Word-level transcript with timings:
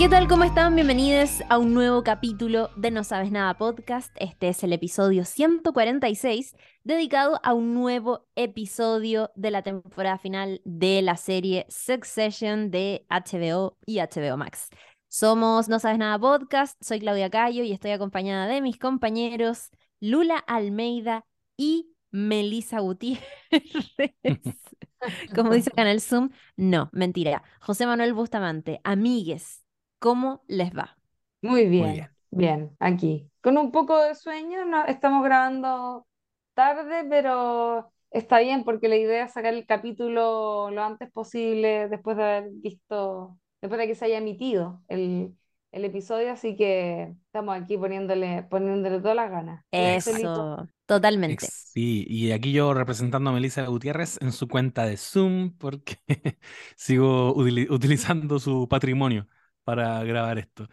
¿Qué 0.00 0.08
tal? 0.08 0.28
¿Cómo 0.28 0.44
están? 0.44 0.74
Bienvenidos 0.74 1.42
a 1.50 1.58
un 1.58 1.74
nuevo 1.74 2.02
capítulo 2.02 2.70
de 2.74 2.90
No 2.90 3.04
Sabes 3.04 3.30
Nada 3.30 3.58
Podcast. 3.58 4.10
Este 4.18 4.48
es 4.48 4.64
el 4.64 4.72
episodio 4.72 5.26
146, 5.26 6.56
dedicado 6.84 7.38
a 7.42 7.52
un 7.52 7.74
nuevo 7.74 8.26
episodio 8.34 9.30
de 9.34 9.50
la 9.50 9.60
temporada 9.60 10.16
final 10.16 10.62
de 10.64 11.02
la 11.02 11.18
serie 11.18 11.66
Succession 11.68 12.70
de 12.70 13.04
HBO 13.10 13.76
y 13.84 13.98
HBO 13.98 14.38
Max. 14.38 14.70
Somos 15.06 15.68
No 15.68 15.78
Sabes 15.78 15.98
Nada 15.98 16.18
Podcast, 16.18 16.82
soy 16.82 17.00
Claudia 17.00 17.28
Cayo 17.28 17.62
y 17.62 17.72
estoy 17.72 17.90
acompañada 17.90 18.46
de 18.46 18.62
mis 18.62 18.78
compañeros 18.78 19.68
Lula 20.00 20.38
Almeida 20.38 21.26
y 21.58 21.92
Melissa 22.10 22.78
Gutiérrez. 22.78 23.26
Como 25.34 25.52
dice 25.52 25.70
Canal 25.72 26.00
Zoom, 26.00 26.30
no, 26.56 26.88
mentira. 26.94 27.42
José 27.60 27.84
Manuel 27.84 28.14
Bustamante, 28.14 28.80
amigues, 28.82 29.62
¿cómo 30.00 30.44
les 30.48 30.76
va? 30.76 30.98
Muy 31.42 31.66
bien, 31.66 32.10
Muy 32.30 32.40
bien. 32.40 32.50
bien, 32.56 32.76
aquí. 32.80 33.30
Con 33.42 33.56
un 33.58 33.72
poco 33.72 33.98
de 34.02 34.14
sueño, 34.14 34.64
no, 34.66 34.84
estamos 34.86 35.24
grabando 35.24 36.06
tarde, 36.54 37.04
pero 37.08 37.90
está 38.10 38.40
bien 38.40 38.64
porque 38.64 38.88
la 38.88 38.96
idea 38.96 39.24
es 39.24 39.32
sacar 39.32 39.54
el 39.54 39.66
capítulo 39.66 40.70
lo 40.70 40.82
antes 40.84 41.10
posible 41.10 41.88
después 41.88 42.16
de 42.18 42.22
haber 42.24 42.50
visto, 42.52 43.38
después 43.62 43.78
de 43.80 43.86
que 43.86 43.94
se 43.94 44.04
haya 44.06 44.18
emitido 44.18 44.82
el, 44.88 45.34
el 45.72 45.84
episodio, 45.86 46.32
así 46.32 46.56
que 46.56 47.14
estamos 47.26 47.56
aquí 47.56 47.78
poniéndole, 47.78 48.42
poniéndole 48.44 48.98
todas 49.00 49.16
las 49.16 49.30
ganas. 49.30 49.64
Eso, 49.70 50.68
totalmente. 50.86 51.50
Ex- 51.50 51.70
Sí, 51.72 52.04
y 52.08 52.32
aquí 52.32 52.52
yo 52.52 52.74
representando 52.74 53.30
a 53.30 53.32
Melissa 53.32 53.64
Gutiérrez 53.66 54.18
en 54.20 54.32
su 54.32 54.48
cuenta 54.48 54.84
de 54.86 54.96
Zoom 54.96 55.56
porque 55.58 55.98
sigo 56.76 57.34
utili- 57.36 57.70
utilizando 57.70 58.38
su 58.40 58.68
patrimonio 58.68 59.28
para 59.64 60.02
grabar 60.04 60.38
esto. 60.38 60.68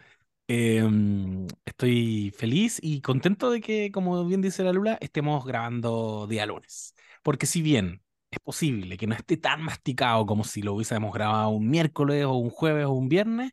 Em, 0.48 1.46
estoy 1.66 2.32
feliz 2.36 2.78
y 2.82 3.02
contento 3.02 3.50
de 3.50 3.60
que, 3.60 3.92
como 3.92 4.24
bien 4.26 4.40
dice 4.42 4.64
la 4.64 4.72
Lula, 4.72 4.98
estemos 5.00 5.44
grabando 5.44 6.26
día 6.26 6.46
lunes. 6.46 6.94
Porque 7.22 7.46
si 7.46 7.62
bien 7.62 8.02
es 8.30 8.40
posible 8.40 8.96
que 8.96 9.06
no 9.06 9.14
esté 9.14 9.36
tan 9.36 9.62
masticado 9.62 10.26
como 10.26 10.44
si 10.44 10.62
lo 10.62 10.74
hubiésemos 10.74 11.12
grabado 11.12 11.50
un 11.50 11.68
miércoles 11.70 12.24
o 12.24 12.34
un 12.34 12.50
jueves 12.50 12.86
o 12.86 12.92
un 12.92 13.08
viernes, 13.08 13.52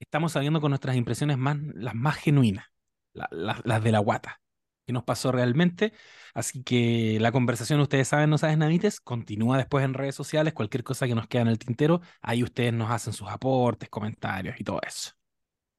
estamos 0.00 0.32
saliendo 0.32 0.60
con 0.60 0.70
nuestras 0.70 0.96
impresiones 0.96 1.38
más, 1.38 1.56
las 1.74 1.94
más 1.94 2.16
genuinas, 2.16 2.66
la- 3.14 3.28
la- 3.32 3.60
las 3.64 3.82
de 3.84 3.92
la 3.92 3.98
guata, 4.00 4.40
que 4.86 4.92
nos 4.92 5.04
pasó 5.04 5.32
realmente. 5.32 5.92
Así 6.34 6.62
que 6.62 7.18
la 7.20 7.32
conversación, 7.32 7.80
ustedes 7.80 8.08
saben, 8.08 8.30
no 8.30 8.38
saben 8.38 8.60
nadites, 8.60 9.00
continúa 9.00 9.56
después 9.58 9.84
en 9.84 9.94
redes 9.94 10.14
sociales, 10.14 10.54
cualquier 10.54 10.84
cosa 10.84 11.06
que 11.06 11.14
nos 11.14 11.26
queda 11.28 11.42
en 11.42 11.48
el 11.48 11.58
tintero, 11.58 12.00
ahí 12.22 12.42
ustedes 12.42 12.72
nos 12.72 12.90
hacen 12.90 13.12
sus 13.12 13.28
aportes, 13.28 13.88
comentarios 13.88 14.58
y 14.60 14.64
todo 14.64 14.80
eso. 14.86 15.12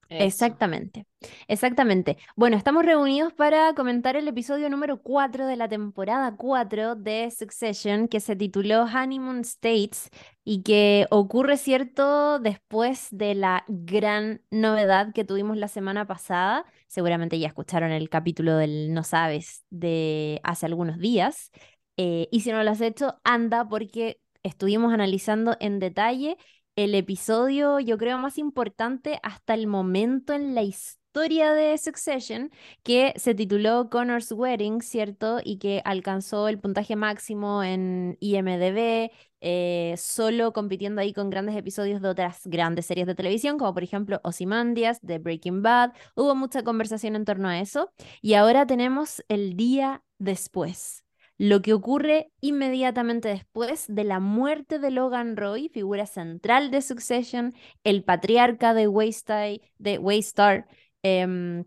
Exactamente, 0.10 1.08
exactamente. 1.48 2.18
Bueno, 2.36 2.56
estamos 2.56 2.86
reunidos 2.86 3.34
para 3.34 3.74
comentar 3.74 4.16
el 4.16 4.28
episodio 4.28 4.70
número 4.70 5.02
4 5.02 5.48
de 5.48 5.56
la 5.56 5.68
temporada 5.68 6.36
4 6.38 6.96
de 6.96 7.32
Succession, 7.32 8.08
que 8.08 8.20
se 8.20 8.36
tituló 8.36 8.84
Honeymoon 8.84 9.40
States 9.42 10.10
y 10.44 10.62
que 10.62 11.08
ocurre, 11.10 11.58
cierto, 11.58 12.38
después 12.38 13.08
de 13.10 13.34
la 13.34 13.64
gran 13.68 14.42
novedad 14.52 15.14
que 15.14 15.24
tuvimos 15.26 15.58
la 15.58 15.68
semana 15.68 16.06
pasada. 16.06 16.66
Seguramente 16.88 17.40
ya 17.40 17.48
escucharon 17.48 17.92
el 17.92 18.10
capítulo 18.10 18.56
del 18.58 18.94
No 18.94 19.04
Sabes 19.04 19.64
de 19.72 20.42
hace 20.44 20.68
algunos 20.68 21.00
días. 21.00 21.50
Eh, 21.98 22.28
y 22.32 22.42
si 22.42 22.52
no 22.52 22.64
lo 22.64 22.70
has 22.72 22.82
hecho, 22.82 23.20
anda 23.24 23.68
porque 23.68 24.20
estuvimos 24.44 24.94
analizando 24.94 25.58
en 25.60 25.80
detalle 25.80 26.38
el 26.76 26.96
episodio, 26.96 27.80
yo 27.80 27.98
creo, 27.98 28.18
más 28.18 28.38
importante 28.38 29.20
hasta 29.24 29.54
el 29.54 29.68
momento 29.68 30.34
en 30.34 30.56
la 30.56 30.64
historia 30.64 31.54
de 31.54 31.78
Succession, 31.78 32.52
que 32.82 33.14
se 33.18 33.36
tituló 33.36 33.90
Connor's 33.90 34.32
Wedding, 34.32 34.82
¿cierto? 34.82 35.40
Y 35.44 35.58
que 35.60 35.82
alcanzó 35.86 36.48
el 36.48 36.60
puntaje 36.60 36.96
máximo 36.96 37.64
en 37.64 38.18
IMDb, 38.20 39.12
eh, 39.42 39.94
solo 39.98 40.54
compitiendo 40.54 41.02
ahí 41.02 41.14
con 41.14 41.30
grandes 41.30 41.56
episodios 41.56 42.02
de 42.02 42.10
otras 42.10 42.42
grandes 42.46 42.88
series 42.88 43.06
de 43.06 43.16
televisión, 43.16 43.58
como 43.60 43.74
por 43.74 43.84
ejemplo 43.84 44.20
Ozymandias, 44.24 45.00
de 45.02 45.20
Breaking 45.20 45.62
Bad. 45.62 45.94
Hubo 46.16 46.34
mucha 46.34 46.64
conversación 46.64 47.16
en 47.16 47.26
torno 47.26 47.48
a 47.50 47.60
eso. 47.60 47.92
Y 48.22 48.34
ahora 48.34 48.66
tenemos 48.66 49.24
el 49.28 49.56
día 49.56 50.04
después 50.18 51.04
lo 51.38 51.62
que 51.62 51.74
ocurre 51.74 52.32
inmediatamente 52.42 53.30
después 53.30 53.86
de 53.88 54.04
la 54.04 54.20
muerte 54.20 54.80
de 54.80 54.92
Logan 54.92 55.36
Roy, 55.36 55.70
figura 55.70 56.06
central 56.06 56.72
de 56.72 56.82
Succession, 56.82 57.54
el 57.84 58.04
patriarca 58.04 58.74
de 58.74 58.88
Waystar, 58.88 59.60
de 59.78 59.98
Waystar 59.98 60.68
em, 61.02 61.66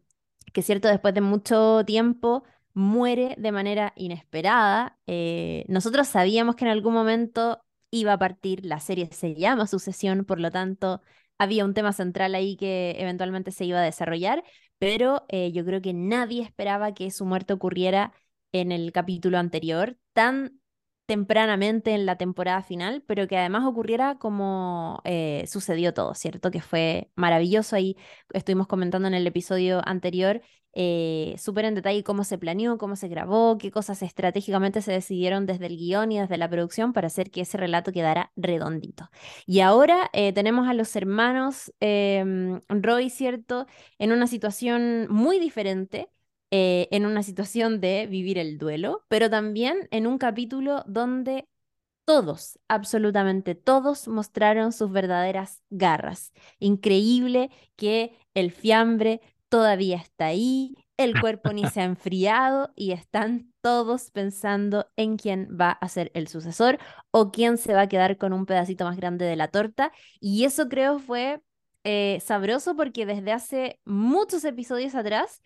que 0.53 0.63
cierto, 0.63 0.89
después 0.89 1.13
de 1.13 1.21
mucho 1.21 1.85
tiempo 1.85 2.45
muere 2.73 3.35
de 3.39 3.53
manera 3.53 3.93
inesperada. 3.97 4.99
Eh, 5.07 5.65
nosotros 5.69 6.09
sabíamos 6.09 6.57
que 6.57 6.65
en 6.65 6.71
algún 6.71 6.95
momento 6.95 7.63
iba 7.91 8.15
a 8.15 8.19
partir, 8.19 8.65
la 8.65 8.81
serie 8.81 9.09
se 9.13 9.35
llama 9.35 9.67
Sucesión, 9.67 10.25
por 10.25 10.41
lo 10.41 10.51
tanto 10.51 11.03
había 11.39 11.65
un 11.65 11.75
tema 11.75 11.93
central 11.93 12.35
ahí 12.35 12.57
que 12.57 12.97
eventualmente 12.99 13.51
se 13.51 13.67
iba 13.67 13.81
a 13.81 13.83
desarrollar, 13.83 14.45
pero 14.79 15.27
eh, 15.29 15.53
yo 15.53 15.65
creo 15.65 15.83
que 15.83 15.93
nadie 15.93 16.43
esperaba 16.43 16.95
que 16.95 17.11
su 17.11 17.27
muerte 17.27 17.53
ocurriera 17.53 18.13
en 18.53 18.73
el 18.73 18.93
capítulo 18.93 19.39
anterior, 19.39 19.97
tan 20.13 20.61
tempranamente 21.07 21.93
en 21.95 22.05
la 22.07 22.17
temporada 22.19 22.63
final, 22.63 23.03
pero 23.07 23.29
que 23.29 23.39
además 23.39 23.65
ocurriera 23.65 24.19
como 24.19 25.01
eh, 25.05 25.45
sucedió 25.47 25.95
todo, 25.95 26.15
¿cierto? 26.15 26.51
Que 26.51 26.61
fue 26.61 27.11
maravilloso. 27.15 27.77
Ahí 27.77 27.97
estuvimos 28.33 28.67
comentando 28.67 29.07
en 29.09 29.15
el 29.15 29.27
episodio 29.27 29.81
anterior 29.87 30.43
eh, 30.79 31.35
súper 31.39 31.65
en 31.65 31.75
detalle 31.75 32.05
cómo 32.05 32.23
se 32.23 32.37
planeó, 32.37 32.77
cómo 32.77 32.97
se 32.97 33.09
grabó, 33.09 33.57
qué 33.57 33.71
cosas 33.71 34.03
estratégicamente 34.03 34.83
se 34.83 34.93
decidieron 34.93 35.47
desde 35.47 35.67
el 35.67 35.79
guion 35.79 36.13
y 36.13 36.21
desde 36.21 36.37
la 36.37 36.51
producción 36.51 36.93
para 36.93 37.07
hacer 37.07 37.31
que 37.31 37.41
ese 37.41 37.57
relato 37.57 37.93
quedara 37.93 38.31
redondito. 38.37 39.09
Y 39.47 39.61
ahora 39.61 40.11
eh, 40.13 40.35
tenemos 40.35 40.69
a 40.69 40.75
los 40.75 40.95
hermanos 40.95 41.73
em, 41.81 42.61
Roy, 42.69 43.09
¿cierto? 43.09 43.67
En 43.99 44.13
una 44.13 44.27
situación 44.27 45.07
muy 45.09 45.39
diferente 45.39 46.11
eh, 46.51 46.89
en 46.91 47.07
una 47.07 47.23
situación 47.23 47.81
de 47.81 48.07
vivir 48.07 48.39
el 48.39 48.59
duelo, 48.59 49.05
pero 49.09 49.29
también 49.31 49.89
en 49.91 50.07
un 50.07 50.19
capítulo 50.19 50.85
donde 50.87 51.49
todos, 52.05 52.59
absolutamente 52.69 53.55
todos, 53.55 54.07
mostraron 54.09 54.73
sus 54.73 54.93
verdaderas 54.93 55.63
garras. 55.71 56.33
Increíble 56.61 57.51
que 57.75 58.17
el 58.35 58.53
fiambre 58.53 59.21
todavía 59.49 59.97
está 59.97 60.27
ahí, 60.27 60.77
el 60.97 61.21
cuerpo 61.21 61.53
ni 61.53 61.67
se 61.67 61.81
ha 61.81 61.85
enfriado 61.85 62.73
y 62.75 62.93
están 62.93 63.53
todos 63.61 64.11
pensando 64.13 64.87
en 64.97 65.17
quién 65.17 65.49
va 65.61 65.71
a 65.73 65.89
ser 65.89 66.11
el 66.15 66.29
sucesor 66.29 66.79
o 67.11 67.33
quién 67.33 67.59
se 67.59 67.75
va 67.75 67.83
a 67.83 67.89
quedar 67.89 68.17
con 68.19 68.33
un 68.33 68.47
pedacito 68.47 68.85
más 68.85 68.97
grande 68.97 69.25
de 69.25 69.37
la 69.37 69.49
torta. 69.49 69.93
Y 70.21 70.45
eso 70.45 70.69
creo 70.69 70.99
fue 70.99 71.43
eh, 71.85 72.21
sabroso 72.25 72.77
porque 72.77 73.07
desde 73.07 73.33
hace 73.33 73.81
muchos 73.85 74.45
episodios 74.45 74.95
atrás 74.95 75.43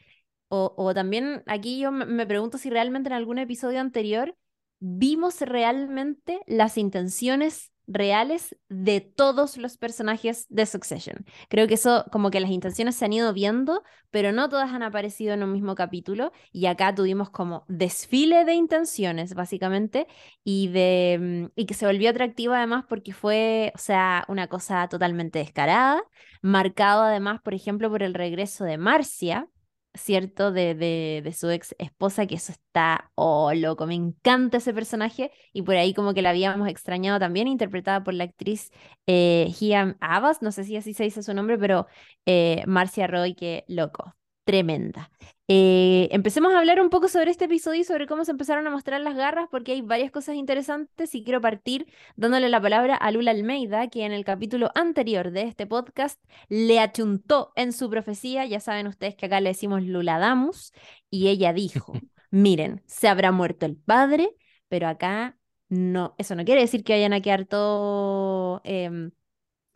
o, 0.50 0.94
también 0.94 1.43
aquí 1.47 1.78
yo 1.81 1.93
me- 1.93 2.27
pregunto 2.27 2.59
si 2.59 2.71
realmente 2.71 3.09
en 3.09 3.15
algún 3.15 3.38
episodio 3.38 3.81
anterior 3.81 4.37
vimos 4.81 5.41
realmente 5.43 6.41
las 6.47 6.77
intenciones 6.78 7.72
reales 7.87 8.56
de 8.69 9.00
todos 9.00 9.56
los 9.56 9.77
personajes 9.77 10.47
de 10.49 10.65
Succession. 10.66 11.25
Creo 11.49 11.66
que 11.66 11.75
eso, 11.75 12.05
como 12.12 12.31
que 12.31 12.39
las 12.41 12.50
intenciones 12.50 12.94
se 12.94 13.05
han 13.05 13.12
ido 13.12 13.33
viendo, 13.33 13.83
pero 14.10 14.31
no 14.33 14.49
todas 14.49 14.71
han 14.72 14.83
aparecido 14.84 15.34
en 15.34 15.43
un 15.43 15.53
mismo 15.53 15.75
capítulo. 15.75 16.31
Y 16.53 16.66
acá 16.66 16.94
tuvimos 16.94 17.31
como 17.31 17.65
desfile 17.69 18.44
de 18.44 18.55
intenciones, 18.55 19.34
básicamente, 19.34 20.06
y, 20.44 20.69
mm, 20.69 21.47
y 21.56 21.66
que 21.66 21.75
se 21.75 21.87
volvió 21.87 22.10
atractivo 22.10 22.55
además 22.55 22.84
porque 22.89 23.12
fue, 23.12 23.72
o 23.75 23.78
sea, 23.78 24.25
una 24.28 24.47
cosa 24.49 24.89
totalmente 24.89 25.39
descarada, 25.41 26.00
marcado 26.42 27.03
además, 27.03 27.41
por 27.42 27.54
ejemplo, 27.54 27.91
por 27.91 28.03
el 28.03 28.15
regreso 28.15 28.65
de 28.65 28.78
Marcia 28.78 29.48
¿cierto? 29.95 30.53
De, 30.53 30.75
de, 30.75 31.21
de 31.25 31.33
su 31.33 31.51
ex 31.51 31.75
esposa, 31.78 32.27
que 32.27 32.37
eso 32.37 32.53
está, 32.53 33.10
oh, 33.15 33.53
loco, 33.54 33.87
me 33.87 33.95
encanta 33.95 34.59
ese 34.59 34.72
personaje, 34.75 35.31
y 35.53 35.63
por 35.63 35.77
ahí 35.77 35.95
como 35.95 36.15
que 36.15 36.22
la 36.22 36.31
habíamos 36.31 36.69
extrañado 36.69 37.19
también, 37.19 37.48
interpretada 37.48 38.03
por 38.04 38.15
la 38.15 38.25
actriz 38.25 38.71
eh, 39.07 39.53
Abbas, 40.01 40.42
no 40.42 40.53
sé 40.53 40.65
si 40.65 40.77
así 40.77 40.95
se 40.95 41.04
dice 41.04 41.22
su 41.22 41.34
nombre, 41.34 41.59
pero 41.59 41.87
eh, 42.27 42.63
Marcia 42.66 43.07
Roy, 43.07 43.34
que 43.34 43.65
loco, 43.69 44.15
tremenda. 44.45 45.10
Eh, 45.53 46.09
empecemos 46.13 46.55
a 46.55 46.61
hablar 46.61 46.81
un 46.81 46.91
poco 46.91 47.09
sobre 47.09 47.33
este 47.33 47.47
episodio 47.47 47.81
y 47.81 47.85
sobre 47.85 48.07
cómo 48.07 48.25
se 48.25 48.31
empezaron 48.31 48.69
a 48.69 48.71
mostrar 48.71 49.01
las 49.01 49.17
garras, 49.17 49.49
porque 49.51 49.73
hay 49.73 49.83
varias 49.83 50.13
cosas 50.13 50.37
interesantes 50.37 51.13
y 51.13 51.25
quiero 51.25 51.41
partir 51.41 51.93
dándole 52.15 52.49
la 52.49 52.61
palabra 52.61 52.95
a 52.95 53.11
Lula 53.11 53.33
Almeida, 53.33 53.89
que 53.89 54.05
en 54.05 54.13
el 54.13 54.25
capítulo 54.25 54.71
anterior 54.77 55.33
de 55.33 55.43
este 55.43 55.67
podcast 55.67 56.23
le 56.49 56.79
achuntó 56.79 57.51
en 57.57 57.73
su 57.73 57.91
profecía, 57.91 58.47
ya 58.47 58.61
saben 58.61 58.87
ustedes 58.87 59.17
que 59.17 59.27
acá 59.27 59.41
le 59.41 59.49
decimos 59.49 59.83
Lula 59.83 60.21
Damus, 60.21 60.73
y 61.11 61.27
ella 61.27 61.53
dijo, 61.53 61.95
miren, 62.31 62.85
se 62.87 63.09
habrá 63.09 63.33
muerto 63.33 63.67
el 63.67 63.77
padre, 63.77 64.31
pero 64.69 64.87
acá 64.87 65.37
no, 65.69 66.15
eso 66.17 66.37
no 66.37 66.45
quiere 66.45 66.61
decir 66.61 66.85
que 66.85 66.93
vayan 66.93 67.13
a 67.13 67.23
quedar 67.23 67.45
todos 67.47 68.61
em, 68.63 69.11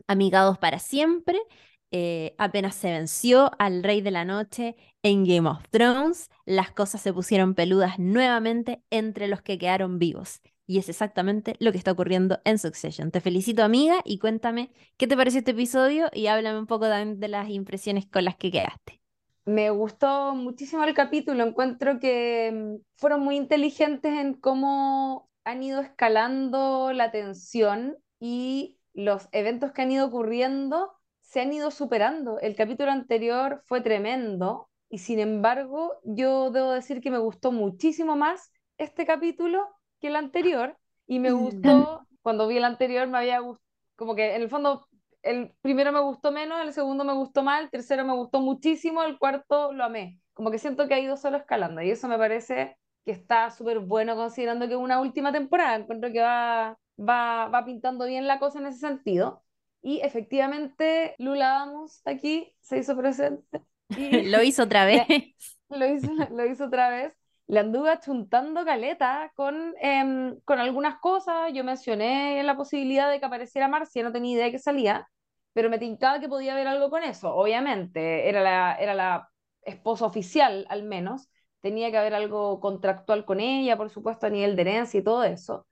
amigados 0.07 0.57
para 0.57 0.79
siempre. 0.79 1.37
Eh, 1.91 2.35
apenas 2.37 2.75
se 2.75 2.91
venció 2.91 3.51
al 3.59 3.83
Rey 3.83 4.01
de 4.01 4.11
la 4.11 4.25
Noche 4.25 4.75
en 5.03 5.23
Game 5.25 5.47
of 5.49 5.63
Thrones, 5.69 6.29
las 6.45 6.71
cosas 6.71 7.01
se 7.01 7.13
pusieron 7.13 7.55
peludas 7.55 7.99
nuevamente 7.99 8.83
entre 8.89 9.27
los 9.27 9.41
que 9.41 9.57
quedaron 9.57 9.99
vivos. 9.99 10.41
Y 10.67 10.79
es 10.79 10.89
exactamente 10.89 11.55
lo 11.59 11.71
que 11.71 11.77
está 11.77 11.91
ocurriendo 11.91 12.39
en 12.43 12.57
Succession. 12.57 13.11
Te 13.11 13.21
felicito, 13.21 13.63
amiga, 13.63 14.01
y 14.03 14.17
cuéntame 14.17 14.71
qué 14.97 15.05
te 15.05 15.15
pareció 15.15 15.39
este 15.39 15.51
episodio 15.51 16.09
y 16.11 16.27
háblame 16.27 16.57
un 16.57 16.65
poco 16.65 16.87
también 16.87 17.19
de 17.19 17.27
las 17.27 17.49
impresiones 17.49 18.07
con 18.07 18.25
las 18.25 18.35
que 18.35 18.51
quedaste. 18.51 18.99
Me 19.45 19.69
gustó 19.69 20.33
muchísimo 20.33 20.83
el 20.83 20.95
capítulo, 20.95 21.43
encuentro 21.43 21.99
que 21.99 22.51
mm, 22.51 22.83
fueron 22.97 23.21
muy 23.21 23.35
inteligentes 23.35 24.11
en 24.11 24.33
cómo 24.33 25.29
han 25.43 25.61
ido 25.61 25.81
escalando 25.81 26.91
la 26.93 27.11
tensión 27.11 27.95
y 28.19 28.79
los 28.95 29.29
eventos 29.31 29.71
que 29.71 29.83
han 29.83 29.91
ido 29.91 30.07
ocurriendo 30.07 30.94
se 31.35 31.41
han 31.41 31.51
ido 31.51 31.69
superando. 31.69 32.39
El 32.39 32.55
capítulo 32.55 32.91
anterior 32.91 33.61
fue 33.65 33.81
tremendo 33.81 34.69
y 34.89 34.99
sin 34.99 35.19
embargo 35.19 35.91
yo 36.05 36.49
debo 36.49 36.71
decir 36.71 37.01
que 37.01 37.11
me 37.11 37.17
gustó 37.17 37.51
muchísimo 37.51 38.15
más 38.15 38.53
este 38.77 39.05
capítulo 39.05 39.67
que 39.99 40.07
el 40.07 40.15
anterior 40.15 40.77
y 41.07 41.19
me 41.19 41.33
gustó, 41.33 42.07
cuando 42.21 42.47
vi 42.47 42.55
el 42.55 42.63
anterior 42.63 43.09
me 43.09 43.17
había 43.17 43.39
gustado, 43.39 43.67
como 43.97 44.15
que 44.15 44.33
en 44.33 44.43
el 44.43 44.49
fondo 44.49 44.87
el 45.23 45.51
primero 45.61 45.91
me 45.91 45.99
gustó 45.99 46.31
menos, 46.31 46.61
el 46.61 46.71
segundo 46.71 47.03
me 47.03 47.11
gustó 47.13 47.43
más, 47.43 47.63
el 47.63 47.69
tercero 47.69 48.05
me 48.05 48.13
gustó 48.13 48.39
muchísimo, 48.39 49.03
el 49.03 49.19
cuarto 49.19 49.73
lo 49.73 49.83
amé. 49.83 50.21
Como 50.35 50.51
que 50.51 50.57
siento 50.57 50.87
que 50.87 50.93
ha 50.93 50.99
ido 51.01 51.17
solo 51.17 51.35
escalando 51.35 51.81
y 51.81 51.91
eso 51.91 52.07
me 52.07 52.17
parece 52.17 52.77
que 53.03 53.11
está 53.11 53.51
súper 53.51 53.79
bueno 53.79 54.15
considerando 54.15 54.67
que 54.69 54.75
es 54.75 54.79
una 54.79 55.01
última 55.01 55.33
temporada. 55.33 55.75
Encuentro 55.75 56.13
que 56.13 56.21
va, 56.21 56.77
va, 56.97 57.49
va 57.49 57.65
pintando 57.65 58.05
bien 58.05 58.25
la 58.25 58.39
cosa 58.39 58.59
en 58.59 58.67
ese 58.67 58.79
sentido. 58.79 59.44
Y 59.85 59.99
efectivamente, 60.01 61.13
Lula 61.19 61.59
Vamos 61.59 62.01
aquí 62.05 62.51
se 62.59 62.79
hizo 62.79 62.97
presente. 62.97 63.61
Y 63.95 64.23
lo 64.31 64.41
hizo 64.41 64.63
otra 64.63 64.83
vez. 64.85 65.05
lo, 65.69 65.85
hizo, 65.85 66.09
lo 66.31 66.45
hizo 66.45 66.65
otra 66.65 66.89
vez. 66.89 67.13
Le 67.45 67.59
anduve 67.59 67.91
achuntando 67.91 68.65
caleta 68.65 69.31
con, 69.35 69.75
em, 69.79 70.39
con 70.41 70.59
algunas 70.59 70.97
cosas. 70.99 71.53
Yo 71.53 71.63
mencioné 71.63 72.41
la 72.41 72.57
posibilidad 72.57 73.11
de 73.11 73.19
que 73.19 73.27
apareciera 73.27 73.67
Marcia, 73.67 74.01
no 74.01 74.11
tenía 74.11 74.33
idea 74.33 74.45
de 74.45 74.51
que 74.53 74.59
salía 74.59 75.07
pero 75.53 75.69
me 75.69 75.77
tincaba 75.79 76.19
que 76.19 76.27
podía 76.27 76.51
haber 76.53 76.67
algo 76.67 76.89
con 76.89 77.01
eso, 77.03 77.33
obviamente, 77.33 78.27
era 78.27 78.41
la, 78.43 78.75
era 78.75 78.93
la 78.93 79.29
esposa 79.61 80.05
oficial 80.05 80.65
al 80.69 80.83
menos, 80.83 81.29
tenía 81.61 81.91
que 81.91 81.97
haber 81.97 82.13
algo 82.13 82.59
contractual 82.59 83.23
con 83.23 83.39
ella, 83.39 83.77
por 83.77 83.89
supuesto, 83.89 84.25
a 84.27 84.29
nivel 84.29 84.57
de 84.57 84.63
herencia 84.63 84.99
y 84.99 85.03
todo 85.03 85.23
eso. 85.23 85.65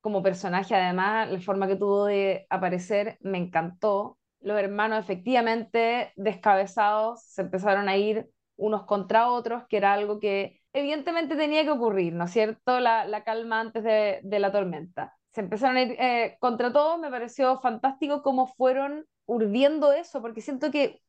Como 0.00 0.22
personaje, 0.22 0.74
además, 0.74 1.30
la 1.30 1.40
forma 1.40 1.66
que 1.66 1.76
tuvo 1.76 2.06
de 2.06 2.46
aparecer 2.50 3.18
me 3.20 3.38
encantó. 3.38 4.18
Los 4.40 4.58
hermanos, 4.58 5.00
efectivamente, 5.00 6.12
descabezados, 6.16 7.22
se 7.24 7.42
empezaron 7.42 7.88
a 7.88 7.96
ir 7.96 8.30
unos 8.56 8.84
contra 8.84 9.28
otros, 9.28 9.64
que 9.68 9.76
era 9.76 9.92
algo 9.92 10.20
que 10.20 10.60
evidentemente 10.72 11.36
tenía 11.36 11.64
que 11.64 11.70
ocurrir, 11.70 12.12
¿no 12.12 12.24
es 12.24 12.32
cierto? 12.32 12.80
La, 12.80 13.04
la 13.06 13.24
calma 13.24 13.60
antes 13.60 13.82
de, 13.82 14.20
de, 14.22 14.38
la 14.38 14.52
tormenta. 14.52 15.16
Se 15.32 15.40
empezaron 15.40 15.76
a 15.76 15.82
ir 15.82 15.96
eh, 15.98 16.36
contra 16.40 16.72
todos, 16.72 16.98
me 16.98 17.10
pareció 17.10 17.60
fantástico 17.60 18.22
cómo 18.22 18.46
fueron 18.46 19.06
urdiendo 19.26 19.92
eso, 19.92 20.20
porque 20.20 20.40
siento 20.40 20.70
que 20.70 21.00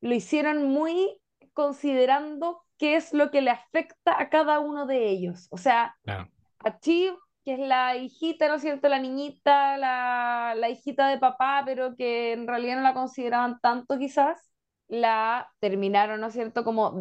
lo 0.00 0.14
hicieron 0.14 0.68
muy 0.68 1.20
considerando 1.52 2.62
qué 2.78 2.96
es 2.96 3.12
lo 3.12 3.30
que 3.30 3.40
le 3.40 3.50
afecta 3.50 4.20
a 4.20 4.28
cada 4.28 4.60
uno 4.60 4.86
de 4.86 5.08
ellos. 5.08 5.48
O 5.50 5.58
sea, 5.58 5.96
a 6.06 6.78
Chiv, 6.80 7.14
que 7.46 7.54
es 7.54 7.60
la 7.60 7.96
hijita, 7.96 8.48
¿no 8.48 8.56
es 8.56 8.62
cierto? 8.62 8.88
La 8.90 9.00
niñita, 9.00 9.78
la, 9.78 10.54
la 10.56 10.70
hijita 10.70 11.08
de 11.08 11.18
papá, 11.18 11.62
pero 11.66 11.96
que 11.96 12.34
en 12.34 12.48
realidad 12.48 12.76
no 12.78 12.82
la 12.82 12.94
consideraban 12.94 13.60
tanto 13.62 13.98
quizás, 13.98 14.52
la 14.88 15.48
terminaron, 15.60 16.20
¿no 16.20 16.28
es 16.28 16.34
cierto?, 16.34 16.64
como 16.64 16.92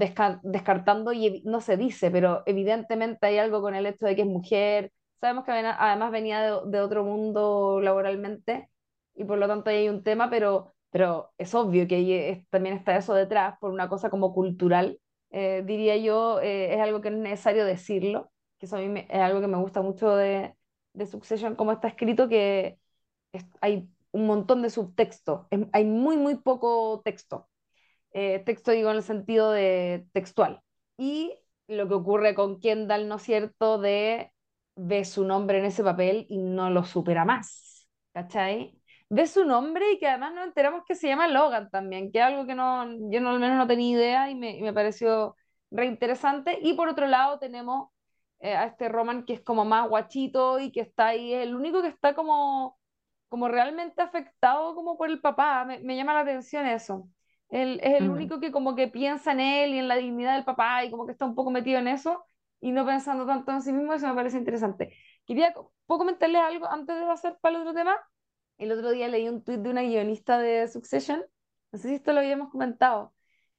descartando 0.44 1.14
y 1.14 1.42
no 1.46 1.62
se 1.62 1.78
dice, 1.78 2.12
pero 2.12 2.44
evidentemente 2.48 3.28
hay 3.28 3.40
algo 3.40 3.62
con 3.62 3.76
el 3.76 3.88
hecho 3.88 4.06
de 4.08 4.16
que 4.16 4.24
es 4.24 4.28
mujer. 4.28 4.92
Sabemos 5.22 5.46
que 5.46 5.52
además 5.52 6.12
venía 6.12 6.42
de, 6.42 6.60
de 6.72 6.80
otro 6.82 7.04
mundo 7.04 7.82
laboralmente 7.82 8.70
y 9.16 9.24
por 9.26 9.38
lo 9.40 9.48
tanto 9.48 9.70
ahí 9.70 9.78
hay 9.78 9.90
un 9.90 10.04
tema, 10.04 10.30
pero, 10.30 10.76
pero 10.92 11.32
es 11.38 11.54
obvio 11.56 11.88
que 11.88 12.46
también 12.52 12.76
está 12.76 12.96
eso 12.98 13.14
detrás 13.14 13.58
por 13.60 13.72
una 13.72 13.90
cosa 13.90 14.10
como 14.10 14.34
cultural, 14.34 15.00
eh, 15.32 15.64
diría 15.66 15.98
yo, 15.98 16.40
eh, 16.42 16.74
es 16.76 16.82
algo 16.82 17.02
que 17.02 17.10
es 17.10 17.16
necesario 17.16 17.66
decirlo, 17.66 18.32
eso 18.66 18.78
a 18.78 18.80
mí 18.82 19.06
es 19.10 19.20
algo 19.20 19.42
que 19.42 19.48
me 19.48 19.58
gusta 19.58 19.82
mucho 19.82 20.16
de, 20.16 20.56
de 20.94 21.06
Succession, 21.08 21.56
como 21.56 21.72
está 21.72 21.88
escrito, 21.90 22.30
que 22.30 22.80
hay 23.62 23.90
un 24.12 24.28
montón 24.28 24.62
de 24.62 24.70
subtexto, 24.70 25.48
hay 25.74 25.86
muy, 25.86 26.18
muy 26.18 26.36
poco 26.36 27.02
texto. 27.04 27.50
Eh, 28.12 28.40
texto 28.46 28.72
digo 28.72 28.90
en 28.92 28.98
el 28.98 29.04
sentido 29.04 29.52
de 29.52 30.08
textual. 30.14 30.62
Y 30.98 31.34
lo 31.68 31.88
que 31.88 31.96
ocurre 31.96 32.36
con 32.36 32.60
Kendall, 32.60 33.08
¿no 33.08 33.16
es 33.16 33.24
cierto?, 33.24 33.78
de 33.80 34.32
ve 34.76 35.06
su 35.06 35.26
nombre 35.26 35.60
en 35.60 35.66
ese 35.66 35.84
papel 35.84 36.26
y 36.30 36.38
no 36.38 36.70
lo 36.70 36.84
supera 36.84 37.26
más, 37.26 37.88
¿cachai? 38.14 38.80
de 39.10 39.28
su 39.28 39.46
nombre 39.46 39.92
y 39.94 40.00
que 40.00 40.08
además 40.08 40.34
nos 40.34 40.46
enteramos 40.46 40.84
que 40.88 40.96
se 40.96 41.08
llama 41.08 41.28
Logan 41.28 41.70
también, 41.70 42.12
que 42.12 42.20
es 42.20 42.26
algo 42.26 42.46
que 42.46 42.56
no, 42.56 42.86
yo 43.12 43.22
no, 43.22 43.30
al 43.30 43.40
menos 43.40 43.58
no 43.58 43.68
tenía 43.68 43.92
idea 43.98 44.30
y 44.30 44.36
me, 44.36 44.60
me 44.62 44.74
pareció 44.74 45.36
reinteresante. 45.72 46.60
Y 46.62 46.74
por 46.74 46.88
otro 46.90 47.08
lado 47.08 47.40
tenemos 47.40 47.90
eh, 48.40 48.56
a 48.56 48.66
este 48.66 48.90
Roman 48.90 49.26
que 49.26 49.34
es 49.34 49.42
como 49.42 49.66
más 49.66 49.90
guachito 49.90 50.60
y 50.60 50.72
que 50.72 50.82
está 50.82 51.08
ahí, 51.08 51.34
es 51.34 51.44
el 51.44 51.56
único 51.56 51.82
que 51.82 51.88
está 51.90 52.14
como, 52.16 52.80
como 53.30 53.48
realmente 53.48 54.02
afectado 54.02 54.76
como 54.76 54.98
por 54.98 55.10
el 55.10 55.22
papá, 55.22 55.66
me, 55.66 55.80
me 55.80 55.96
llama 55.96 56.14
la 56.14 56.22
atención 56.22 56.66
eso. 56.68 57.10
Él 57.50 57.80
es 57.84 58.02
el 58.02 58.10
mm. 58.10 58.14
único 58.14 58.40
que 58.40 58.52
como 58.52 58.76
que 58.76 58.88
piensa 58.88 59.32
en 59.32 59.40
él 59.40 59.74
y 59.74 59.80
en 59.80 59.88
la 59.88 59.96
dignidad 59.96 60.36
del 60.36 60.46
papá 60.46 60.84
y 60.84 60.92
como 60.92 61.06
que 61.06 61.12
está 61.14 61.26
un 61.26 61.36
poco 61.36 61.52
metido 61.52 61.80
en 61.80 61.88
eso 61.88 62.26
y 62.60 62.72
no 62.72 62.86
pensando 62.86 63.26
tanto 63.26 63.52
en 63.52 63.62
sí 63.62 63.72
mismo, 63.72 63.94
eso 63.94 64.08
me 64.08 64.16
parece 64.16 64.38
interesante. 64.38 64.94
Quería, 65.26 65.54
¿puedo 65.86 66.00
comentarles 66.00 66.42
algo 66.42 66.68
antes 66.68 66.96
de 67.00 67.06
pasar 67.06 67.38
para 67.40 67.56
el 67.56 67.62
otro 67.62 67.74
tema? 67.74 67.96
El 68.58 68.72
otro 68.72 68.92
día 68.92 69.08
leí 69.08 69.28
un 69.30 69.44
tuit 69.44 69.60
de 69.60 69.70
una 69.70 69.82
guionista 69.84 70.40
de 70.40 70.68
Succession, 70.68 71.24
no 71.72 71.80
sé 71.80 71.90
si 71.90 71.96
esto 71.96 72.14
lo 72.14 72.20
habíamos 72.20 72.50
comentado, 72.50 73.14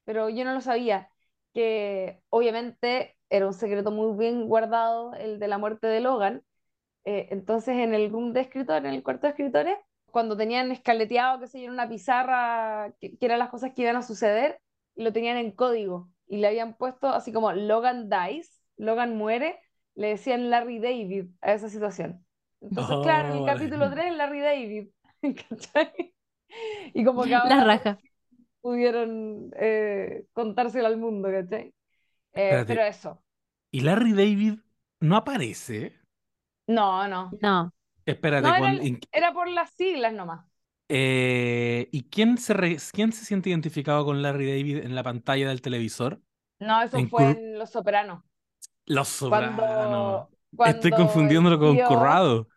pero 0.05 0.28
yo 0.31 0.44
no 0.44 0.55
lo 0.55 0.61
sabía, 0.61 1.11
que 1.52 2.20
obviamente 2.31 3.15
era 3.31 3.46
un 3.46 3.55
secreto 3.55 3.90
muy 3.90 4.17
bien 4.19 4.46
guardado 4.46 5.14
el 5.14 5.38
de 5.38 5.49
la 5.49 5.58
muerte 5.58 5.87
de 5.87 6.00
Logan. 6.00 6.43
Eh, 7.05 7.28
entonces 7.31 7.76
en 7.76 7.94
el 7.94 8.11
room 8.11 8.32
de 8.32 8.40
escritores, 8.43 8.88
en 8.88 8.94
el 8.94 9.02
cuarto 9.02 9.26
de 9.26 9.31
escritores, 9.32 9.76
cuando 10.11 10.37
tenían 10.37 10.73
escaleteado, 10.73 11.40
que 11.40 11.46
sé 11.49 11.61
yo, 11.61 11.67
en 11.67 11.73
una 11.73 11.88
pizarra, 11.88 12.93
que, 13.00 13.17
que 13.19 13.26
eran 13.26 13.38
las 13.38 13.50
cosas 13.50 13.73
que 13.75 13.82
iban 13.82 13.96
a 13.96 14.02
suceder, 14.02 14.61
lo 14.97 15.12
tenían 15.12 15.37
en 15.37 15.52
código 15.52 16.11
y 16.26 16.38
le 16.38 16.49
habían 16.49 16.76
puesto 16.76 17.09
así 17.09 17.33
como 17.33 17.52
Logan 17.52 18.09
dies, 18.11 18.62
Logan 18.76 19.16
muere, 19.16 19.61
le 19.95 20.09
decían 20.09 20.50
Larry 20.50 20.78
David 20.80 21.26
a 21.42 21.52
esa 21.54 21.68
situación. 21.68 22.25
Entonces, 22.61 22.99
claro, 22.99 23.28
en 23.30 23.37
el 23.37 23.45
capítulo 23.45 23.90
3, 23.90 24.14
Larry 24.16 24.40
David, 24.40 24.88
¿cachai? 25.49 26.14
Y 26.95 27.04
como 27.04 27.26
que 27.26 27.35
ahora 27.35 27.54
La 27.54 27.64
raja. 27.64 27.99
pudieron 28.62 29.50
eh, 29.59 30.26
contárselo 30.33 30.87
al 30.88 30.99
mundo, 30.99 31.30
¿cachai? 31.30 31.75
Eh, 32.37 32.64
pero 32.66 32.83
eso. 32.83 33.23
¿Y 33.73 33.81
Larry 33.81 34.12
David 34.12 34.59
no 35.00 35.16
aparece? 35.16 35.99
No, 36.69 37.07
no. 37.09 37.31
No. 37.40 37.73
Espérate, 38.05 38.43
No, 38.43 38.49
era, 38.50 38.59
cuando- 38.59 38.83
el- 38.83 38.88
en- 38.88 39.00
era 39.12 39.33
por 39.33 39.49
las 39.49 39.71
siglas 39.71 40.12
nomás. 40.12 40.47
eh, 40.88 41.88
¿y 41.90 42.05
quién 42.05 42.38
se, 42.38 42.55
re- 42.55 42.76
quién 42.93 43.12
se 43.12 43.25
siente 43.25 43.50
identificado 43.50 44.05
con 44.05 44.23
Larry 44.23 44.47
David 44.47 44.85
en 44.85 44.95
la 44.95 45.02
pantalla 45.02 45.49
del 45.49 45.61
televisor? 45.62 46.21
No, 46.61 46.81
eso 46.83 46.97
En 46.99 47.09
fue 47.11 47.25
Cur- 47.25 47.37
en 47.37 47.59
Los 47.59 47.71
Sopranos. 47.71 48.23
Los 48.87 49.09
Sopranos. 49.09 50.28
Cuando, 50.55 50.76
Estoy 50.76 50.90
confundiéndolo 50.93 51.59
con 51.59 51.75
tío- 51.76 51.88
Corrado. 51.88 52.49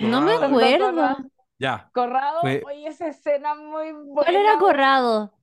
No 0.00 0.20
me 0.22 0.32
acuerdo. 0.34 0.90
Corrado- 0.92 1.30
Ya, 1.60 1.90
Corrado, 1.92 2.40
Fue- 2.40 2.62
oye, 2.64 2.86
esa 2.86 3.08
escena 3.08 3.54
muy 3.54 3.92
buena. 3.92 4.14
¿Cuál 4.14 4.36
era 4.36 4.58
Corrado? 4.58 5.34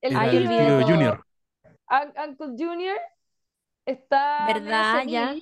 El 0.00 0.16
el 0.16 0.48
tío 0.48 0.86
Junior. 0.86 1.24
Un- 1.90 2.30
Uncle 2.30 2.54
Junior 2.66 2.96
está 3.92 5.02
¿Verdad, 5.02 5.04
ya? 5.06 5.36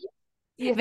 y 0.57 0.73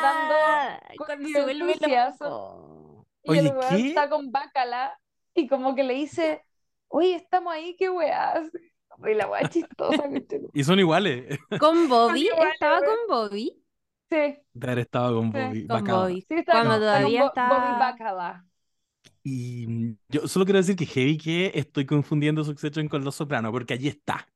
dando 0.00 0.34
¿Verdad? 0.36 0.80
con 0.96 1.06
Cuando 1.06 1.28
el 1.28 1.32
se 1.32 1.42
vuelve 1.42 1.76
loco. 1.80 3.06
y 3.22 3.36
el 3.36 3.46
Oye, 3.46 3.56
weón 3.56 3.74
¿qué? 3.76 3.86
está 3.86 4.08
con 4.08 4.32
Bacala 4.32 4.98
y 5.34 5.46
como 5.48 5.74
que 5.74 5.84
le 5.84 5.94
dice, 5.94 6.44
oye, 6.88 7.14
estamos 7.16 7.52
ahí, 7.52 7.76
qué 7.78 7.90
weá. 7.90 8.42
Y 9.04 9.14
la 9.14 9.28
weá 9.28 9.48
chistosa. 9.48 10.04
Y 10.52 10.64
son 10.64 10.78
iguales. 10.80 11.38
¿Con 11.56 11.88
Bobby? 11.88 12.28
iguales, 12.32 12.54
¿Estaba 12.54 12.82
con 12.84 12.96
Bobby? 13.08 13.64
Sí, 14.10 14.16
De 14.52 14.66
haber 14.66 14.78
estado 14.80 15.16
con 15.16 15.32
Sí, 15.32 15.38
Bobby 15.38 15.66
Con 15.66 15.88
Bacala. 15.88 15.88
Bobby. 15.88 16.22
sí, 16.28 16.44
Cuando 16.48 16.74
con, 16.74 16.84
con 16.90 17.02
todavía 17.04 17.18
Bo- 17.18 17.38
Bobby 17.42 17.72
Bacala. 17.74 18.46
Y 19.22 19.96
yo 20.08 20.26
solo 20.28 20.44
quiero 20.44 20.58
decir 20.58 20.76
que 20.76 20.86
heavy 20.86 21.18
que 21.18 21.52
estoy 21.54 21.86
confundiendo 21.86 22.44
Succession 22.44 22.88
con 22.88 23.04
Los 23.04 23.16
Sopranos, 23.16 23.52
porque 23.52 23.74
allí 23.74 23.88
está. 23.88 24.26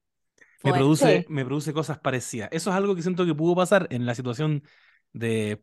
Me 0.65 0.75
produce, 0.75 1.25
me 1.29 1.45
produce 1.45 1.73
cosas 1.75 1.99
parecidas. 2.01 2.49
Eso 2.53 2.71
es 2.71 2.77
algo 2.77 2.97
que 2.97 3.03
siento 3.03 3.27
que 3.27 3.35
pudo 3.35 3.55
pasar 3.57 3.87
en 3.91 4.07
la 4.07 4.15
situación 4.17 4.65
de 5.13 5.63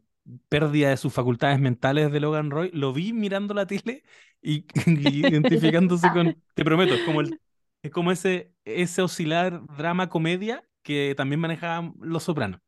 pérdida 0.50 0.90
de 0.90 0.98
sus 0.98 1.14
facultades 1.14 1.60
mentales 1.60 2.12
de 2.12 2.20
Logan 2.20 2.52
Roy. 2.52 2.72
Lo 2.74 2.94
vi 2.94 3.14
mirando 3.14 3.54
la 3.56 3.66
tele 3.68 4.04
y, 4.42 4.66
y 4.88 5.28
identificándose 5.28 6.12
con, 6.12 6.42
te 6.54 6.64
prometo, 6.64 6.94
es 6.96 7.02
como 7.02 7.22
el 7.22 7.42
Es 7.84 7.92
como 7.92 8.12
ese, 8.12 8.54
ese 8.66 9.02
oscilar 9.02 9.62
drama-comedia 9.76 10.64
que 10.84 11.16
también 11.18 11.40
manejaban 11.42 11.94
Los 12.00 12.24
Sopranos. 12.24 12.62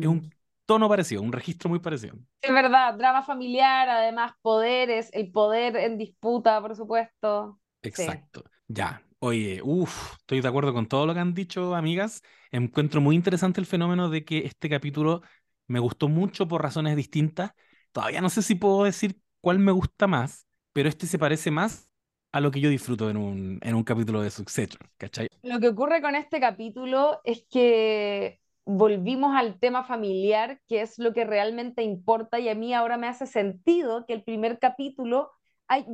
Es 0.00 0.08
Mm. 0.08 0.08
un 0.08 0.34
tono 0.66 0.88
parecido, 0.88 1.22
un 1.22 1.32
registro 1.32 1.68
muy 1.70 1.80
parecido. 1.80 2.16
Es 2.40 2.52
verdad, 2.52 2.94
drama 2.94 3.22
familiar, 3.22 3.88
además 3.88 4.32
poderes, 4.42 5.10
el 5.12 5.30
poder 5.30 5.76
en 5.76 5.96
disputa, 5.98 6.60
por 6.60 6.74
supuesto. 6.76 7.60
Sí. 7.90 8.02
Exacto. 8.02 8.44
Ya. 8.68 9.02
Oye, 9.24 9.60
uff, 9.62 10.14
estoy 10.18 10.40
de 10.40 10.48
acuerdo 10.48 10.74
con 10.74 10.88
todo 10.88 11.06
lo 11.06 11.14
que 11.14 11.20
han 11.20 11.32
dicho, 11.32 11.76
amigas. 11.76 12.24
Encuentro 12.50 13.00
muy 13.00 13.14
interesante 13.14 13.60
el 13.60 13.66
fenómeno 13.66 14.08
de 14.08 14.24
que 14.24 14.38
este 14.38 14.68
capítulo 14.68 15.22
me 15.68 15.78
gustó 15.78 16.08
mucho 16.08 16.48
por 16.48 16.60
razones 16.60 16.96
distintas. 16.96 17.52
Todavía 17.92 18.20
no 18.20 18.28
sé 18.30 18.42
si 18.42 18.56
puedo 18.56 18.82
decir 18.82 19.20
cuál 19.40 19.60
me 19.60 19.70
gusta 19.70 20.08
más, 20.08 20.48
pero 20.72 20.88
este 20.88 21.06
se 21.06 21.20
parece 21.20 21.52
más 21.52 21.88
a 22.32 22.40
lo 22.40 22.50
que 22.50 22.58
yo 22.58 22.68
disfruto 22.68 23.10
en 23.10 23.16
un, 23.16 23.60
en 23.62 23.76
un 23.76 23.84
capítulo 23.84 24.22
de 24.22 24.30
Succession, 24.30 24.80
¿cachai? 24.96 25.28
Lo 25.44 25.60
que 25.60 25.68
ocurre 25.68 26.02
con 26.02 26.16
este 26.16 26.40
capítulo 26.40 27.20
es 27.22 27.44
que 27.48 28.40
volvimos 28.64 29.36
al 29.36 29.60
tema 29.60 29.84
familiar, 29.84 30.60
que 30.66 30.80
es 30.80 30.98
lo 30.98 31.12
que 31.12 31.24
realmente 31.24 31.84
importa, 31.84 32.40
y 32.40 32.48
a 32.48 32.56
mí 32.56 32.74
ahora 32.74 32.96
me 32.96 33.06
hace 33.06 33.28
sentido 33.28 34.04
que 34.04 34.14
el 34.14 34.24
primer 34.24 34.58
capítulo, 34.58 35.30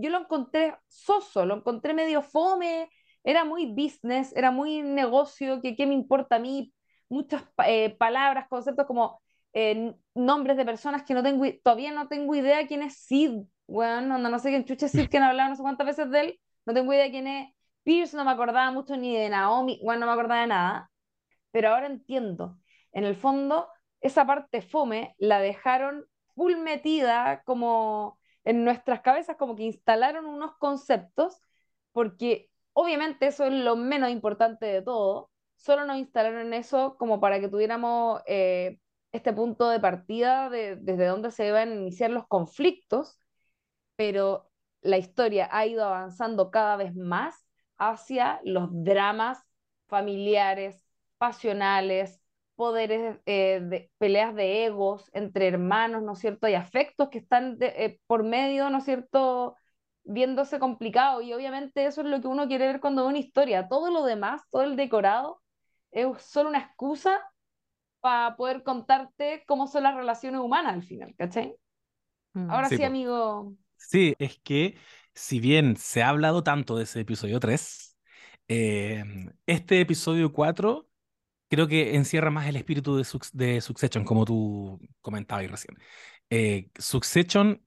yo 0.01 0.09
lo 0.09 0.19
encontré 0.19 0.77
soso, 0.87 1.45
lo 1.45 1.57
encontré 1.57 1.93
medio 1.93 2.23
fome, 2.23 2.89
era 3.29 3.45
muy 3.45 3.67
business, 3.67 4.35
era 4.35 4.51
muy 4.51 4.81
negocio, 4.81 5.61
que 5.61 5.77
qué 5.77 5.87
me 5.87 5.93
importa 5.93 6.37
a 6.37 6.39
mí, 6.39 6.73
muchas 7.11 7.45
eh, 7.67 7.95
palabras, 7.99 8.49
conceptos 8.49 8.87
como 8.87 9.21
eh, 9.53 9.95
nombres 10.15 10.57
de 10.57 10.65
personas 10.65 11.03
que 11.03 11.13
no 11.13 11.23
tengo, 11.23 11.45
todavía 11.63 11.93
no 11.93 12.09
tengo 12.09 12.35
idea 12.35 12.67
quién 12.67 12.81
es 12.83 12.95
Sid, 13.05 13.43
bueno, 13.67 14.17
no, 14.17 14.31
no 14.31 14.39
sé 14.39 14.49
quién 14.49 14.65
chucha 14.65 14.89
Sid, 14.89 15.11
que 15.11 15.19
han 15.19 15.25
hablado 15.25 15.51
no 15.51 15.57
sé 15.57 15.63
cuántas 15.63 15.87
veces 15.87 16.11
de 16.11 16.21
él, 16.21 16.41
no 16.65 16.73
tengo 16.73 16.91
idea 16.95 17.11
quién 17.11 17.27
es 17.27 17.53
Pierce, 17.83 18.17
no 18.17 18.25
me 18.25 18.31
acordaba 18.31 18.71
mucho 18.71 18.97
ni 18.97 19.15
de 19.15 19.29
Naomi, 19.29 19.79
bueno, 19.85 20.01
no 20.01 20.07
me 20.07 20.13
acordaba 20.13 20.41
de 20.41 20.47
nada, 20.47 20.91
pero 21.51 21.69
ahora 21.69 21.87
entiendo. 21.87 22.59
En 22.93 23.05
el 23.05 23.15
fondo, 23.15 23.69
esa 24.01 24.27
parte 24.27 24.63
fome 24.63 25.15
la 25.19 25.39
dejaron 25.39 26.07
full 26.35 26.57
metida 26.57 27.43
como 27.45 28.19
en 28.45 28.65
nuestras 28.65 29.03
cabezas, 29.03 29.37
como 29.37 29.55
que 29.55 29.65
instalaron 29.65 30.25
unos 30.25 30.57
conceptos, 30.57 31.43
porque 31.93 32.49
obviamente 32.79 33.27
eso 33.27 33.45
es 33.45 33.53
lo 33.53 33.75
menos 33.75 34.09
importante 34.11 34.65
de 34.67 34.83
todo, 34.83 35.31
solo 35.57 35.85
nos 35.85 35.97
instalaron 35.99 36.55
eso 36.55 36.97
como 36.97 37.21
para 37.21 37.41
que 37.41 37.49
tuviéramos 37.49 38.23
eh, 38.27 38.79
este 39.11 39.33
punto 39.33 39.69
de 39.69 39.81
partida 39.81 40.49
de, 40.49 40.77
desde 40.77 41.07
donde 41.07 41.33
se 41.33 41.49
iban 41.49 41.73
a 41.73 41.75
iniciar 41.75 42.11
los 42.11 42.29
conflictos, 42.29 43.19
pero 43.97 44.49
la 44.81 44.97
historia 44.97 45.49
ha 45.51 45.67
ido 45.67 45.85
avanzando 45.85 46.53
cada 46.53 46.77
vez 46.77 46.95
más 46.95 47.45
hacia 47.79 48.41
los 48.45 48.69
dramas 48.71 49.43
familiares, 49.89 50.81
pasionales, 51.19 52.21
poderes, 52.55 53.19
eh, 53.27 53.59
de, 53.61 53.91
peleas 53.99 54.37
de 54.37 54.67
egos 54.67 55.11
entre 55.15 55.49
hermanos, 55.49 56.05
¿no 56.05 56.13
es 56.13 56.21
cierto? 56.21 56.47
Hay 56.47 56.55
afectos 56.55 57.09
que 57.09 57.19
están 57.19 57.57
eh, 57.61 57.99
por 58.07 58.23
medio, 58.23 58.71
¿no 58.71 58.79
es 58.79 58.85
cierto? 58.85 59.57
Viéndose 60.11 60.59
complicado 60.59 61.21
y 61.21 61.33
obviamente 61.35 61.85
eso 61.85 62.01
es 62.01 62.07
lo 62.07 62.21
que 62.21 62.29
uno 62.29 62.49
quiere 62.49 62.67
ver 62.67 62.81
cuando 62.81 63.03
ve 63.03 63.09
una 63.09 63.19
historia. 63.19 63.69
Todo 63.69 63.91
lo 63.91 64.05
demás, 64.05 64.43
todo 64.51 64.63
el 64.63 64.77
decorado, 64.77 65.43
es 65.91 66.07
solo 66.23 66.49
una 66.49 66.61
excusa 66.61 67.21
para 68.01 68.37
poder 68.37 68.63
contarte 68.63 69.45
cómo 69.47 69.67
son 69.67 69.83
las 69.83 69.95
relaciones 69.95 70.41
humanas 70.41 70.75
al 70.75 70.83
final, 70.83 71.15
¿cachai? 71.17 71.55
Mm. 72.35 72.51
Ahora 72.51 72.69
Sí, 72.69 72.83
amigo. 72.83 73.55
Sí, 73.77 74.15
es 74.19 74.39
que 74.43 74.77
si 75.15 75.41
bien 75.41 75.77
se 75.77 76.03
ha 76.03 76.11
hablado 76.11 76.43
tanto 76.43 76.77
de 76.77 76.85
ese 76.85 77.01
episodio 77.01 77.41
3, 77.41 77.97
eh, 78.49 79.05
este 79.47 79.81
episodio 79.81 80.33
4 80.33 80.89
creo 81.49 81.67
que 81.69 81.97
encierra 81.97 82.31
más 82.31 82.47
el 82.47 82.57
espíritu 82.57 82.97
de, 82.97 83.07
de 83.33 83.61
Succession, 83.61 84.05
como 84.05 84.25
tú 84.25 84.81
comentabas 85.01 85.51
recién. 85.51 85.77
Eh, 86.31 86.71
Succession, 86.79 87.63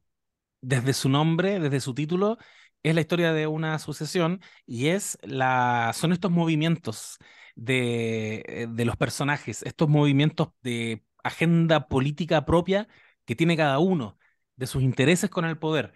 desde 0.61 0.93
su 0.93 1.09
nombre, 1.09 1.59
desde 1.59 1.79
su 1.81 1.93
título, 1.93 2.37
es 2.83 2.95
la 2.95 3.01
historia 3.01 3.33
de 3.33 3.47
una 3.47 3.77
sucesión 3.79 4.41
y 4.65 4.87
es 4.87 5.17
la, 5.23 5.91
son 5.93 6.11
estos 6.13 6.31
movimientos 6.31 7.17
de, 7.55 8.43
eh, 8.47 8.67
de 8.69 8.85
los 8.85 8.97
personajes, 8.97 9.63
estos 9.63 9.89
movimientos 9.89 10.49
de 10.63 11.03
agenda 11.23 11.87
política 11.87 12.45
propia 12.45 12.87
que 13.25 13.35
tiene 13.35 13.57
cada 13.57 13.79
uno, 13.79 14.17
de 14.55 14.67
sus 14.67 14.81
intereses 14.83 15.29
con 15.29 15.45
el 15.45 15.57
poder. 15.57 15.93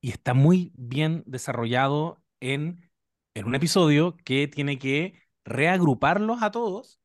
Y 0.00 0.10
está 0.10 0.34
muy 0.34 0.72
bien 0.76 1.22
desarrollado 1.26 2.22
en, 2.40 2.90
en 3.34 3.46
un 3.46 3.54
episodio 3.54 4.16
que 4.24 4.48
tiene 4.48 4.78
que 4.78 5.22
reagruparlos 5.44 6.42
a 6.42 6.50
todos 6.50 7.00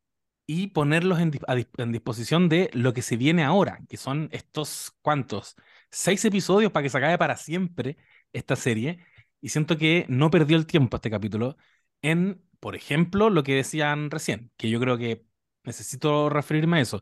y 0.45 0.67
ponerlos 0.67 1.19
en, 1.19 1.31
en 1.77 1.91
disposición 1.91 2.49
de 2.49 2.69
lo 2.73 2.93
que 2.93 3.01
se 3.01 3.17
viene 3.17 3.43
ahora, 3.43 3.79
que 3.89 3.97
son 3.97 4.29
estos, 4.31 4.93
¿cuántos? 5.01 5.55
Seis 5.91 6.23
episodios 6.25 6.71
para 6.71 6.83
que 6.83 6.89
se 6.89 6.97
acabe 6.97 7.17
para 7.17 7.37
siempre 7.37 7.97
esta 8.33 8.55
serie. 8.55 8.99
Y 9.41 9.49
siento 9.49 9.77
que 9.77 10.05
no 10.09 10.29
perdió 10.29 10.57
el 10.57 10.67
tiempo 10.67 10.97
este 10.97 11.09
capítulo 11.09 11.57
en, 12.01 12.41
por 12.59 12.75
ejemplo, 12.75 13.29
lo 13.29 13.43
que 13.43 13.55
decían 13.55 14.11
recién, 14.11 14.51
que 14.57 14.69
yo 14.69 14.79
creo 14.79 14.97
que 14.97 15.25
necesito 15.63 16.29
referirme 16.29 16.77
a 16.77 16.81
eso. 16.81 17.01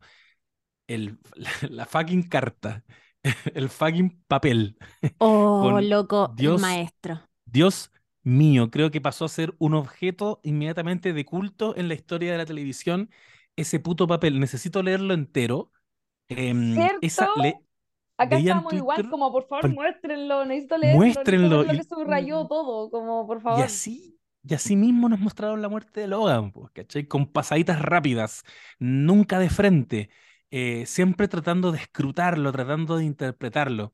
El, 0.88 1.20
la, 1.36 1.51
la 1.70 1.86
fucking 1.86 2.24
carta, 2.24 2.84
el 3.53 3.70
fucking 3.70 4.24
papel. 4.27 4.77
Oh, 5.20 5.62
Con 5.63 5.89
loco, 5.89 6.34
Dios, 6.36 6.62
maestro. 6.62 7.22
Dios 7.46 7.91
mío, 8.24 8.70
creo 8.72 8.91
que 8.91 9.01
pasó 9.01 9.25
a 9.25 9.29
ser 9.29 9.56
un 9.60 9.74
objeto 9.74 10.39
inmediatamente 10.44 11.13
de 11.13 11.25
culto 11.25 11.75
en 11.75 11.88
la 11.88 11.94
historia 11.94 12.32
de 12.32 12.38
la 12.38 12.46
televisión. 12.46 13.10
Ese 13.56 13.79
puto 13.79 14.08
papel, 14.08 14.39
necesito 14.39 14.84
leerlo 14.84 15.13
entero. 15.13 15.72
Em, 16.29 16.77
esa, 17.01 17.29
le, 17.38 17.56
Acá 18.18 18.38
estamos 18.38 18.76
igual, 18.76 19.08
como 19.08 19.32
por 19.32 19.48
favor 19.48 19.70
muéstrenlo, 19.70 20.46
necesito 20.46 20.78
leerlo, 20.78 21.16
necesito 21.30 21.48
muéstrenlo. 21.48 21.64
lo 21.64 21.74
Y, 21.74 21.78
que 21.78 21.84
subrayó 21.84 22.48
todo, 22.48 22.90
como 22.92 23.28
por 23.28 23.42
y 23.50 23.62
favor. 23.62 23.62
así, 23.62 24.20
y 24.44 24.54
así 24.54 24.76
mismo 24.76 25.10
nos 25.10 25.20
mostraron 25.20 25.62
la 25.62 25.70
muerte 25.70 26.02
de 26.02 26.08
Logan, 26.08 26.52
¿cachai? 26.74 27.08
Con 27.08 27.32
pasaditas 27.32 27.82
rápidas, 27.82 28.44
nunca 28.80 29.40
de 29.40 29.50
frente, 29.50 30.10
eh, 30.52 30.86
siempre 30.86 31.28
tratando 31.28 31.72
de 31.72 31.80
escrutarlo, 31.80 32.52
tratando 32.52 32.98
de 32.98 33.06
interpretarlo. 33.06 33.94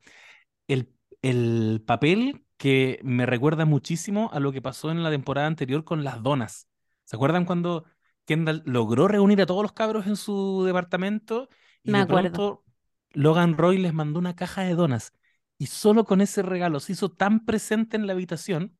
el, 0.67 0.93
el 1.23 1.83
papel 1.85 2.45
que 2.57 2.99
me 3.03 3.25
recuerda 3.25 3.65
muchísimo 3.65 4.29
a 4.33 4.39
lo 4.39 4.51
que 4.53 4.61
pasó 4.61 4.91
en 4.91 5.03
la 5.03 5.11
temporada 5.11 5.47
anterior 5.47 5.83
con 5.85 6.03
las 6.03 6.23
donas. 6.23 6.69
¿Se 7.05 7.15
acuerdan 7.17 7.45
cuando 7.45 7.85
Kendall 8.25 8.63
logró 8.65 9.07
reunir 9.07 9.41
a 9.41 9.45
todos 9.47 9.63
los 9.63 9.73
cabros 9.73 10.07
en 10.07 10.15
su 10.17 10.63
departamento 10.65 11.49
y 11.83 11.93
Me 11.93 11.97
de 11.97 12.05
acuerdo. 12.05 12.39
pronto 12.39 12.63
Logan 13.13 13.57
Roy 13.57 13.77
les 13.77 13.93
mandó 13.93 14.19
una 14.19 14.35
caja 14.35 14.63
de 14.63 14.75
donas? 14.75 15.13
Y 15.57 15.67
solo 15.67 16.05
con 16.05 16.21
ese 16.21 16.41
regalo 16.41 16.79
se 16.79 16.93
hizo 16.93 17.09
tan 17.11 17.45
presente 17.45 17.97
en 17.97 18.07
la 18.07 18.13
habitación 18.13 18.77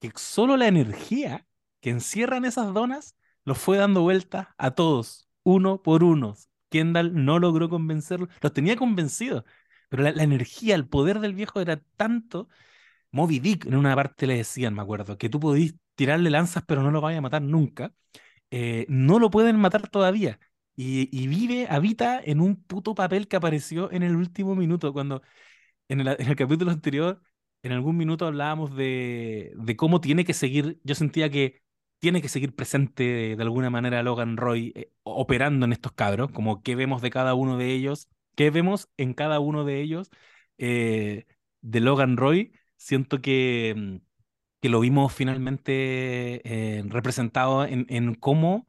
que 0.00 0.12
solo 0.16 0.56
la 0.56 0.68
energía 0.68 1.46
que 1.80 1.90
encierran 1.90 2.44
esas 2.44 2.72
donas 2.74 3.16
los 3.44 3.58
fue 3.58 3.78
dando 3.78 4.02
vueltas 4.02 4.48
a 4.58 4.72
todos, 4.72 5.28
uno 5.44 5.82
por 5.82 6.04
uno. 6.04 6.36
Kendall 6.70 7.24
no 7.24 7.38
logró 7.38 7.68
convencerlos, 7.68 8.28
los 8.40 8.52
tenía 8.52 8.76
convencidos, 8.76 9.44
pero 9.88 10.02
la, 10.04 10.12
la 10.12 10.22
energía, 10.22 10.74
el 10.74 10.86
poder 10.88 11.20
del 11.20 11.34
viejo 11.34 11.60
era 11.60 11.82
tanto. 11.96 12.48
Moby 13.12 13.40
Dick 13.40 13.66
en 13.66 13.76
una 13.76 13.94
parte 13.96 14.26
le 14.26 14.36
decían, 14.36 14.74
me 14.74 14.82
acuerdo, 14.82 15.18
que 15.18 15.28
tú 15.28 15.40
podís 15.40 15.74
tirarle 15.94 16.30
lanzas, 16.30 16.64
pero 16.66 16.82
no 16.82 16.90
lo 16.90 17.00
vayas 17.00 17.18
a 17.18 17.22
matar 17.22 17.42
nunca. 17.42 17.92
Eh, 18.50 18.86
no 18.88 19.18
lo 19.18 19.30
pueden 19.30 19.56
matar 19.58 19.88
todavía. 19.88 20.40
Y, 20.82 21.26
vive, 21.28 21.66
habita 21.68 22.20
en 22.24 22.40
un 22.40 22.56
puto 22.56 22.94
papel 22.94 23.28
que 23.28 23.36
apareció 23.36 23.92
en 23.92 24.02
el 24.02 24.16
último 24.16 24.54
minuto, 24.56 24.94
cuando 24.94 25.22
en 25.88 26.00
el, 26.00 26.36
capítulo 26.36 26.70
anterior, 26.70 27.22
en 27.62 27.72
algún 27.72 27.96
minuto 27.98 28.26
hablábamos 28.26 28.74
de, 28.76 29.52
de 29.56 29.76
cómo 29.76 30.00
tiene 30.00 30.24
que 30.24 30.34
seguir, 30.34 30.80
yo 30.84 30.94
sentía 30.94 31.30
que 31.30 31.62
tiene 31.98 32.22
que 32.22 32.28
seguir 32.30 32.54
presente 32.54 33.04
de, 33.04 33.36
de 33.36 33.42
alguna 33.42 33.70
manera 33.70 34.02
Logan 34.02 34.38
Roy 34.38 34.72
eh, 34.74 34.92
operando 35.02 35.66
en 35.66 35.72
estos 35.74 35.92
cabros, 35.92 36.30
como 36.32 36.62
qué 36.62 36.76
vemos 36.76 37.02
de 37.02 37.10
cada 37.10 37.34
uno 37.34 37.58
de 37.58 37.72
ellos, 37.72 38.08
qué 38.34 38.50
vemos 38.50 38.88
en 38.96 39.14
cada 39.14 39.40
uno 39.40 39.64
de 39.64 39.82
ellos 39.82 40.10
eh, 40.58 41.26
de 41.60 41.80
Logan 41.80 42.16
Roy. 42.16 42.52
Siento 42.76 43.20
que, 43.20 43.74
mm, 43.76 43.96
que 44.60 44.68
lo 44.70 44.80
vimos 44.80 45.12
finalmente 45.12 46.40
eh, 46.78 46.82
representado 46.86 47.64
en, 47.66 47.86
en 47.90 48.14
cómo 48.14 48.66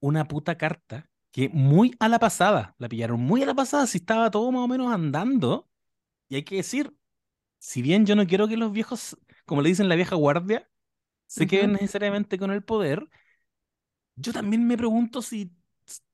una 0.00 0.26
puta 0.28 0.56
carta 0.58 1.11
que 1.32 1.48
muy 1.50 1.96
a 2.00 2.08
la 2.08 2.18
pasada, 2.20 2.74
la 2.78 2.88
pillaron 2.88 3.20
muy 3.20 3.42
a 3.42 3.46
la 3.46 3.54
pasada, 3.54 3.86
si 3.86 3.98
estaba 3.98 4.30
todo 4.30 4.52
más 4.52 4.62
o 4.64 4.68
menos 4.68 4.92
andando. 4.92 5.68
Y 6.28 6.36
hay 6.36 6.44
que 6.44 6.56
decir, 6.56 6.94
si 7.58 7.82
bien 7.82 8.06
yo 8.06 8.16
no 8.16 8.26
quiero 8.26 8.48
que 8.48 8.56
los 8.58 8.72
viejos, 8.72 9.18
como 9.46 9.62
le 9.62 9.70
dicen 9.70 9.88
la 9.90 9.96
vieja 9.96 10.16
guardia, 10.16 10.70
se 11.28 11.46
queden 11.48 11.74
necesariamente 11.74 12.38
con 12.38 12.52
el 12.52 12.64
poder, 12.64 13.08
yo 14.16 14.32
también 14.32 14.66
me 14.66 14.76
pregunto 14.76 15.22
si 15.22 15.52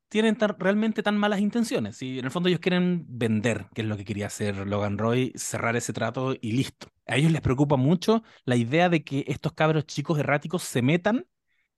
tienen 0.08 0.37
tan- 0.37 0.58
realmente 0.58 1.02
tan 1.02 1.18
malas 1.18 1.40
intenciones. 1.40 1.96
Si 1.96 2.18
en 2.18 2.25
el 2.26 2.30
fondo 2.30 2.48
ellos 2.48 2.60
quieren 2.60 3.04
vender, 3.08 3.66
que 3.75 3.82
es 3.82 3.88
lo 3.88 3.96
que 3.96 4.04
quería 4.04 4.26
hacer 4.28 4.56
Logan 4.66 4.98
Roy, 4.98 5.32
cerrar 5.37 5.76
ese 5.76 5.92
trato 5.92 6.34
y 6.40 6.52
listo. 6.52 6.88
A 7.06 7.16
ellos 7.16 7.32
les 7.32 7.42
preocupa 7.42 7.76
mucho 7.76 8.22
la 8.44 8.56
idea 8.56 8.88
de 8.88 9.04
que 9.04 9.25
estos 9.28 9.52
cabros 9.52 9.87
chicos 9.87 10.18
erráticos 10.18 10.62
se 10.64 10.82
metan 10.82 11.26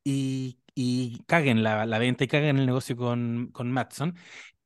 y, 0.04 0.59
y 0.74 1.22
caguen 1.26 1.62
la, 1.62 1.86
la 1.86 1.98
venta 1.98 2.24
y 2.24 2.28
caguen 2.28 2.58
el 2.58 2.66
negocio 2.66 2.96
con, 2.96 3.48
con 3.52 3.70
Matson. 3.72 4.16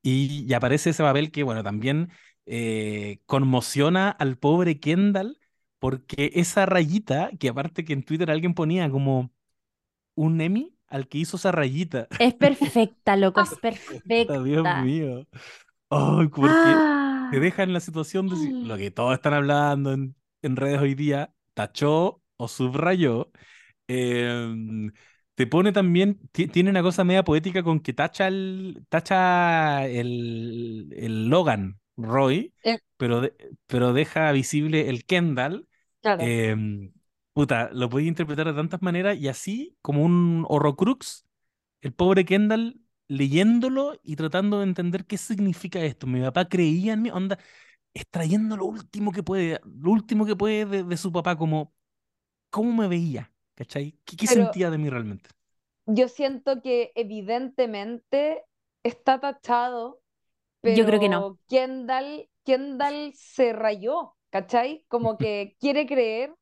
Y, 0.03 0.45
y 0.49 0.55
aparece 0.55 0.91
ese 0.91 1.03
papel 1.03 1.31
que, 1.33 1.43
bueno, 1.43 1.63
también 1.65 2.11
eh, 2.47 3.21
conmociona 3.27 4.11
al 4.11 4.39
pobre 4.39 4.81
Kendall 4.81 5.39
porque 5.79 6.31
esa 6.35 6.67
rayita, 6.67 7.31
que 7.39 7.49
aparte 7.51 7.85
que 7.85 7.93
en 7.95 8.03
Twitter 8.05 8.31
alguien 8.31 8.55
ponía 8.55 8.91
como 8.91 9.33
un 10.17 10.41
Emmy 10.41 10.77
al 10.89 11.09
que 11.09 11.19
hizo 11.19 11.37
esa 11.39 11.53
rayita. 11.53 12.09
Es 12.19 12.35
perfecta, 12.35 13.17
loco, 13.17 13.41
es 13.41 13.55
Puta, 13.87 14.43
Dios 14.43 14.69
perfecta. 14.69 14.71
mío. 14.71 15.27
Ay, 15.91 16.29
porque 16.29 16.85
te 17.31 17.41
Ah. 17.41 17.41
deja 17.41 17.63
en 17.63 17.73
la 17.73 17.81
situación 17.81 18.29
de 18.29 18.57
lo 18.61 18.77
que 18.77 18.91
todos 18.91 19.15
están 19.15 19.35
hablando 19.35 19.93
en, 19.93 20.17
en 20.43 20.57
redes 20.57 20.81
hoy 20.81 20.95
día, 20.95 21.35
tachó 21.55 22.23
o 22.37 22.49
subrayó. 22.49 23.31
em, 23.89 24.93
te 25.35 25.47
pone 25.47 25.73
también, 25.73 26.21
ti- 26.33 26.47
tiene 26.49 26.71
una 26.71 26.83
cosa 26.83 27.05
media 27.05 27.25
poética 27.25 27.63
con 27.63 27.81
que 27.81 27.93
tacha 27.93 28.29
el, 28.29 28.85
tacha 28.89 29.87
el, 29.87 30.93
el 30.97 31.29
Logan 31.29 31.81
Roy, 31.97 32.55
Eh. 32.65 32.79
pero, 32.97 33.21
de- 33.23 33.35
pero 33.67 33.93
deja 33.93 34.31
visible 34.33 34.89
el 34.89 35.05
Kendall. 35.05 35.69
Claro. 36.03 36.23
Em, 36.23 36.93
puta, 37.33 37.71
lo 37.73 37.89
podía 37.89 38.09
interpretar 38.09 38.47
de 38.47 38.55
tantas 38.55 38.83
maneras 38.83 39.19
y 39.19 39.29
así, 39.29 39.77
como 39.83 40.05
un 40.05 40.45
Horrocrux, 40.49 41.27
el 41.83 41.93
pobre 41.95 42.25
Kendall 42.25 42.81
leyéndolo 43.09 43.99
y 44.03 44.17
tratando 44.17 44.59
de 44.61 44.65
entender 44.65 45.07
qué 45.07 45.19
significa 45.19 45.81
esto. 45.81 46.07
Mi 46.07 46.21
papá 46.23 46.49
creía 46.49 46.95
en 46.95 47.03
mí, 47.03 47.11
onda, 47.11 47.39
extrayendo 47.95 48.57
lo 48.57 48.67
último 48.67 49.13
que 49.13 49.23
puede, 49.23 49.61
lo 49.65 49.91
último 49.93 50.27
que 50.27 50.37
puede 50.37 50.67
de, 50.67 50.85
de 50.85 50.97
su 50.97 51.13
papá, 51.13 51.37
como 51.37 51.75
cómo 52.51 52.73
me 52.83 52.89
veía, 52.89 53.33
¿cachai? 53.55 53.99
¿Qué, 54.05 54.17
qué 54.17 54.27
sentía 54.27 54.71
de 54.71 54.79
mí 54.79 54.89
realmente? 54.91 55.31
Yo 55.87 56.09
siento 56.09 56.61
que 56.63 56.93
evidentemente 56.95 58.45
está 58.83 59.21
tachado, 59.21 60.01
pero 60.61 60.75
Yo 60.77 60.85
creo 60.87 61.01
que 61.01 61.09
no. 61.09 61.31
Kendall, 61.49 62.31
Kendall 62.45 63.13
se 63.15 63.53
rayó, 63.53 64.17
¿cachai? 64.31 64.85
Como 64.89 65.19
que 65.19 65.57
quiere 65.61 65.87
creer 65.87 66.35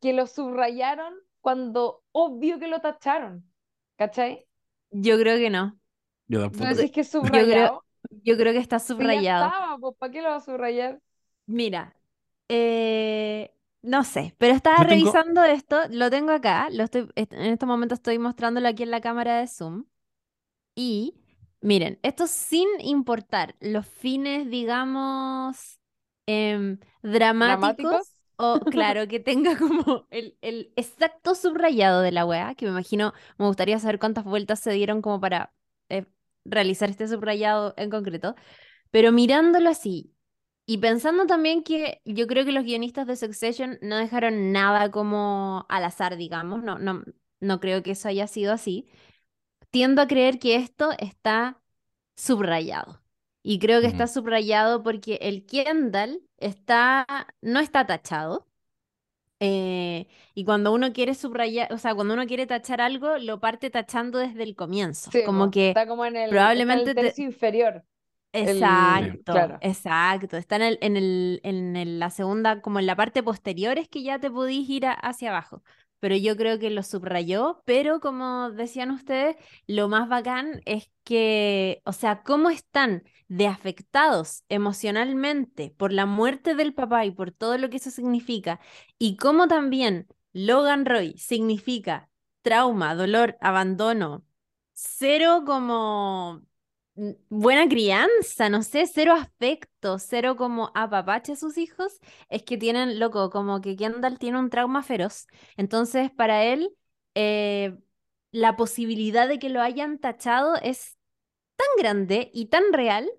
que 0.00 0.12
lo 0.12 0.26
subrayaron 0.26 1.14
cuando 1.40 2.02
obvio 2.12 2.58
que 2.58 2.68
lo 2.68 2.80
tacharon, 2.80 3.50
¿cachai? 3.96 4.46
Yo 4.90 5.18
creo 5.18 5.38
que 5.38 5.50
no. 5.50 5.78
Yo 6.28 6.40
¿Tú 6.56 6.64
tampoco. 6.66 6.66
decís 6.66 6.92
que 6.92 7.00
es 7.02 7.10
creo- 7.20 7.70
subrayado? 7.70 7.84
Yo 8.24 8.36
creo 8.36 8.52
que 8.52 8.58
está 8.60 8.78
Si 8.96 9.08
ya 9.10 9.18
subrayado. 9.18 9.54
estaba, 9.60 9.78
pues 9.78 9.96
¿para 9.98 10.12
qué 10.12 10.22
lo 10.22 10.28
va 10.30 10.36
a 10.36 10.40
subrayar? 10.40 11.00
Mira, 11.46 11.94
eh, 12.48 13.52
no 13.82 14.04
sé, 14.04 14.34
pero 14.38 14.54
estaba 14.54 14.78
Yo 14.78 14.86
tengo- 14.86 15.12
revisando 15.12 15.44
esto, 15.44 15.78
lo 15.90 16.10
tengo 16.10 16.32
acá, 16.32 16.68
lo 16.70 16.84
estoy, 16.84 17.08
est- 17.14 17.32
en 17.32 17.46
este 17.52 17.66
momento 17.66 17.94
estoy 17.94 18.18
mostrándolo 18.18 18.68
aquí 18.68 18.82
en 18.82 18.90
la 18.90 19.00
cámara 19.00 19.38
de 19.40 19.46
Zoom. 19.48 19.84
Y 20.74 21.14
miren, 21.60 21.98
esto 22.02 22.26
sin 22.26 22.68
importar 22.80 23.56
los 23.60 23.86
fines, 23.86 24.48
digamos, 24.50 25.80
em, 26.26 26.78
dramáticos 27.02 27.90
¿Dramáticos? 27.92 28.14
o, 28.36 28.60
claro, 28.70 29.08
que 29.08 29.20
tenga 29.20 29.56
como 29.58 30.06
el, 30.10 30.38
el 30.42 30.72
exacto 30.76 31.34
subrayado 31.34 32.00
de 32.02 32.12
la 32.12 32.24
weá, 32.26 32.54
que 32.54 32.66
me 32.66 32.72
imagino, 32.72 33.12
me 33.38 33.46
gustaría 33.46 33.78
saber 33.78 33.98
cuántas 33.98 34.24
vueltas 34.24 34.60
se 34.60 34.72
dieron 34.72 35.02
como 35.02 35.20
para 35.20 35.52
eh, 35.90 36.06
realizar 36.44 36.90
este 36.90 37.08
subrayado 37.08 37.74
en 37.76 37.90
concreto. 37.90 38.34
Pero 38.90 39.12
mirándolo 39.12 39.70
así 39.70 40.12
y 40.66 40.78
pensando 40.78 41.26
también 41.26 41.62
que 41.64 42.00
yo 42.04 42.26
creo 42.26 42.44
que 42.44 42.52
los 42.52 42.64
guionistas 42.64 43.06
de 43.06 43.16
Succession 43.16 43.78
no 43.82 43.96
dejaron 43.96 44.52
nada 44.52 44.90
como 44.90 45.66
al 45.68 45.84
azar, 45.84 46.16
digamos, 46.16 46.62
no, 46.62 46.78
no, 46.78 47.02
no 47.40 47.60
creo 47.60 47.82
que 47.82 47.92
eso 47.92 48.08
haya 48.08 48.26
sido 48.28 48.52
así. 48.52 48.86
Tiendo 49.70 50.02
a 50.02 50.08
creer 50.08 50.38
que 50.38 50.56
esto 50.56 50.90
está 50.98 51.62
subrayado. 52.16 53.02
Y 53.42 53.58
creo 53.60 53.80
que 53.82 53.88
está 53.88 54.06
subrayado 54.08 54.82
porque 54.82 55.18
el 55.22 55.46
Kendall 55.46 56.22
está, 56.38 57.06
no 57.42 57.60
está 57.60 57.86
tachado. 57.86 58.48
eh, 59.40 60.08
y 60.34 60.44
cuando 60.44 60.72
uno 60.72 60.92
quiere 60.92 61.14
subrayar, 61.14 61.72
o 61.72 61.78
sea, 61.78 61.94
cuando 61.94 62.14
uno 62.14 62.26
quiere 62.26 62.46
tachar 62.46 62.80
algo, 62.80 63.18
lo 63.18 63.40
parte 63.40 63.70
tachando 63.70 64.18
desde 64.18 64.42
el 64.42 64.54
comienzo. 64.56 65.12
Sí, 65.12 65.20
Como 65.22 65.50
que 65.50 65.76
está 65.76 65.86
como 65.86 66.04
en 66.06 66.16
el, 66.16 66.50
en 66.54 66.68
probablemente 66.68 66.80
el 66.80 66.94
te- 66.94 67.16
tercio 67.16 67.24
el- 68.42 69.24
Exacto, 69.24 69.32
claro. 69.32 69.60
exacto. 69.60 70.36
Está 70.36 70.56
en 70.56 70.62
el, 70.62 70.78
en 70.82 70.96
el, 70.96 71.40
en 71.44 71.76
el- 71.76 71.98
la 71.98 72.10
segunda, 72.10 72.60
como 72.62 72.78
en 72.78 72.86
la 72.86 72.96
parte 72.96 73.22
posterior 73.22 73.78
es 73.78 73.88
que 73.88 74.02
ya 74.02 74.18
te 74.18 74.30
podís 74.30 74.68
ir 74.70 74.86
a- 74.86 74.92
hacia 74.92 75.30
abajo. 75.30 75.62
Pero 75.98 76.16
yo 76.16 76.34
creo 76.36 76.58
que 76.58 76.70
lo 76.70 76.82
subrayó, 76.82 77.62
pero 77.66 78.00
como 78.00 78.50
decían 78.52 78.90
ustedes, 78.90 79.36
lo 79.66 79.88
más 79.88 80.08
bacán 80.08 80.62
es 80.64 80.90
que, 81.04 81.82
o 81.84 81.92
sea, 81.92 82.22
cómo 82.22 82.48
están 82.50 83.02
de 83.28 83.46
afectados 83.46 84.44
emocionalmente 84.48 85.74
por 85.76 85.92
la 85.92 86.06
muerte 86.06 86.54
del 86.54 86.72
papá 86.72 87.04
y 87.04 87.10
por 87.10 87.32
todo 87.32 87.58
lo 87.58 87.68
que 87.68 87.76
eso 87.76 87.90
significa, 87.90 88.60
y 88.98 89.16
cómo 89.16 89.46
también 89.48 90.06
Logan 90.32 90.86
Roy 90.86 91.14
significa 91.18 92.08
trauma, 92.42 92.94
dolor, 92.94 93.36
abandono, 93.40 94.24
cero 94.72 95.42
como 95.46 96.42
buena 97.28 97.68
crianza, 97.68 98.48
no 98.48 98.62
sé, 98.62 98.86
cero 98.86 99.14
afecto, 99.14 99.98
cero 99.98 100.36
como 100.36 100.70
apapache 100.74 101.32
a 101.32 101.36
sus 101.36 101.58
hijos, 101.58 101.98
es 102.28 102.42
que 102.42 102.56
tienen, 102.58 102.98
loco, 102.98 103.30
como 103.30 103.60
que 103.60 103.76
Kendall 103.76 104.18
tiene 104.18 104.38
un 104.38 104.50
trauma 104.50 104.82
feroz. 104.82 105.26
Entonces, 105.56 106.10
para 106.10 106.44
él, 106.44 106.70
eh, 107.14 107.78
la 108.32 108.56
posibilidad 108.56 109.28
de 109.28 109.38
que 109.38 109.48
lo 109.48 109.60
hayan 109.62 109.98
tachado 109.98 110.56
es 110.62 110.96
tan 111.56 111.68
grande 111.78 112.30
y 112.34 112.46
tan 112.46 112.72
real 112.72 113.10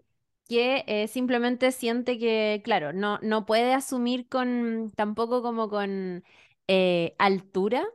que 0.49 0.83
eh, 0.87 1.07
simplemente 1.07 1.71
siente 1.71 2.19
que, 2.19 2.61
claro, 2.63 2.93
no, 2.93 3.19
no 3.21 3.45
puede 3.45 3.73
asumir 3.73 4.27
con, 4.29 4.91
tampoco 4.95 5.41
como 5.41 5.69
con 5.69 6.23
eh, 6.67 7.15
altura, 7.19 7.85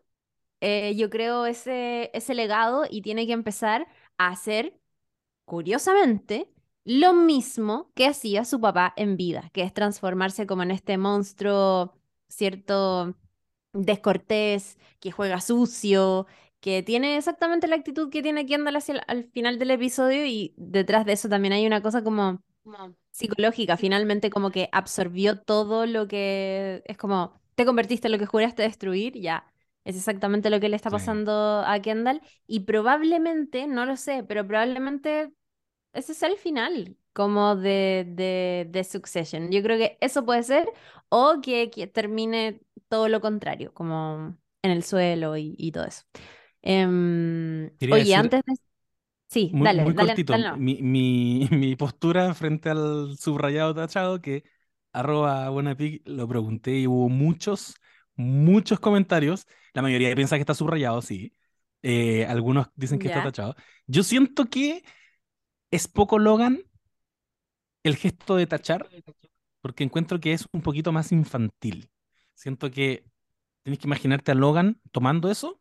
yo 0.96 1.10
creo, 1.10 1.46
ese, 1.46 2.10
ese 2.12 2.34
legado 2.34 2.86
y 2.90 3.02
tiene 3.02 3.26
que 3.26 3.32
empezar 3.32 3.86
a 4.18 4.28
hacer 4.28 4.74
curiosamente, 5.46 6.50
lo 6.84 7.14
mismo 7.14 7.92
que 7.94 8.06
hacía 8.08 8.44
su 8.44 8.60
papá 8.60 8.94
en 8.96 9.16
vida, 9.16 9.50
que 9.54 9.62
es 9.62 9.74
transformarse 9.74 10.46
como 10.46 10.64
en 10.64 10.72
este 10.72 10.98
monstruo, 10.98 11.94
cierto, 12.28 13.16
descortés, 13.72 14.78
que 15.00 15.12
juega 15.12 15.40
sucio, 15.40 16.26
que 16.60 16.82
tiene 16.82 17.16
exactamente 17.16 17.68
la 17.68 17.76
actitud 17.76 18.10
que 18.10 18.22
tiene 18.22 18.46
Kendall 18.46 18.76
hacia 18.76 18.94
el, 18.94 19.02
al 19.08 19.24
final 19.30 19.58
del 19.58 19.70
episodio 19.72 20.26
y 20.26 20.54
detrás 20.56 21.06
de 21.06 21.12
eso 21.12 21.28
también 21.28 21.52
hay 21.54 21.66
una 21.66 21.82
cosa 21.82 22.02
como, 22.04 22.42
como 22.64 22.96
psicológica, 23.12 23.76
finalmente 23.76 24.30
como 24.30 24.50
que 24.50 24.68
absorbió 24.72 25.40
todo 25.40 25.86
lo 25.86 26.08
que 26.08 26.82
es 26.86 26.96
como, 26.98 27.34
te 27.54 27.64
convertiste 27.66 28.08
en 28.08 28.12
lo 28.12 28.18
que 28.18 28.26
juraste 28.26 28.62
destruir, 28.62 29.14
ya. 29.20 29.46
Es 29.86 29.96
exactamente 29.96 30.50
lo 30.50 30.60
que 30.60 30.68
le 30.70 30.76
está 30.76 30.90
Sí. 30.90 30.92
pasando 30.92 31.62
a 31.66 31.80
Kendall 31.82 32.22
y 32.46 32.60
probablemente, 32.62 33.68
no 33.68 33.86
lo 33.86 33.96
sé, 33.96 34.24
pero 34.24 34.46
probablemente 34.46 35.32
ese 35.92 36.12
es 36.12 36.22
el 36.22 36.36
final 36.38 36.96
como 37.12 37.56
de, 37.56 38.04
de, 38.08 38.66
de 38.70 38.84
Succession. 38.84 39.50
Yo 39.50 39.62
creo 39.62 39.78
que 39.78 39.98
eso 40.00 40.24
puede 40.26 40.42
ser 40.42 40.68
o 41.08 41.40
que, 41.42 41.70
que 41.70 41.86
termine 41.86 42.60
todo 42.88 43.08
lo 43.08 43.20
contrario, 43.20 43.72
como 43.74 44.36
en 44.62 44.70
el 44.70 44.82
suelo 44.84 45.36
y, 45.36 45.54
y 45.58 45.72
todo 45.72 45.84
eso. 45.86 46.04
Em, 46.62 47.70
oye, 47.90 48.14
decir 48.14 48.16
antes 48.16 48.42
de... 48.46 48.54
Sí, 49.28 49.52
Muy, 49.52 49.68
dale, 49.68 49.84
muy 49.84 49.94
dale, 49.94 50.24
cortito, 50.34 50.36
dale, 50.36 50.44
no. 50.44 50.58
mi, 50.58 50.82
mi, 50.82 51.48
mi 51.52 51.76
postura 51.76 52.34
frente 52.34 52.68
al 52.70 53.16
subrayado 53.18 53.74
tachado, 53.74 54.20
que 54.20 54.44
arroba 54.92 55.48
buenapig, 55.50 56.02
lo 56.06 56.26
pregunté 56.28 56.72
y 56.80 56.86
hubo 56.86 57.08
muchos, 57.08 57.74
muchos 58.16 58.80
comentarios. 58.80 59.46
La 59.72 59.82
mayoría 59.82 60.14
piensa 60.14 60.36
que 60.36 60.40
está 60.40 60.54
subrayado, 60.54 61.02
sí. 61.02 61.32
Eh, 61.82 62.26
algunos 62.26 62.68
dicen 62.74 62.98
que 62.98 63.08
está 63.08 63.22
tachado. 63.22 63.54
Yo 63.86 64.02
siento 64.02 64.46
que 64.46 64.82
es 65.70 65.88
poco 65.88 66.18
Logan 66.18 66.62
el 67.84 67.96
gesto 67.96 68.36
de 68.36 68.46
tachar, 68.46 68.88
porque 69.60 69.84
encuentro 69.84 70.18
que 70.18 70.32
es 70.32 70.48
un 70.52 70.62
poquito 70.62 70.92
más 70.92 71.12
infantil. 71.12 71.88
Siento 72.34 72.70
que 72.70 73.04
tienes 73.62 73.78
que 73.78 73.86
imaginarte 73.86 74.32
a 74.32 74.34
Logan 74.34 74.80
tomando 74.90 75.30
eso 75.30 75.60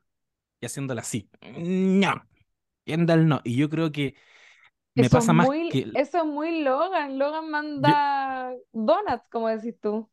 y 0.59 0.65
haciéndolo 0.65 1.01
así. 1.01 1.29
No, 1.57 2.23
Kendall 2.85 3.27
no. 3.27 3.41
Y 3.43 3.55
yo 3.55 3.69
creo 3.69 3.91
que 3.91 4.15
me 4.95 5.03
Eso 5.03 5.17
pasa 5.17 5.33
más 5.33 5.47
que... 5.71 5.91
eso 5.93 6.17
es 6.19 6.25
muy 6.25 6.61
Logan. 6.63 7.19
Logan 7.19 7.49
manda 7.49 8.51
donuts, 8.71 9.27
como 9.29 9.49
decís 9.49 9.75
tú. 9.81 10.09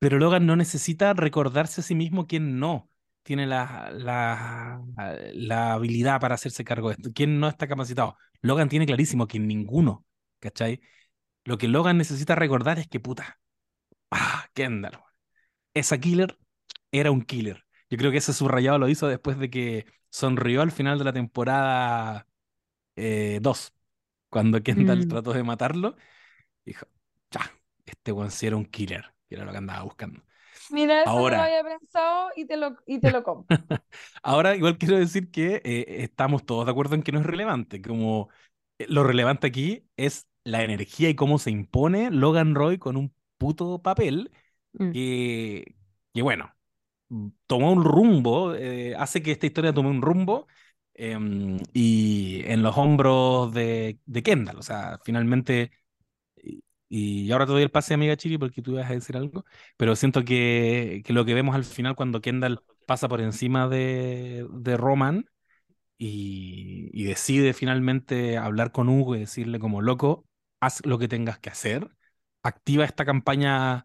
Pero 0.00 0.18
Logan 0.20 0.46
no 0.46 0.56
necesita 0.56 1.14
recordarse 1.14 1.82
a 1.82 1.84
sí 1.84 1.96
mismo 1.96 2.28
quién 2.28 2.60
no 2.60 2.90
tiene 3.24 3.46
la, 3.48 3.90
la, 3.92 4.82
la 5.34 5.74
habilidad 5.74 6.20
para 6.20 6.36
hacerse 6.36 6.64
cargo 6.64 6.90
de 6.90 6.96
esto, 6.96 7.10
quién 7.14 7.40
no 7.40 7.48
está 7.48 7.68
capacitado. 7.68 8.18
Logan 8.42 8.70
tiene 8.70 8.86
clarísimo 8.86 9.28
que 9.28 9.40
ninguno, 9.40 10.06
¿cachai? 10.40 10.82
Lo 11.44 11.58
que 11.58 11.68
Logan 11.68 11.98
necesita 11.98 12.34
recordar 12.36 12.78
es 12.78 12.88
que 12.88 13.00
puta, 13.00 13.40
ah, 14.10 14.46
Kendall, 14.54 14.98
esa 15.74 15.98
killer 15.98 16.38
era 16.92 17.10
un 17.10 17.22
killer. 17.22 17.64
Yo 17.90 17.98
creo 17.98 18.10
que 18.12 18.18
ese 18.18 18.32
subrayado 18.34 18.78
lo 18.78 18.88
hizo 18.88 19.08
después 19.08 19.38
de 19.38 19.50
que 19.50 19.86
sonrió 20.10 20.62
al 20.62 20.72
final 20.72 20.98
de 20.98 21.04
la 21.04 21.12
temporada 21.12 22.26
2, 23.40 23.72
cuando 24.28 24.62
Kendall 24.62 25.06
Mm. 25.06 25.08
trató 25.08 25.32
de 25.32 25.42
matarlo. 25.42 25.96
Dijo, 26.64 26.86
ya, 27.30 27.52
este 27.86 28.12
weón 28.12 28.30
sí 28.30 28.46
era 28.46 28.56
un 28.56 28.66
killer, 28.66 29.14
que 29.30 29.36
era 29.36 29.46
lo 29.46 29.52
que 29.52 29.58
andaba 29.58 29.84
buscando. 29.84 30.22
Mira, 30.68 31.02
eso 31.04 31.20
no 31.20 31.34
lo 31.34 31.42
Ahora. 31.42 31.42
había 31.42 31.62
pensado 31.64 32.30
y 32.36 32.46
te 32.46 32.56
lo, 32.56 32.76
y 32.86 33.00
te 33.00 33.10
lo 33.10 33.22
compro. 33.22 33.48
Ahora, 34.22 34.56
igual 34.56 34.78
quiero 34.78 34.96
decir 34.98 35.30
que 35.30 35.60
eh, 35.64 35.84
estamos 36.04 36.44
todos 36.46 36.64
de 36.66 36.70
acuerdo 36.72 36.94
en 36.94 37.02
que 37.02 37.12
no 37.12 37.20
es 37.20 37.26
relevante. 37.26 37.82
Como 37.82 38.28
eh, 38.78 38.86
lo 38.88 39.02
relevante 39.04 39.46
aquí 39.46 39.84
es 39.96 40.26
la 40.44 40.62
energía 40.64 41.08
y 41.10 41.14
cómo 41.16 41.38
se 41.38 41.50
impone 41.50 42.10
Logan 42.10 42.54
Roy 42.54 42.78
con 42.78 42.96
un 42.96 43.14
puto 43.38 43.82
papel 43.82 44.30
Mm. 44.80 44.92
que, 44.92 45.76
que 46.14 46.22
bueno, 46.22 46.54
tomó 47.46 47.72
un 47.72 47.84
rumbo, 47.84 48.54
eh, 48.54 48.94
hace 48.96 49.22
que 49.22 49.32
esta 49.32 49.46
historia 49.46 49.74
tome 49.74 49.90
un 49.90 50.02
rumbo 50.02 50.46
em, 50.94 51.58
y 51.74 52.42
en 52.46 52.62
los 52.62 52.76
hombros 52.78 53.52
de, 53.54 54.00
de 54.06 54.22
Kendall. 54.22 54.58
O 54.58 54.62
sea, 54.62 55.00
finalmente, 55.04 55.72
y, 56.90 57.30
ahora 57.32 57.46
te 57.46 57.52
doy 57.52 57.62
el 57.62 57.70
pase, 57.70 57.94
amiga 57.94 58.16
Chiri, 58.16 58.36
porque 58.36 58.62
tú 58.62 58.72
ibas 58.72 58.90
a 58.90 58.94
decir 58.94 59.16
algo, 59.16 59.44
pero 59.76 59.96
siento 59.96 60.24
que, 60.24 61.02
que 61.04 61.12
lo 61.12 61.24
que 61.24 61.34
vemos 61.34 61.54
al 61.54 61.64
final 61.64 61.94
cuando 61.94 62.20
Kendall 62.20 62.62
pasa 62.86 63.08
por 63.08 63.20
encima 63.20 63.68
de, 63.68 64.46
de 64.52 64.76
Roman 64.76 65.26
y, 65.98 67.04
decide 67.04 67.54
finalmente 67.54 68.38
hablar 68.38 68.72
con 68.72 68.88
Hugo 68.88 69.16
y 69.16 69.20
decirle 69.20 69.58
como 69.60 69.82
loco, 69.82 70.26
haz 70.60 70.84
lo 70.86 70.98
que 70.98 71.08
tengas 71.08 71.38
que 71.38 71.50
hacer, 71.50 71.88
activa 72.42 72.84
esta 72.84 73.04
campaña 73.04 73.84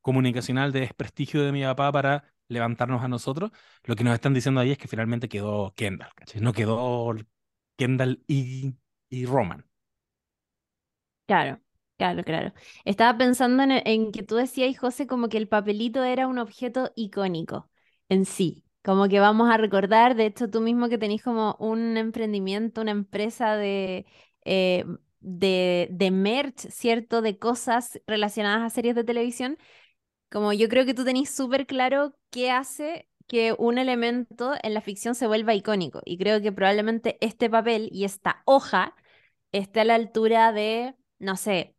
comunicacional 0.00 0.72
de 0.72 0.80
desprestigio 0.80 1.42
de 1.42 1.52
mi 1.52 1.62
papá 1.64 1.92
para 1.92 2.32
levantarnos 2.48 3.02
a 3.02 3.08
nosotros, 3.08 3.50
lo 3.84 3.96
que 3.96 4.04
nos 4.04 4.14
están 4.14 4.34
diciendo 4.34 4.60
ahí 4.60 4.72
es 4.72 4.78
que 4.78 4.88
finalmente 4.88 5.28
quedó 5.28 5.74
Kendall. 5.74 6.10
No 6.40 6.52
quedó 6.52 7.14
Kendall 7.76 8.22
y, 8.28 8.74
y 9.10 9.26
Roman. 9.26 9.66
Claro, 11.26 11.60
claro, 11.96 12.22
claro. 12.24 12.52
Estaba 12.84 13.16
pensando 13.18 13.62
en, 13.62 14.12
que 14.12 14.22
tú 14.22 14.36
decías, 14.36 14.76
José, 14.78 15.06
como 15.06 15.28
que 15.28 15.38
el 15.38 15.48
papelito 15.48 16.04
era 16.04 16.26
un 16.26 16.38
objeto 16.38 16.92
icónico 16.96 17.70
en 18.08 18.24
sí. 18.24 18.64
Como 18.82 19.08
que 19.08 19.18
vamos 19.20 19.50
a 19.50 19.56
recordar, 19.56 20.14
de 20.14 20.26
hecho, 20.26 20.48
tú 20.48 20.60
mismo 20.60 20.88
que 20.88 20.98
tenés 20.98 21.22
como 21.22 21.56
un 21.58 21.96
emprendimiento, 21.96 22.80
una 22.82 22.92
empresa 22.92 23.56
de, 23.56 24.06
eh, 24.44 24.84
de, 25.20 25.88
de 25.90 26.10
merch, 26.12 26.68
¿cierto? 26.70 27.20
De 27.20 27.38
cosas 27.38 28.00
relacionadas 28.06 28.62
a 28.62 28.70
series 28.70 28.94
de 28.94 29.04
televisión. 29.04 29.58
Como 30.30 30.52
yo 30.52 30.68
creo 30.68 30.84
que 30.86 30.94
tú 30.94 31.04
tenés 31.04 31.30
súper 31.34 31.66
claro 31.66 32.16
qué 32.30 32.50
hace 32.50 33.08
que 33.28 33.54
un 33.58 33.78
elemento 33.78 34.54
en 34.62 34.74
la 34.74 34.80
ficción 34.80 35.14
se 35.14 35.26
vuelva 35.26 35.54
icónico. 35.54 36.00
Y 36.04 36.18
creo 36.18 36.40
que 36.42 36.52
probablemente 36.52 37.18
este 37.20 37.50
papel 37.50 37.88
y 37.92 38.04
esta 38.04 38.42
hoja 38.44 38.94
esté 39.52 39.80
a 39.80 39.84
la 39.84 39.94
altura 39.96 40.52
de, 40.52 40.94
no 41.18 41.36
sé, 41.36 41.75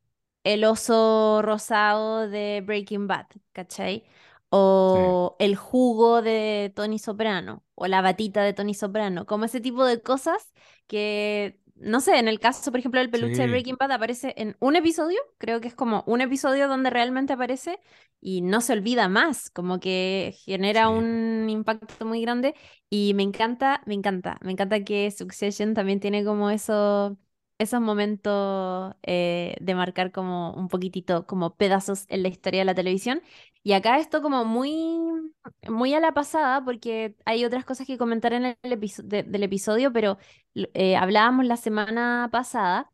el 0.54 0.64
oso 0.66 1.42
rosado 1.44 2.30
de 2.30 2.62
Breaking 2.66 3.08
Bad, 3.08 3.28
¿cachai? 3.54 4.06
O 4.50 5.36
el 5.40 5.56
jugo 5.56 6.22
de 6.22 6.72
Tony 6.76 7.00
Soprano, 7.00 7.64
o 7.76 7.88
la 7.88 8.02
batita 8.02 8.44
de 8.44 8.54
Tony 8.54 8.74
Soprano, 8.74 9.26
como 9.26 9.46
ese 9.46 9.60
tipo 9.62 9.84
de 9.86 10.02
cosas 10.02 10.54
que, 10.88 11.60
no 11.76 12.00
sé, 12.02 12.18
en 12.20 12.28
el 12.30 12.40
caso, 12.40 12.72
por 12.72 12.80
ejemplo, 12.80 13.00
del 13.02 13.10
peluche 13.12 13.44
de. 13.44 13.48
Breaking 13.48 13.76
Bad 13.80 13.92
aparece 13.92 14.34
en 14.38 14.56
un 14.60 14.76
episodio, 14.78 15.20
creo 15.38 15.60
que 15.62 15.68
es 15.68 15.76
como 15.76 16.04
un 16.08 16.22
episodio 16.22 16.68
donde 16.70 16.90
realmente 16.90 17.34
aparece 17.34 17.80
y 18.22 18.42
no 18.42 18.62
se 18.62 18.74
olvida 18.74 19.10
más, 19.10 19.50
como 19.50 19.80
que 19.80 20.34
genera 20.46 20.90
Sí. 20.90 20.90
un 20.90 21.48
impacto 21.50 22.06
muy 22.06 22.22
grande 22.22 22.56
y 22.90 23.14
me 23.14 23.24
encanta, 23.24 23.82
me 23.86 23.94
encanta, 23.96 24.38
me 24.42 24.52
encanta 24.54 24.84
que 24.84 25.12
Succession 25.12 25.74
también 25.74 26.00
tiene 26.00 26.24
como 26.26 26.50
eso, 26.50 27.18
esos 27.60 27.82
momentos 27.82 28.96
eh, 29.04 29.56
de 29.62 29.76
marcar 29.76 30.12
como 30.12 30.54
un 30.54 30.68
poquitito, 30.68 31.26
como 31.28 31.56
pedazos 31.56 32.06
en 32.10 32.24
la 32.24 32.30
historia 32.30 32.62
de 32.62 32.66
la 32.66 32.76
televisión. 32.76 33.22
Y 33.64 33.74
acá 33.74 33.98
esto 34.00 34.22
como 34.22 34.46
muy, 34.46 35.00
muy 35.70 35.94
a 35.94 36.00
la 36.00 36.14
pasada, 36.14 36.64
porque 36.64 37.16
hay 37.26 37.46
otras 37.46 37.66
cosas 37.66 37.88
que 37.88 37.98
comentar 37.98 38.34
en 38.34 38.46
el 38.46 38.58
episo- 38.64 39.04
de- 39.04 39.24
del 39.24 39.44
episodio, 39.44 39.92
pero 39.94 40.18
eh, 40.74 40.96
hablábamos 40.96 41.46
la 41.46 41.58
semana 41.58 42.30
pasada, 42.32 42.92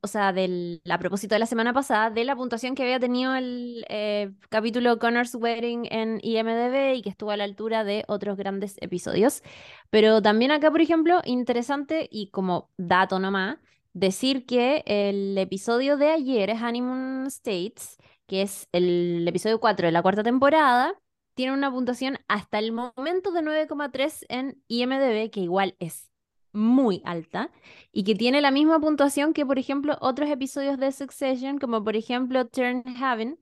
o 0.00 0.06
sea, 0.06 0.32
del, 0.32 0.80
a 0.90 0.98
propósito 0.98 1.34
de 1.34 1.38
la 1.38 1.46
semana 1.46 1.72
pasada, 1.72 2.10
de 2.10 2.24
la 2.24 2.34
puntuación 2.36 2.74
que 2.74 2.82
había 2.82 2.98
tenido 3.00 3.34
el 3.34 3.84
eh, 3.88 4.32
capítulo 4.48 4.98
Connor's 4.98 5.34
Wedding 5.34 5.86
en 5.90 6.18
IMDb 6.22 6.94
y 6.96 7.02
que 7.02 7.10
estuvo 7.10 7.30
a 7.30 7.36
la 7.36 7.44
altura 7.44 7.84
de 7.84 8.04
otros 8.08 8.36
grandes 8.38 8.76
episodios. 8.80 9.42
Pero 9.90 10.22
también 10.22 10.50
acá, 10.50 10.70
por 10.70 10.80
ejemplo, 10.80 11.20
interesante 11.24 12.08
y 12.10 12.30
como 12.30 12.70
dato 12.76 13.18
nomás, 13.18 13.58
decir 13.96 14.44
que 14.44 14.82
el 14.86 15.38
episodio 15.38 15.96
de 15.96 16.10
ayer 16.10 16.50
es 16.50 16.60
Honeymoon 16.62 17.26
States, 17.28 17.96
que 18.26 18.42
es 18.42 18.68
el 18.72 19.26
episodio 19.26 19.58
4 19.58 19.86
de 19.86 19.92
la 19.92 20.02
cuarta 20.02 20.22
temporada, 20.22 20.94
tiene 21.34 21.54
una 21.54 21.70
puntuación 21.70 22.18
hasta 22.28 22.58
el 22.58 22.72
momento 22.72 23.32
de 23.32 23.40
9,3 23.42 24.26
en 24.28 24.62
IMDb, 24.68 25.30
que 25.30 25.40
igual 25.40 25.76
es 25.78 26.10
muy 26.52 27.02
alta, 27.06 27.50
y 27.92 28.04
que 28.04 28.14
tiene 28.14 28.40
la 28.42 28.50
misma 28.50 28.80
puntuación 28.80 29.32
que, 29.32 29.46
por 29.46 29.58
ejemplo, 29.58 29.96
otros 30.00 30.28
episodios 30.30 30.78
de 30.78 30.92
Succession, 30.92 31.58
como 31.58 31.82
por 31.82 31.96
ejemplo 31.96 32.46
Turn 32.46 32.84
Heaven, 32.84 33.38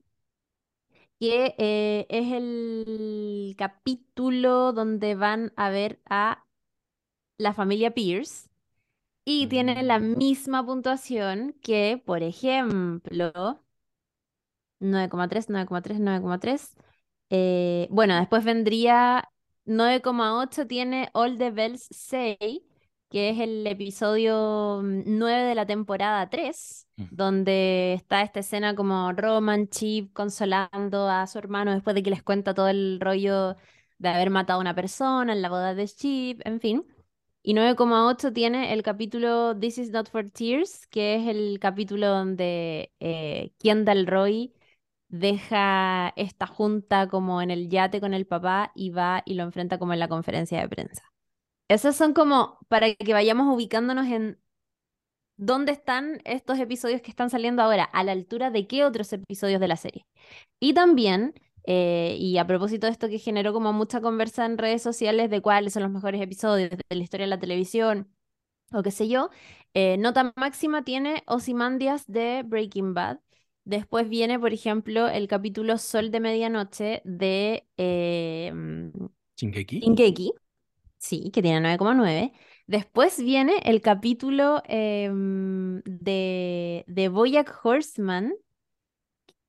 que 1.19 1.55
eh, 1.57 2.05
es 2.09 2.31
el 2.33 3.55
capítulo 3.57 4.73
donde 4.73 5.15
van 5.15 5.51
a 5.55 5.69
ver 5.69 5.99
a 6.05 6.45
la 7.37 7.53
familia 7.53 7.93
Pierce 7.93 8.49
y 9.25 9.47
tiene 9.47 9.83
la 9.83 9.99
Mm. 9.99 10.17
misma 10.17 10.65
puntuación 10.65 11.53
que, 11.61 12.01
por 12.05 12.23
ejemplo, 12.23 13.61
9,3, 14.79 15.49
9,3, 15.49 15.99
9,3. 15.99 16.75
Eh, 17.29 17.87
bueno, 17.91 18.15
después 18.17 18.43
vendría 18.43 19.29
9,8 19.65 20.67
tiene 20.67 21.09
All 21.13 21.37
the 21.37 21.51
Bells 21.51 21.87
Say, 21.91 22.37
que 23.09 23.29
es 23.31 23.39
el 23.39 23.65
episodio 23.67 24.81
mm, 24.83 25.03
9 25.17 25.43
de 25.43 25.55
la 25.55 25.65
temporada 25.65 26.29
3, 26.29 26.87
Mm. 26.97 27.05
donde 27.09 27.93
está 27.93 28.21
esta 28.21 28.39
escena 28.41 28.75
como 28.75 29.11
Roman 29.13 29.67
Chip 29.69 30.13
consolando 30.13 31.09
a 31.09 31.25
su 31.27 31.37
hermano 31.39 31.73
después 31.73 31.95
de 31.95 32.03
que 32.03 32.09
les 32.11 32.23
cuenta 32.23 32.53
todo 32.53 32.67
el 32.69 32.99
rollo 33.01 33.55
de 33.97 34.09
haber 34.09 34.29
matado 34.29 34.59
a 34.59 34.61
una 34.61 34.75
persona 34.75 35.33
en 35.33 35.41
la 35.41 35.49
boda 35.49 35.73
de 35.75 35.87
Chip, 35.87 36.41
en 36.45 36.59
fin. 36.59 36.85
Y 37.47 37.53
9,8 37.53 38.33
tiene 38.33 38.73
el 38.73 38.81
capítulo 38.81 39.55
This 39.55 39.77
is 39.77 39.91
not 39.91 40.09
for 40.09 40.27
tears, 40.31 40.87
que 40.87 41.13
es 41.13 41.27
el 41.27 41.59
capítulo 41.59 42.07
donde 42.07 42.91
eh, 42.99 43.51
Kendall 43.59 44.07
Roy 44.07 44.55
deja 45.09 46.11
esta 46.15 46.47
junta 46.47 47.07
como 47.07 47.43
en 47.43 47.51
el 47.51 47.69
yate 47.69 48.01
con 48.01 48.15
el 48.15 48.25
papá 48.25 48.71
y 48.73 48.89
va 48.89 49.21
y 49.27 49.35
lo 49.35 49.43
enfrenta 49.43 49.77
como 49.77 49.93
en 49.93 49.99
la 49.99 50.07
conferencia 50.07 50.59
de 50.59 50.67
prensa. 50.67 51.03
Esos 51.67 51.95
son 51.95 52.13
como 52.13 52.57
para 52.67 52.95
que 52.95 53.13
vayamos 53.13 53.53
ubicándonos 53.53 54.07
en 54.07 54.39
dónde 55.37 55.71
están 55.71 56.21
estos 56.25 56.57
episodios 56.57 57.03
que 57.03 57.11
están 57.11 57.29
saliendo 57.29 57.61
ahora, 57.61 57.83
a 57.83 58.03
la 58.03 58.13
altura 58.13 58.49
de 58.49 58.65
qué 58.65 58.83
otros 58.83 59.13
episodios 59.13 59.61
de 59.61 59.67
la 59.67 59.77
serie. 59.77 60.07
Y 60.59 60.73
también, 60.73 61.35
eh, 61.67 62.17
y 62.19 62.37
a 62.37 62.47
propósito 62.47 62.87
de 62.87 62.91
esto 62.93 63.09
que 63.09 63.19
generó 63.19 63.53
como 63.53 63.73
mucha 63.73 64.01
conversa 64.01 64.45
en 64.45 64.57
redes 64.57 64.81
sociales 64.81 65.29
de 65.29 65.41
cuáles 65.41 65.73
son 65.73 65.83
los 65.83 65.91
mejores 65.91 66.21
episodios 66.21 66.69
de 66.71 66.77
la 66.89 67.03
historia 67.03 67.25
de 67.25 67.29
la 67.29 67.39
televisión 67.39 68.09
o 68.71 68.83
qué 68.83 68.91
sé 68.91 69.07
yo, 69.07 69.29
eh, 69.73 69.97
nota 69.97 70.33
máxima 70.35 70.83
tiene 70.83 71.23
Ozymandias 71.27 72.05
de 72.07 72.43
Breaking 72.45 72.93
Bad. 72.93 73.19
Después 73.63 74.09
viene, 74.09 74.39
por 74.39 74.53
ejemplo, 74.53 75.07
el 75.07 75.27
capítulo 75.27 75.77
Sol 75.77 76.11
de 76.11 76.19
Medianoche 76.19 77.01
de 77.03 77.67
eh, 77.77 78.51
mm, 78.53 78.89
Shingeki. 79.37 79.79
Shingeki, 79.81 80.33
sí, 80.97 81.31
que 81.31 81.41
tiene 81.41 81.61
9,9. 81.61 82.33
Después 82.67 83.19
viene 83.23 83.59
el 83.63 83.81
capítulo 83.81 84.61
em, 84.67 85.81
de, 85.83 86.83
de 86.87 87.09
BoJack 87.09 87.59
Horseman, 87.63 88.33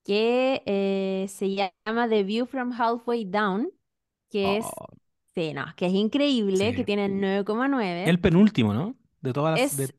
que 0.07 0.62
eh, 0.66 1.27
se 1.29 1.51
llama 1.55 2.09
The 2.09 2.25
View 2.25 2.47
from 2.47 2.73
Halfway 2.73 3.27
Down, 3.27 3.73
que 4.31 4.59
es, 4.59 4.66
Oh, 4.66 4.88
sí, 5.35 5.55
no, 5.55 5.66
que 5.77 5.87
es 5.87 5.92
increíble, 5.95 6.75
que 6.75 6.85
tiene 6.85 7.09
9,9. 7.09 8.05
El 8.05 8.21
penúltimo, 8.21 8.73
¿no? 8.75 8.97
De 9.21 9.33
todas 9.33 9.61
las. 9.61 9.77
de- 9.77 9.85
Es 9.85 9.95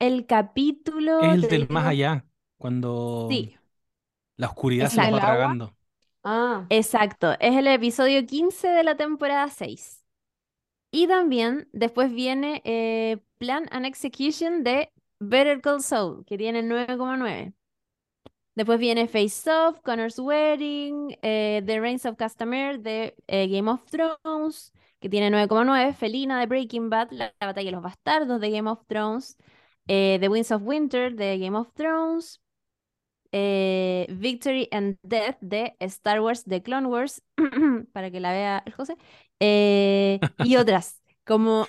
el 0.00 0.26
capítulo, 0.26 1.12
es 1.20 1.34
el 1.34 1.40
del 1.48 1.68
más 1.70 1.86
allá, 1.86 2.24
cuando 2.58 3.28
sí, 3.28 3.56
la 4.36 4.48
oscuridad 4.48 4.90
se 4.90 5.00
va 5.08 5.20
tragando. 5.20 5.74
Ah, 6.24 6.66
Exacto, 6.68 7.32
es 7.40 7.54
el 7.56 7.66
episodio 7.66 8.24
15 8.26 8.68
de 8.68 8.82
la 8.84 8.96
temporada 8.96 9.48
6. 9.50 10.02
Y 10.92 11.08
también 11.08 11.68
después 11.72 12.12
viene 12.12 12.62
eh, 12.64 13.18
Plan 13.38 13.66
and 13.72 13.86
Execution 13.86 14.64
de 14.64 14.92
Better 15.20 15.60
Call 15.62 15.82
Saul, 15.82 16.24
que 16.26 16.38
tiene 16.38 16.62
9,9. 16.62 17.54
Después 18.54 18.78
viene 18.78 19.08
Face 19.08 19.50
Off, 19.50 19.80
Connor's 19.80 20.18
Wedding, 20.18 21.16
eh, 21.22 21.62
The 21.64 21.80
Reigns 21.80 22.04
of 22.04 22.16
Castamere 22.16 22.78
de 22.78 23.14
eh, 23.26 23.48
Game 23.48 23.70
of 23.70 23.82
Thrones, 23.90 24.72
que 25.00 25.08
tiene 25.08 25.30
9,9, 25.30 25.94
Felina 25.94 26.38
de 26.38 26.46
Breaking 26.46 26.90
Bad, 26.90 27.12
la, 27.12 27.34
la 27.40 27.46
Batalla 27.46 27.66
de 27.66 27.72
los 27.72 27.82
Bastardos 27.82 28.40
de 28.40 28.50
Game 28.50 28.68
of 28.68 28.84
Thrones, 28.86 29.38
eh, 29.88 30.18
The 30.20 30.28
Winds 30.28 30.50
of 30.52 30.62
Winter 30.64 31.14
de 31.14 31.38
Game 31.38 31.56
of 31.56 31.72
Thrones, 31.72 32.40
Victory 33.32 34.68
and 34.70 34.98
Death 35.02 35.38
de 35.40 35.74
Star 35.80 36.20
Wars 36.20 36.44
The 36.44 36.62
Clone 36.62 36.86
Wars, 36.88 37.22
para 37.92 38.10
que 38.10 38.20
la 38.20 38.32
vea 38.32 38.62
el 38.66 38.74
José, 38.74 38.96
y 39.40 40.56
otras. 40.56 40.98
Como 41.24 41.68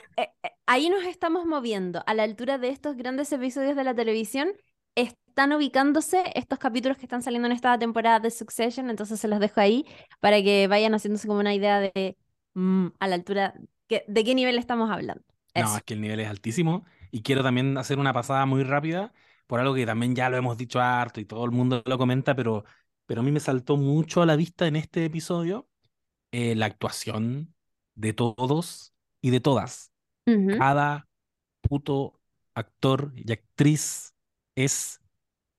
ahí 0.66 0.90
nos 0.90 1.04
estamos 1.04 1.46
moviendo 1.46 2.04
a 2.08 2.14
la 2.14 2.24
altura 2.24 2.58
de 2.58 2.70
estos 2.70 2.98
grandes 2.98 3.32
episodios 3.32 3.76
de 3.76 3.84
la 3.86 3.94
televisión. 3.96 4.50
Están 4.96 5.54
ubicándose 5.54 6.24
estos 6.36 6.60
capítulos 6.60 6.98
que 6.98 7.06
están 7.06 7.24
saliendo 7.24 7.48
en 7.48 7.54
esta 7.54 7.78
temporada 7.80 8.20
de 8.20 8.30
Succession, 8.32 8.90
entonces 8.90 9.20
se 9.20 9.28
los 9.28 9.40
dejo 9.40 9.60
ahí 9.62 9.86
para 10.20 10.42
que 10.44 10.68
vayan 10.68 10.94
haciéndose 10.94 11.28
como 11.28 11.40
una 11.40 11.54
idea 11.54 11.80
de 11.80 12.18
mm, 12.54 12.88
a 13.00 13.08
la 13.08 13.16
altura 13.16 13.56
que- 13.88 14.06
de 14.08 14.24
qué 14.24 14.36
nivel 14.36 14.58
estamos 14.60 14.92
hablando. 14.92 15.24
No, 15.56 15.76
es 15.78 15.84
que 15.84 15.94
el 15.96 16.02
nivel 16.02 16.20
es 16.20 16.28
altísimo. 16.28 16.86
Y 17.12 17.22
quiero 17.22 17.44
también 17.44 17.78
hacer 17.78 18.00
una 18.00 18.14
pasada 18.14 18.46
muy 18.46 18.64
rápida 18.64 19.14
por 19.48 19.60
algo 19.60 19.76
que 19.76 19.86
también 19.86 20.16
ya 20.16 20.30
lo 20.30 20.38
hemos 20.38 20.58
dicho 20.58 20.80
harto 20.82 21.20
y 21.20 21.26
todo 21.26 21.46
el 21.46 21.52
mundo 21.52 21.84
lo 21.86 21.98
comenta, 21.98 22.36
pero, 22.36 22.64
pero 23.06 23.22
a 23.22 23.24
mí 23.24 23.32
me 23.32 23.40
saltó 23.40 23.78
mucho 23.78 24.22
a 24.22 24.26
la 24.26 24.36
vista 24.36 24.68
en 24.68 24.76
este 24.76 25.06
episodio 25.06 25.68
eh, 26.32 26.56
la 26.56 26.68
actuación 26.68 27.56
de 27.96 28.14
todos 28.14 28.94
y 29.22 29.32
de 29.32 29.40
todas. 29.42 29.92
Cada 30.50 31.08
puto 31.62 32.20
actor 32.56 33.14
y 33.16 33.32
actriz 33.32 34.13
es 34.56 35.02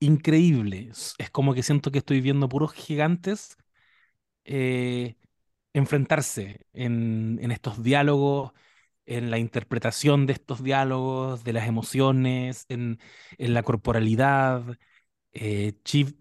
increíble. 0.00 0.88
Es 0.92 1.14
es 1.18 1.30
como 1.30 1.54
que 1.54 1.62
siento 1.62 1.90
que 1.92 1.98
estoy 1.98 2.20
viendo 2.20 2.48
puros 2.48 2.72
gigantes 2.74 3.56
eh, 4.44 5.16
enfrentarse 5.74 6.66
en, 6.72 7.38
en 7.42 7.50
estos 7.52 7.82
diálogos, 7.82 8.52
en 9.06 9.30
la 9.30 9.38
interpretación 9.38 10.26
de 10.26 10.34
estos 10.34 10.62
diálogos, 10.64 11.44
de 11.44 11.52
las 11.54 11.68
emociones, 11.68 12.66
en, 12.68 13.00
en 13.38 13.54
la 13.54 13.62
corporalidad. 13.62 14.64
Eh, 15.32 15.74
Chief 15.84 16.14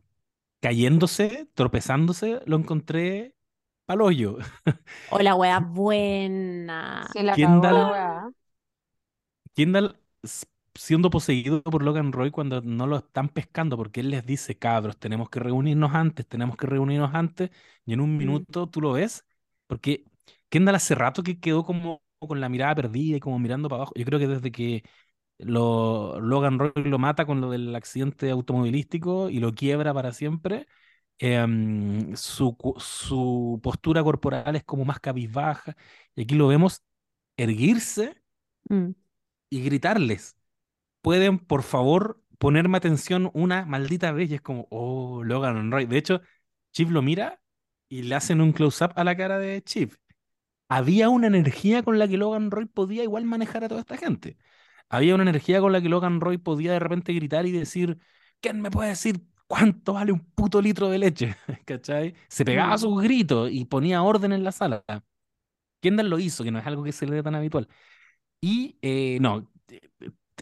cayéndose, 0.62 1.50
tropezándose, 1.56 2.42
lo 2.46 2.58
encontré 2.58 3.36
pal 3.86 4.02
hoyo. 4.02 4.38
O 5.10 5.20
la 5.20 5.36
wea 5.36 5.60
buena. 5.60 7.08
Sí, 7.12 7.22
la 7.24 7.36
Kendall, 7.36 7.92
weá. 7.92 8.32
Kendall 9.56 9.96
siendo 10.76 11.10
poseído 11.10 11.62
por 11.64 11.84
Logan 11.84 12.12
Roy 12.12 12.32
cuando 12.32 12.62
no 12.62 12.88
lo 12.88 12.98
están 12.98 13.30
pescando, 13.30 13.78
porque 13.78 14.02
él 14.02 14.10
les 14.10 14.26
dice, 14.26 14.58
cabros, 14.58 14.98
tenemos 14.98 15.30
que 15.30 15.40
reunirnos 15.40 15.94
antes, 15.94 16.28
tenemos 16.28 16.58
que 16.58 16.68
reunirnos 16.68 17.14
antes, 17.14 17.52
y 17.86 17.94
en 17.94 18.02
un 18.02 18.18
Mm. 18.18 18.18
minuto 18.18 18.68
tú 18.68 18.82
lo 18.82 18.94
ves, 18.94 19.26
porque 19.68 20.06
Kendall 20.50 20.76
hace 20.76 20.96
rato 20.96 21.24
que 21.24 21.40
quedó 21.40 21.64
como 21.66 22.02
con 22.20 22.40
la 22.42 22.50
mirada 22.50 22.76
perdida 22.76 23.18
y 23.18 23.20
como 23.20 23.38
mirando 23.40 23.68
para 23.70 23.80
abajo. 23.84 23.94
Yo 23.96 24.06
creo 24.06 24.20
que 24.20 24.28
desde 24.28 24.52
que 24.52 24.84
lo, 25.40 26.20
Logan 26.22 26.60
Roy 26.60 26.72
lo 26.76 27.00
mata 27.00 27.26
con 27.26 27.42
lo 27.42 27.52
del 27.52 27.76
accidente 27.76 28.30
automovilístico 28.32 29.30
y 29.30 29.40
lo 29.40 29.54
quiebra 29.54 29.94
para 29.94 30.14
siempre, 30.14 30.68
em, 31.20 32.16
su, 32.16 32.58
su 32.80 33.60
postura 33.64 34.04
corporal 34.04 34.56
es 34.56 34.64
como 34.64 34.86
más 34.86 35.00
cabizbaja, 35.00 35.76
y 36.16 36.24
aquí 36.24 36.36
lo 36.36 36.48
vemos 36.48 36.84
erguirse 37.38 38.16
Mm. 38.72 38.94
y 39.50 39.62
gritarles 39.64 40.36
pueden, 41.04 41.40
por 41.40 41.64
favor, 41.64 42.24
ponerme 42.40 42.80
atención 42.80 43.32
una 43.36 43.66
maldita 43.68 44.14
vez. 44.14 44.32
Y 44.32 44.36
es 44.38 44.42
como, 44.42 44.68
oh, 44.72 45.24
Logan 45.26 45.72
Roy. 45.72 45.88
De 45.88 46.00
hecho, 46.00 46.22
Chief 46.74 46.90
lo 46.92 47.04
mira 47.04 47.42
y 47.90 48.04
le 48.04 48.16
hacen 48.16 48.42
un 48.42 48.54
close-up 48.54 48.94
a 48.98 49.06
la 49.06 49.18
cara 49.18 49.40
de 49.40 49.64
Chief. 49.64 49.98
Había 50.70 51.10
una 51.10 51.28
energía 51.28 51.84
con 51.84 52.00
la 52.00 52.08
que 52.08 52.18
Logan 52.18 52.52
Roy 52.52 52.66
podía 52.66 53.04
igual 53.04 53.26
manejar 53.26 53.64
a 53.66 53.70
toda 53.70 53.82
esta 53.82 53.98
gente. 53.98 54.38
Había 54.90 55.16
una 55.16 55.24
energía 55.24 55.62
con 55.62 55.72
la 55.74 55.82
que 55.82 55.90
Logan 55.90 56.22
Roy 56.22 56.38
podía 56.40 56.74
de 56.74 56.80
repente 56.80 57.14
gritar 57.14 57.46
y 57.48 57.52
decir, 57.54 58.00
¿quién 58.42 58.62
me 58.62 58.72
puede 58.72 58.90
decir 58.92 59.22
cuánto 59.48 59.94
vale 59.96 60.14
un 60.14 60.22
puto 60.36 60.62
litro 60.62 60.90
de 60.90 61.00
leche? 61.00 61.36
¿Cachai? 61.66 62.16
Se 62.30 62.46
pegaba 62.46 62.78
Mm. 62.78 62.80
sus 62.80 63.02
gritos 63.04 63.52
y 63.52 63.66
ponía 63.66 64.04
orden 64.04 64.34
en 64.34 64.44
la 64.46 64.54
sala. 64.54 64.84
Kendall 65.82 66.10
lo 66.10 66.20
hizo, 66.20 66.44
que 66.44 66.52
no 66.52 66.60
es 66.60 66.66
algo 66.68 66.84
que 66.84 66.92
se 66.92 67.06
le 67.06 67.16
dé 67.16 67.24
tan 67.24 67.36
habitual. 67.36 67.68
Y 68.42 68.78
eh, 68.82 69.20
no, 69.22 69.52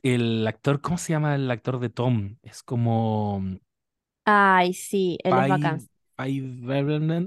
el 0.04 0.48
actor, 0.48 0.82
¿cómo 0.82 0.98
se 0.98 1.14
llama 1.14 1.36
el 1.36 1.50
actor 1.52 1.80
de 1.80 1.90
Tom? 1.90 2.38
Es 2.44 2.64
como 2.64 3.42
Ay, 4.26 4.74
sí, 4.74 5.18
él 5.24 5.38
es 5.40 5.48
bacán. 5.48 5.90
Pai, 6.16 6.42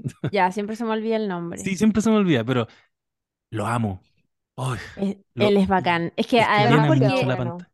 Ya, 0.31 0.51
siempre 0.51 0.75
se 0.75 0.83
me 0.85 0.91
olvida 0.91 1.15
el 1.17 1.27
nombre. 1.27 1.63
Sí, 1.63 1.75
siempre 1.77 2.01
se 2.01 2.09
me 2.09 2.17
olvida, 2.17 2.43
pero 2.43 2.67
lo 3.51 3.67
amo. 3.67 4.01
Ay, 4.57 4.79
Es- 4.95 5.17
lo- 5.35 5.49
él 5.49 5.57
es 5.57 5.67
bacán. 5.67 6.13
Es 6.15 6.27
que 6.27 6.41
es 6.41 6.49
que 6.49 6.63
además 6.63 6.85
porque, 6.85 7.27
bueno. 7.35 7.67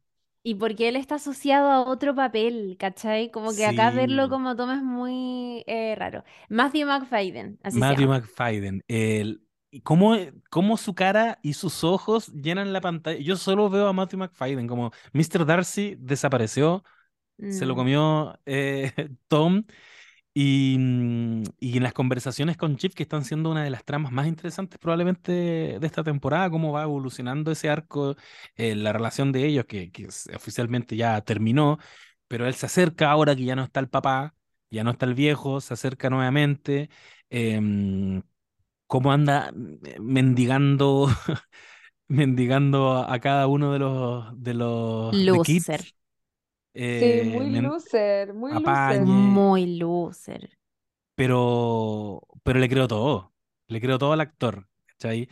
y 0.43 0.56
porque 0.56 0.89
él 0.89 0.95
está 0.95 1.15
asociado 1.15 1.69
a 1.71 1.82
otro 1.89 2.15
papel, 2.15 2.77
¿cachai? 2.80 3.32
Como 3.32 3.56
que 3.56 3.65
acá 3.65 3.91
verlo 3.91 4.30
como 4.30 4.56
Tom 4.56 4.71
es 4.71 4.84
muy 4.84 5.63
eh, 5.67 5.95
raro. 5.97 6.23
Matthew 6.49 6.88
McFadden, 6.88 7.60
así 7.63 7.84
se 7.84 7.93
Matthew 7.93 7.97
llama. 7.97 8.10
McFadden. 8.10 8.84
El, 8.88 9.41
cómo, 9.84 10.15
cómo 10.49 10.77
su 10.77 10.95
cara 10.95 11.39
y 11.43 11.53
sus 11.53 11.84
ojos 11.84 12.27
llenan 12.34 12.73
la 12.73 12.81
pantalla. 12.81 13.19
Yo 13.21 13.38
solo 13.38 13.69
veo 13.69 13.88
a 13.88 13.93
Matthew 13.93 14.19
McFadden 14.19 14.67
como 14.67 14.91
Mr. 15.13 15.45
Darcy 15.45 15.95
desapareció, 15.99 16.84
se 17.47 17.65
lo 17.65 17.75
Mm. 17.75 17.77
comió 17.77 18.39
eh, 18.45 18.93
Tom. 19.27 19.65
Y, 20.34 20.77
mm, 20.79 21.43
y 21.60 21.77
en 21.77 21.84
las 21.84 21.93
conversaciones 21.93 22.55
con 22.57 22.77
Chip, 22.77 22.93
que 22.93 23.03
están 23.03 23.25
siendo 23.25 23.51
una 23.51 23.63
de 23.63 23.69
las 23.69 23.84
tramas 23.84 24.12
más 24.13 24.27
interesantes 24.27 24.79
probablemente 24.79 25.31
de 25.79 25.88
esta 25.88 26.03
temporada, 26.03 26.49
cómo 26.49 26.71
va 26.71 26.84
evolucionando 26.84 27.51
ese 27.51 27.69
arco, 27.69 28.15
eh, 28.55 28.75
la 28.75 28.93
relación 28.93 29.31
de 29.31 29.45
ellos, 29.45 29.65
que, 29.65 29.91
que 29.91 30.07
oficialmente 30.36 30.95
ya 30.95 31.19
terminó, 31.21 31.79
pero 32.27 32.47
él 32.47 32.53
se 32.55 32.65
acerca 32.67 33.12
ahora 33.12 33.36
que 33.36 33.43
ya 33.43 33.55
no 33.55 33.63
está 33.63 33.79
el 33.81 33.89
papá, 33.89 34.36
ya 34.69 34.84
no 34.86 34.91
está 34.91 35.05
el 35.05 35.15
viejo, 35.15 35.60
se 35.62 35.73
acerca 35.73 36.10
nuevamente, 36.10 36.89
em, 37.29 38.21
cómo 38.91 39.12
anda 39.13 39.51
mm, 39.54 39.80
mendigando, 40.01 41.08
mendigando 42.10 42.91
a, 42.93 43.13
a 43.13 43.19
cada 43.21 43.47
uno 43.47 43.73
de 43.73 43.80
los, 43.80 44.43
de 44.43 44.54
los 44.56 45.17
Loser. 45.25 45.93
Sí, 46.89 47.23
eh, 47.23 47.23
muy 47.23 47.49
loser, 47.49 48.34
muy 48.34 48.54
loser. 48.56 49.06
apañe, 49.06 49.06
Muy 49.06 49.65
loser. 49.77 50.58
pero, 51.15 52.21
pero 52.43 52.60
le 52.60 52.69
creo 52.69 52.88
todo, 52.88 53.34
le 53.67 53.82
creo 53.82 53.97
todo 53.99 54.13
al 54.13 54.21
actor, 54.21 54.67
¿cachai? 54.86 55.30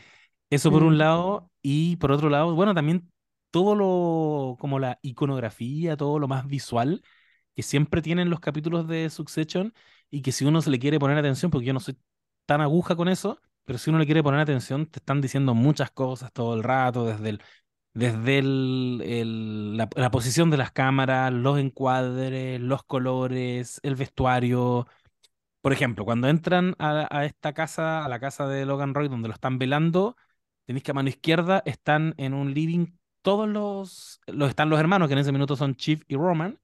Eso 0.50 0.72
por 0.72 0.84
un 0.84 0.98
Mm. 0.98 1.00
lado, 1.00 1.52
y 1.62 1.98
por 1.98 2.12
otro 2.12 2.30
lado, 2.30 2.56
bueno, 2.56 2.74
también 2.76 3.12
todo 3.52 3.76
lo, 3.76 4.58
como 4.60 4.80
la 4.80 5.00
iconografía, 5.02 5.98
todo 5.98 6.19
lo 6.19 6.28
más 6.28 6.48
visual 6.48 7.04
que 7.56 7.63
siempre 7.63 8.02
tienen 8.02 8.30
los 8.32 8.39
capítulos 8.41 8.88
de 8.88 9.10
Succession 9.12 9.74
y 10.12 10.24
que 10.24 10.32
si 10.34 10.45
uno 10.45 10.62
se 10.63 10.72
le 10.72 10.80
quiere 10.80 11.00
poner 11.00 11.17
atención, 11.19 11.52
porque 11.52 11.67
yo 11.67 11.74
no 11.74 11.82
soy 11.82 11.98
tan 12.48 12.62
aguja 12.62 12.95
con 12.98 13.10
eso, 13.10 13.41
pero 13.69 13.77
si 13.77 13.91
uno 13.91 13.99
le 13.99 14.08
quiere 14.08 14.23
poner 14.23 14.39
atención, 14.39 14.88
te 14.88 14.97
están 14.97 15.21
diciendo 15.21 15.53
muchas 15.53 15.91
cosas 15.91 16.34
todo 16.34 16.55
el 16.55 16.63
rato, 16.63 17.05
desde 17.05 17.29
el, 17.29 17.43
desde 17.93 18.39
el, 18.39 19.77
la, 19.77 20.10
posición 20.10 20.49
de 20.49 20.58
las 20.58 20.71
cámaras, 20.71 21.32
los 21.32 21.60
encuadres, 21.60 22.60
los 22.60 22.82
colores, 22.84 23.79
el 23.84 23.95
vestuario. 23.95 24.88
Por 25.62 25.71
ejemplo, 25.71 26.03
cuando 26.03 26.27
entran 26.29 26.75
a, 26.79 27.08
a 27.15 27.25
esta 27.25 27.53
casa, 27.53 28.03
a 28.03 28.10
la 28.10 28.19
casa 28.19 28.47
de 28.47 28.65
Logan 28.65 28.95
Roy, 28.95 29.08
donde 29.08 29.27
lo 29.27 29.36
están 29.36 29.60
velando, 29.60 30.15
tenéis 30.65 30.84
que 30.84 30.89
a 30.89 30.95
mano 30.95 31.10
izquierda 31.10 31.62
están 31.65 32.15
en 32.17 32.34
un 32.34 32.55
living 32.55 32.88
todos 33.21 33.47
los, 33.47 34.19
los 34.25 34.49
están 34.49 34.71
los 34.71 34.79
hermanos, 34.79 35.10
que 35.10 35.13
en 35.13 35.19
ese 35.19 35.32
minuto 35.32 35.55
son 35.55 35.75
Chief 35.75 36.01
y 36.08 36.15
Roman, 36.15 36.60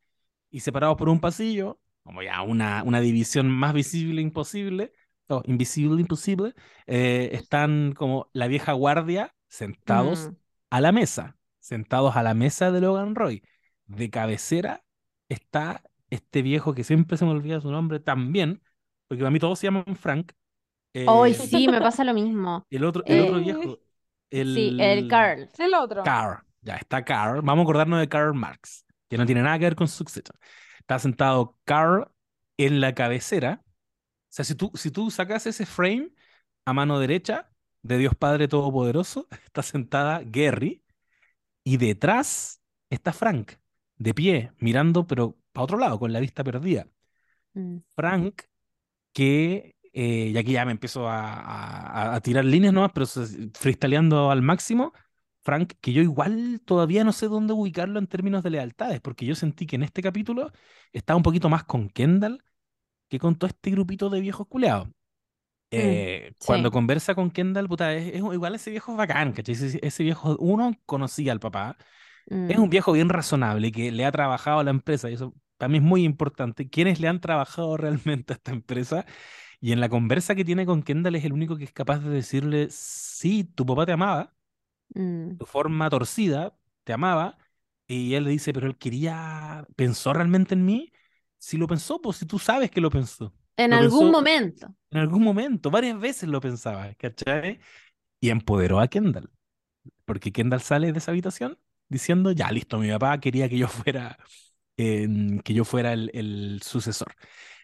y 0.50 0.62
separados 0.62 0.98
por 0.98 1.10
un 1.10 1.20
pasillo, 1.20 1.80
como 2.02 2.24
ya 2.24 2.42
una, 2.42 2.82
una 2.82 3.00
división 3.00 3.48
más 3.48 3.76
visible 3.76 4.22
imposible, 4.24 4.92
o 5.28 5.42
invisible 5.46 6.02
imposible, 6.02 6.54
eh, 6.88 7.30
están 7.34 7.94
como 7.94 8.30
la 8.34 8.48
vieja 8.48 8.74
guardia 8.74 9.34
sentados 9.48 10.30
Mm. 10.30 10.36
a 10.72 10.82
la 10.82 10.92
mesa, 10.92 11.38
sentados 11.60 12.16
a 12.16 12.24
la 12.24 12.34
mesa 12.34 12.72
de 12.72 12.82
Logan 12.82 13.16
Roy. 13.16 13.44
De 13.86 14.10
cabecera 14.10 14.84
está 15.30 15.84
este 16.10 16.42
viejo 16.42 16.74
que 16.74 16.84
siempre 16.84 17.18
se 17.18 17.26
me 17.26 17.32
olvida 17.32 17.62
su 17.62 17.72
nombre 17.72 18.00
también, 18.00 18.62
porque 19.08 19.22
para 19.24 19.32
mí 19.32 19.40
todos 19.40 19.60
se 19.60 19.68
llaman 19.68 19.96
Frank. 19.96 20.32
Hoy 21.08 21.32
eh, 21.32 21.34
sí, 21.34 21.68
me 21.68 21.80
pasa 21.82 22.04
lo 22.04 22.14
mismo. 22.14 22.66
el 22.70 22.84
otro, 22.86 23.04
el 23.06 23.22
otro 23.22 23.38
Eh, 23.38 23.44
viejo, 23.44 23.80
Sí, 24.32 24.40
el 24.40 24.80
el 24.80 25.08
Carl. 25.08 25.50
El 25.58 25.74
otro. 25.76 26.04
Carl, 26.04 26.44
ya 26.62 26.76
está 26.78 27.04
Carl. 27.06 27.42
Vamos 27.42 27.60
a 27.60 27.64
acordarnos 27.64 28.00
de 28.00 28.10
Karl 28.10 28.34
Marx, 28.34 28.86
que 29.10 29.18
no 29.18 29.26
tiene 29.26 29.42
nada 29.44 29.58
que 29.60 29.66
ver 29.66 29.76
con 29.76 29.88
Succession. 29.88 30.38
Está 30.80 31.00
sentado 31.00 31.58
Carl 31.66 32.08
en 32.58 32.82
la 32.82 32.94
cabecera. 32.96 33.64
O 34.36 34.38
sea, 34.38 34.46
si 34.46 34.56
tú, 34.56 34.72
si 34.76 34.92
tú 34.92 35.10
sacas 35.12 35.46
ese 35.48 35.66
frame 35.66 36.12
a 36.66 36.74
mano 36.74 37.00
derecha 37.00 37.50
de 37.84 37.98
Dios 37.98 38.16
Padre 38.16 38.48
Todopoderoso, 38.48 39.28
está 39.46 39.64
sentada 39.64 40.22
Gary 40.26 40.84
y 41.64 41.78
detrás 41.78 42.62
está 42.90 43.14
Frank, 43.14 43.54
de 43.98 44.14
pie, 44.14 44.54
mirando, 44.60 45.08
pero 45.08 45.38
para 45.54 45.66
otro 45.66 45.78
lado, 45.80 46.00
con 46.00 46.14
la 46.14 46.20
vista 46.22 46.44
perdida. 46.44 46.88
Mm, 47.56 47.78
Frank, 47.96 48.44
que, 49.14 49.76
eh, 49.94 50.32
y 50.34 50.38
aquí 50.38 50.54
ya 50.54 50.66
me 50.66 50.72
empiezo 50.74 51.08
a, 51.10 51.34
a- 51.34 52.16
a 52.16 52.22
tirar 52.22 52.46
líneas 52.46 52.74
nomás, 52.74 52.92
pero 52.94 53.06
freestyleando 53.56 54.32
al 54.32 54.42
máximo, 54.42 54.94
Frank, 55.44 55.74
que 55.82 55.94
yo 55.94 56.02
igual 56.02 56.62
todavía 56.66 57.04
no 57.04 57.14
sé 57.14 57.28
dónde 57.28 57.54
ubicarlo 57.54 58.00
en 58.00 58.08
términos 58.08 58.44
de 58.44 58.52
lealtades, 58.52 59.02
porque 59.02 59.26
yo 59.26 59.36
sentí 59.36 59.68
que 59.68 59.76
en 59.78 59.84
este 59.84 60.02
capítulo 60.02 60.52
estaba 60.94 61.18
un 61.18 61.24
poquito 61.24 61.50
más 61.50 61.64
con 61.66 61.90
Kendall 61.90 62.44
que 63.10 63.20
con 63.20 63.36
todo 63.38 63.50
este 63.50 63.72
grupito 63.72 64.10
de 64.10 64.22
viejos 64.22 64.48
culeados. 64.48 64.90
mm, 65.76 66.10
Eh, 66.12 66.34
cuando 66.44 66.72
sí. 66.72 66.72
conversa 66.72 67.16
con 67.16 67.32
Kendall, 67.32 67.68
puta, 67.68 67.94
es, 67.94 68.10
es- 68.16 68.16
igual 68.22 68.56
ese 68.56 68.72
viejo 68.72 68.92
es 68.94 68.98
bacán, 68.98 69.34
¿cachai? 69.34 69.56
Ese, 69.56 69.80
ese 69.86 70.04
viejo, 70.04 70.38
uno 70.40 70.74
conocía 70.86 71.32
al 71.34 71.40
papá, 71.40 71.78
es 72.48 72.58
Mm, 72.58 72.60
un 72.60 72.70
viejo 72.70 72.94
bien 72.94 73.10
razonable 73.10 73.72
que 73.72 73.92
le 73.92 74.06
ha 74.06 74.12
trabajado 74.12 74.60
a 74.60 74.64
la 74.64 74.72
empresa, 74.72 75.10
y 75.10 75.14
eso 75.16 75.34
para 75.58 75.70
mí 75.70 75.78
es 75.80 75.84
muy 75.84 76.04
importante. 76.06 76.70
¿Quiénes 76.70 77.00
le 77.00 77.08
han 77.10 77.22
trabajado 77.22 77.78
realmente 77.78 78.34
a 78.34 78.36
esta 78.38 78.52
empresa? 78.52 79.06
Y 79.62 79.72
en 79.74 79.80
la 79.82 79.90
conversa 79.90 80.36
que 80.36 80.46
tiene 80.46 80.66
con 80.66 80.84
Kendall 80.84 81.16
es 81.18 81.26
el 81.26 81.34
único 81.34 81.58
que 81.58 81.66
es 81.66 81.74
capaz 81.74 82.00
de 82.00 82.10
decirle, 82.12 82.70
sí, 82.72 83.44
tu 83.46 83.66
papá 83.66 83.86
te 83.88 83.94
amaba, 83.94 84.36
mm. 84.96 85.38
tu 85.38 85.46
forma 85.46 85.90
torcida 85.90 86.58
te 86.84 86.94
amaba, 86.94 87.38
y 87.88 88.14
él 88.16 88.24
le 88.26 88.32
dice, 88.32 88.54
pero 88.54 88.68
él 88.68 88.78
quería, 88.78 89.68
¿pensó 89.76 90.14
realmente 90.14 90.54
en 90.56 90.66
mí? 90.66 90.92
Si 91.46 91.58
lo 91.58 91.68
pensó, 91.68 92.02
pues 92.02 92.18
si 92.18 92.26
tú 92.26 92.40
sabes 92.40 92.72
que 92.72 92.82
lo 92.82 92.90
pensó. 92.90 93.34
En 93.58 93.74
Lo 93.74 93.80
algún 93.80 94.10
pensó 94.10 94.12
momento. 94.12 94.74
en 94.92 95.00
algún 95.00 95.24
momento, 95.24 95.72
varias 95.72 96.00
veces 96.00 96.30
lo 96.30 96.42
pensaba, 96.42 96.94
¿cachai? 96.96 97.60
Y 98.22 98.30
empoderó 98.32 98.80
a 98.80 98.88
Kendall, 98.90 99.32
porque 100.06 100.32
Kendall 100.34 100.62
sale 100.62 100.92
de 100.94 101.00
esa 101.00 101.12
habitación 101.12 101.60
diciendo, 101.90 102.32
ya, 102.32 102.52
listo, 102.52 102.80
mi 102.80 102.90
papá 102.92 103.20
quería 103.20 103.50
que 103.50 103.58
yo 103.60 103.68
fuera, 103.70 104.18
que 104.78 105.54
yo 105.54 105.66
fuera 105.66 105.94
el, 105.94 106.12
el 106.14 106.62
sucesor. 106.64 107.16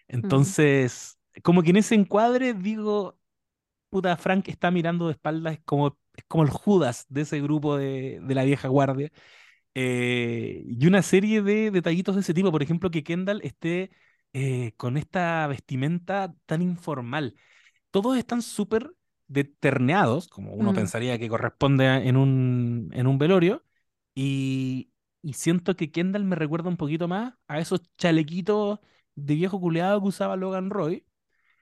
Entonces, 0.07 1.17
como 1.43 1.63
que 1.63 1.71
en 1.71 1.77
ese 1.77 1.95
encuadre 1.95 2.53
digo, 2.53 3.19
puta, 3.89 4.17
Frank 4.17 4.47
está 4.49 4.71
mirando 4.71 5.07
de 5.07 5.13
espaldas, 5.13 5.55
es 5.55 5.61
como, 5.65 5.97
es 6.15 6.23
como 6.27 6.43
el 6.43 6.49
Judas 6.49 7.05
de 7.09 7.21
ese 7.21 7.41
grupo 7.41 7.77
de, 7.77 8.19
de 8.23 8.35
la 8.35 8.43
vieja 8.43 8.67
guardia. 8.69 9.11
Eh, 9.75 10.63
y 10.67 10.87
una 10.87 11.01
serie 11.01 11.41
de 11.41 11.71
detallitos 11.71 12.15
de 12.15 12.21
ese 12.21 12.33
tipo, 12.33 12.51
por 12.51 12.63
ejemplo, 12.63 12.91
que 12.91 13.03
Kendall 13.03 13.41
esté 13.43 13.91
eh, 14.33 14.73
con 14.77 14.97
esta 14.97 15.47
vestimenta 15.47 16.33
tan 16.45 16.61
informal. 16.61 17.35
Todos 17.91 18.17
están 18.17 18.41
súper 18.41 18.93
deterneados, 19.27 20.27
como 20.29 20.53
uno 20.53 20.73
mm, 20.73 20.73
pensaría 20.73 21.19
que 21.19 21.29
corresponde 21.29 21.87
a- 21.87 22.03
en 22.03 22.17
un, 22.17 22.89
en 22.93 23.07
un 23.07 23.17
velorio, 23.17 23.65
y, 24.15 24.91
y 25.21 25.33
siento 25.33 25.75
que 25.75 25.91
Kendall 25.91 26.25
me 26.25 26.35
recuerda 26.35 26.69
un 26.69 26.77
poquito 26.77 27.07
más 27.07 27.33
a 27.47 27.59
esos 27.59 27.81
chalequitos 27.97 28.79
de 29.15 29.35
viejo 29.35 29.59
culeado 29.61 30.01
que 30.01 30.07
usaba 30.09 30.35
Logan 30.35 30.69
Roy, 30.69 31.05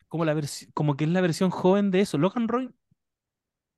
como, 0.07 0.25
la 0.25 0.35
como 0.73 0.97
que 0.97 1.05
es 1.05 1.09
la 1.11 1.21
versión 1.21 1.49
joven 1.51 1.91
de 1.91 2.01
eso. 2.01 2.17
Logan 2.17 2.47
Roy 2.47 2.73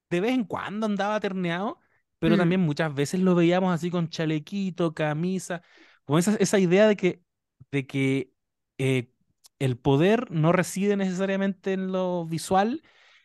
de 0.10 0.20
vez 0.22 0.32
en 0.34 0.44
cuando 0.46 0.86
andaba 0.86 1.20
terneado, 1.20 1.80
pero 2.22 2.36
mm, 2.36 2.38
también 2.38 2.62
muchas 2.62 2.94
veces 2.94 3.20
lo 3.20 3.36
veíamos 3.36 3.74
así 3.74 3.90
con 3.90 4.10
chalequito, 4.10 4.94
camisa, 4.94 5.64
como 6.06 6.20
esa, 6.20 6.36
esa 6.36 6.60
idea 6.60 6.88
de 6.88 6.96
que, 6.96 7.24
de 7.72 7.88
que 7.88 8.32
eh, 8.78 9.12
el 9.60 9.78
poder 9.78 10.30
no 10.32 10.52
reside 10.52 10.96
necesariamente 10.98 11.74
en 11.74 11.92
lo 11.92 12.26
visual, 12.26 12.84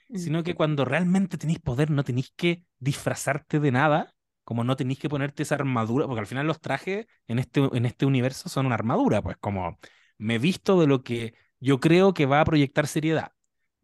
mm, 0.09 0.17
sino 0.17 0.43
que 0.43 0.55
cuando 0.55 0.85
realmente 0.85 1.39
tenéis 1.39 1.61
poder 1.61 1.91
no 1.91 2.05
tenéis 2.05 2.33
que 2.37 2.65
disfrazarte 2.79 3.61
de 3.61 3.73
nada, 3.73 4.15
como 4.45 4.65
no 4.65 4.77
tenéis 4.77 4.99
que 4.99 5.09
ponerte 5.09 5.43
esa 5.43 5.57
armadura, 5.57 6.07
porque 6.07 6.21
al 6.21 6.27
final 6.27 6.47
los 6.47 6.61
trajes 6.61 7.07
en 7.27 7.39
este, 7.39 7.61
en 7.73 7.85
este 7.85 8.07
universo 8.07 8.49
son 8.49 8.67
una 8.67 8.77
armadura, 8.77 9.23
pues 9.23 9.37
como 9.39 9.79
me 10.19 10.39
visto 10.39 10.81
de 10.81 10.87
lo 10.87 11.03
que 11.03 11.35
yo 11.61 11.81
creo 11.81 12.15
que 12.15 12.27
va 12.27 12.41
a 12.41 12.45
proyectar 12.45 12.87
seriedad 12.87 13.33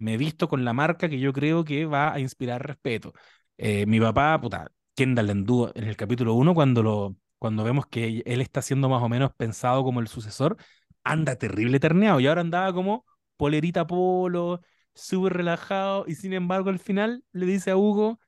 me 0.02 0.14
he 0.14 0.16
visto 0.16 0.48
con 0.48 0.64
la 0.64 0.72
marca 0.72 1.08
que 1.08 1.20
yo 1.20 1.32
creo 1.32 1.64
que 1.64 1.86
va 1.86 2.12
a 2.12 2.18
inspirar 2.20 2.66
respeto. 2.66 3.12
Eh, 3.56 3.86
mi 3.86 4.00
papá, 4.00 4.40
puta, 4.40 4.70
Kendall 4.94 5.30
en 5.74 5.84
el 5.84 5.96
capítulo 5.96 6.34
uno 6.34 6.54
cuando, 6.54 6.82
lo, 6.82 7.16
cuando 7.38 7.64
vemos 7.64 7.86
que 7.86 8.22
él 8.26 8.40
está 8.40 8.62
siendo 8.62 8.88
más 8.88 9.02
o 9.02 9.08
menos 9.08 9.32
pensado 9.34 9.82
como 9.84 10.00
el 10.00 10.08
sucesor, 10.08 10.56
anda 11.04 11.36
terrible 11.36 11.80
terneado 11.80 12.20
y 12.20 12.26
ahora 12.26 12.42
andaba 12.42 12.72
como 12.72 13.04
polerita 13.36 13.86
polo, 13.86 14.60
súper 14.94 15.34
relajado 15.34 16.04
y 16.06 16.14
sin 16.14 16.32
embargo 16.32 16.70
al 16.70 16.78
final 16.78 17.24
le 17.32 17.46
dice 17.46 17.70
a 17.70 17.76
Hugo, 17.76 18.20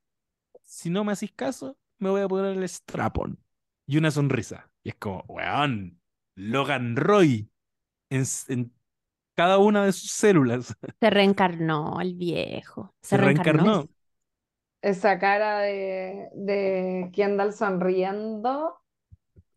si 0.62 0.90
no 0.90 1.04
me 1.04 1.12
hacís 1.12 1.32
caso, 1.32 1.76
me 1.98 2.10
voy 2.10 2.22
a 2.22 2.28
poner 2.28 2.56
el 2.56 2.68
strapon 2.68 3.38
y 3.86 3.98
una 3.98 4.10
sonrisa. 4.10 4.70
Y 4.82 4.90
es 4.90 4.94
como, 4.96 5.24
weón, 5.28 6.00
Logan 6.34 6.96
Roy 6.96 7.48
en, 8.10 8.72
cada 9.34 9.58
una 9.58 9.84
de 9.84 9.92
sus 9.92 10.10
células 10.10 10.76
Se 11.00 11.10
reencarnó 11.10 12.00
el 12.00 12.14
viejo. 12.14 12.94
Se 13.02 13.10
se 13.10 13.16
reencarnó. 13.16 13.62
reencarnó. 13.62 13.93
Esa 14.84 15.18
cara 15.18 15.60
de, 15.60 16.28
de 16.34 17.10
Kendall 17.14 17.54
sonriendo 17.54 18.78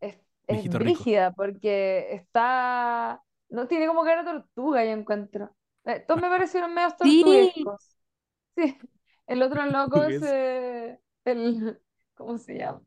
es, 0.00 0.18
es 0.48 0.68
brígida 0.70 1.32
porque 1.32 2.14
está. 2.14 3.22
No 3.50 3.68
tiene 3.68 3.86
como 3.88 4.04
cara 4.04 4.24
tortuga, 4.24 4.84
yo 4.84 4.92
encuentro. 4.92 5.56
Eh, 5.84 6.04
todos 6.08 6.20
me 6.22 6.28
parecieron 6.28 6.74
medio 6.74 6.90
Sí, 7.02 7.24
tortuguescos. 7.24 7.96
Sí. 8.56 8.78
El 9.26 9.42
otro 9.42 9.64
loco 9.66 10.04
es 10.04 10.20
eh, 10.22 11.00
el. 11.24 11.80
¿Cómo 12.14 12.38
se 12.38 12.58
llama? 12.58 12.82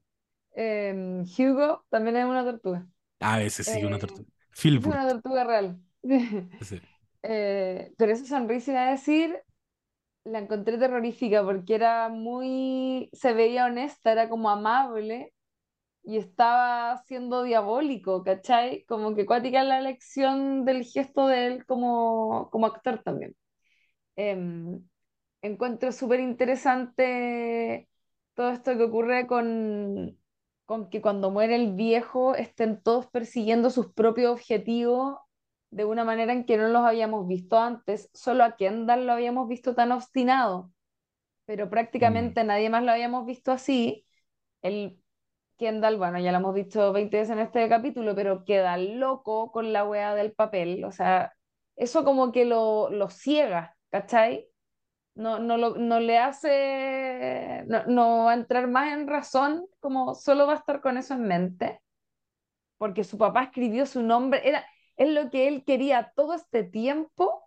Em, 0.56 1.24
Hugo 1.24 1.86
también 1.90 2.18
es 2.18 2.26
una 2.26 2.44
tortuga. 2.46 2.88
A 3.22 3.38
veces 3.38 3.68
sí, 3.68 3.84
una 3.86 3.98
Eh, 3.98 4.00
tortuga. 4.00 4.28
es 4.82 4.86
Filburt. 4.86 4.88
una 4.88 5.08
tortuga 5.10 5.44
real. 5.46 5.82
ese. 6.60 6.82
Eh, 7.24 7.94
pero 7.98 8.12
esa 8.14 8.26
sonrisa 8.26 8.72
iba 8.72 8.88
a 8.88 8.92
decir, 8.92 9.38
la 10.24 10.40
encontré 10.40 10.78
terrorífica 10.78 11.44
porque 11.44 11.76
era 11.76 12.10
muy, 12.10 13.10
se 13.14 13.34
veía 13.34 13.66
honesta, 13.66 14.12
era 14.12 14.30
como 14.30 14.50
amable 14.50 15.34
y 16.04 16.18
estaba 16.18 16.98
siendo 17.08 17.44
diabólico, 17.44 18.24
¿cachai? 18.24 18.86
Como 18.86 19.16
que 19.16 19.26
cuática 19.26 19.64
la 19.64 19.82
lección 19.82 20.66
del 20.66 20.84
gesto 20.86 21.28
de 21.28 21.48
él 21.48 21.66
como, 21.66 22.50
como 22.52 22.68
actor 22.68 23.02
también. 23.04 23.36
Em, 24.16 24.84
encuentro 25.42 25.92
súper 25.92 26.20
interesante 26.22 27.90
todo 28.36 28.52
esto 28.52 28.78
que 28.78 28.84
ocurre 28.84 29.28
con, 29.28 30.18
con 30.66 30.90
que 30.90 31.02
cuando 31.02 31.32
muere 31.32 31.56
el 31.56 31.74
viejo 31.76 32.36
estén 32.36 32.82
todos 32.82 33.08
persiguiendo 33.08 33.70
sus 33.70 33.94
propios 33.94 34.32
objetivos 34.34 35.18
de 35.72 35.86
una 35.86 36.04
manera 36.06 36.34
en 36.34 36.46
que 36.46 36.58
no 36.58 36.68
los 36.70 36.84
habíamos 36.86 37.28
visto 37.28 37.60
antes. 37.60 38.10
Solo 38.14 38.44
a 38.44 38.56
Kendall 38.58 39.06
lo 39.08 39.14
habíamos 39.14 39.48
visto 39.50 39.76
tan 39.76 39.92
obstinado, 39.92 40.72
pero 41.46 41.70
Mm. 42.00 42.34
prácticamente 42.34 42.44
nadie 42.44 42.70
más 42.70 42.84
lo 42.84 42.92
habíamos 42.92 43.26
visto 43.26 43.52
así. 43.52 44.06
El 44.62 45.02
Kendall, 45.58 45.98
bueno, 45.98 46.20
ya 46.20 46.32
lo 46.32 46.40
hemos 46.40 46.56
visto 46.56 46.94
20 46.94 47.18
veces 47.20 47.32
en 47.34 47.40
este 47.40 47.70
capítulo, 47.70 48.16
pero 48.16 48.46
queda 48.46 48.78
loco 48.78 49.52
con 49.52 49.74
la 49.74 49.86
wea 49.86 50.16
del 50.16 50.34
papel. 50.34 50.84
O 50.86 50.92
sea, 50.92 51.34
eso 51.78 52.04
como 52.06 52.32
que 52.32 52.46
lo, 52.46 52.90
lo 52.92 53.10
ciega, 53.10 53.78
¿cachai? 53.92 54.48
no, 55.16 55.40
no, 55.40 55.58
lo- 55.58 55.76
no 55.78 56.00
le 56.00 56.18
hace, 56.20 57.64
no, 57.68 57.86
no 57.88 58.26
va 58.26 58.32
a 58.32 58.34
entrar 58.36 58.68
más 58.68 58.94
en 58.94 59.08
razón, 59.08 59.66
como 59.80 60.16
solo 60.16 60.48
va 60.48 60.54
a 60.54 60.58
estar 60.58 60.82
con 60.82 60.98
eso 60.98 61.14
en 61.16 61.24
mente, 61.28 61.82
porque 62.78 63.04
su 63.04 63.18
papá 63.18 63.44
escribió 63.44 63.86
su 63.86 64.02
nombre, 64.04 64.48
era, 64.48 64.66
es 65.02 65.10
lo 65.10 65.32
que 65.32 65.48
él 65.48 65.64
quería 65.66 66.14
todo 66.16 66.36
este 66.36 66.64
tiempo, 66.64 67.44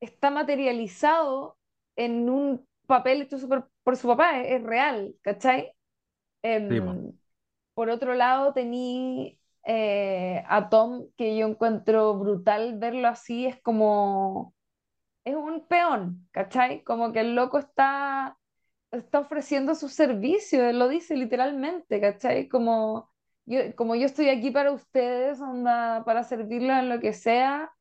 está 0.00 0.30
materializado 0.30 1.58
en 1.96 2.30
un 2.30 2.66
papel 2.86 3.22
hecho 3.22 3.38
por 3.82 3.96
su 3.96 4.06
papá, 4.06 4.40
es, 4.40 4.52
es 4.52 4.62
real, 4.62 5.16
¿cachai? 5.22 5.62
Sí. 5.62 5.72
Em, 6.42 7.12
por 7.74 7.90
otro 7.90 8.14
lado, 8.14 8.52
tení 8.52 9.40
eh, 9.64 10.44
a 10.46 10.68
Tom, 10.68 11.08
que 11.16 11.36
yo 11.36 11.48
encuentro 11.48 12.18
brutal 12.18 12.78
verlo 12.78 13.08
así, 13.08 13.46
es 13.46 13.60
como 13.62 14.54
es 15.24 15.34
un 15.34 15.66
peón, 15.66 16.28
¿cachai? 16.30 16.84
Como 16.84 17.12
que 17.12 17.20
el 17.20 17.34
loco 17.34 17.58
está, 17.58 18.38
está 18.92 19.18
ofreciendo 19.18 19.74
su 19.74 19.88
servicio, 19.88 20.68
él 20.68 20.78
lo 20.78 20.88
dice 20.88 21.16
literalmente, 21.16 22.00
¿cachai? 22.00 22.48
Como 22.48 23.10
yo, 23.46 23.74
como 23.76 23.94
yo 23.96 24.06
estoy 24.06 24.28
aquí 24.28 24.50
para 24.50 24.72
ustedes, 24.72 25.40
onda, 25.40 26.04
para 26.04 26.24
servirles 26.24 26.78
en 26.78 26.88
lo 26.88 27.00
que 27.00 27.12
sea, 27.12 27.72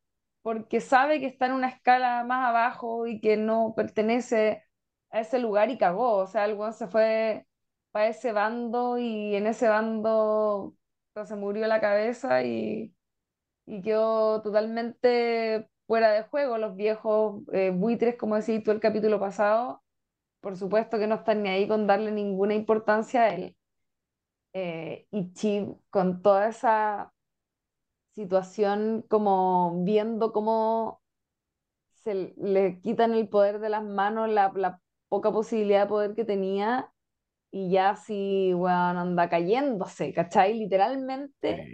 porque 0.42 0.82
sabe 0.82 1.20
que 1.20 1.28
está 1.28 1.48
en 1.48 1.54
una 1.54 1.70
escala 1.70 2.24
más 2.24 2.48
abajo 2.50 3.08
y 3.08 3.20
que 3.22 3.38
no 3.38 3.74
pertenece 3.76 4.64
a 5.12 5.22
ese 5.22 5.40
lugar 5.40 5.70
y 5.72 5.78
cagó, 5.78 6.18
o 6.18 6.28
sea, 6.28 6.48
weón 6.54 6.74
se 6.74 6.88
fue 6.88 7.48
para 7.92 8.08
ese 8.08 8.32
bando 8.34 8.98
y 8.98 9.36
en 9.36 9.48
ese 9.48 9.68
bando 9.70 10.76
se 11.26 11.36
murió 11.36 11.66
la 11.68 11.82
cabeza 11.82 12.44
y 12.44 12.94
y 13.66 13.82
quedó 13.82 14.42
totalmente 14.42 15.70
fuera 15.88 16.12
de 16.12 16.24
juego. 16.24 16.58
Los 16.58 16.76
viejos 16.76 17.44
eh, 17.54 17.72
buitres, 17.72 18.16
como 18.18 18.36
decís 18.36 18.64
tú 18.64 18.72
el 18.72 18.80
capítulo 18.80 19.20
pasado, 19.20 19.84
por 20.42 20.58
supuesto 20.58 21.00
que 21.00 21.08
no 21.08 21.16
están 21.16 21.44
ni 21.44 21.50
ahí 21.50 21.68
con 21.68 21.88
darle 21.88 22.12
ninguna 22.12 22.54
importancia 22.56 23.24
a 23.24 23.36
él. 23.36 23.56
Eh, 24.56 25.08
y 25.12 25.34
Chip, 25.34 25.70
con 25.92 26.22
toda 26.24 26.48
esa 26.50 27.14
situación 28.14 29.04
como 29.10 29.84
viendo 29.84 30.32
cómo 30.34 31.02
se 32.04 32.34
le 32.38 32.80
quitan 32.82 33.14
el 33.14 33.30
poder 33.30 33.60
de 33.60 33.70
las 33.70 33.84
manos, 33.84 34.30
la, 34.30 34.52
la 34.56 34.82
poca 35.10 35.32
posibilidad 35.32 35.84
de 35.84 35.88
poder 35.90 36.16
que 36.16 36.26
tenía 36.26 36.92
y 37.52 37.72
ya 37.72 37.92
así, 37.92 38.54
bueno, 38.54 39.02
anda 39.02 39.30
cayéndose, 39.30 40.14
¿cachai? 40.14 40.56
Literalmente 40.60 41.72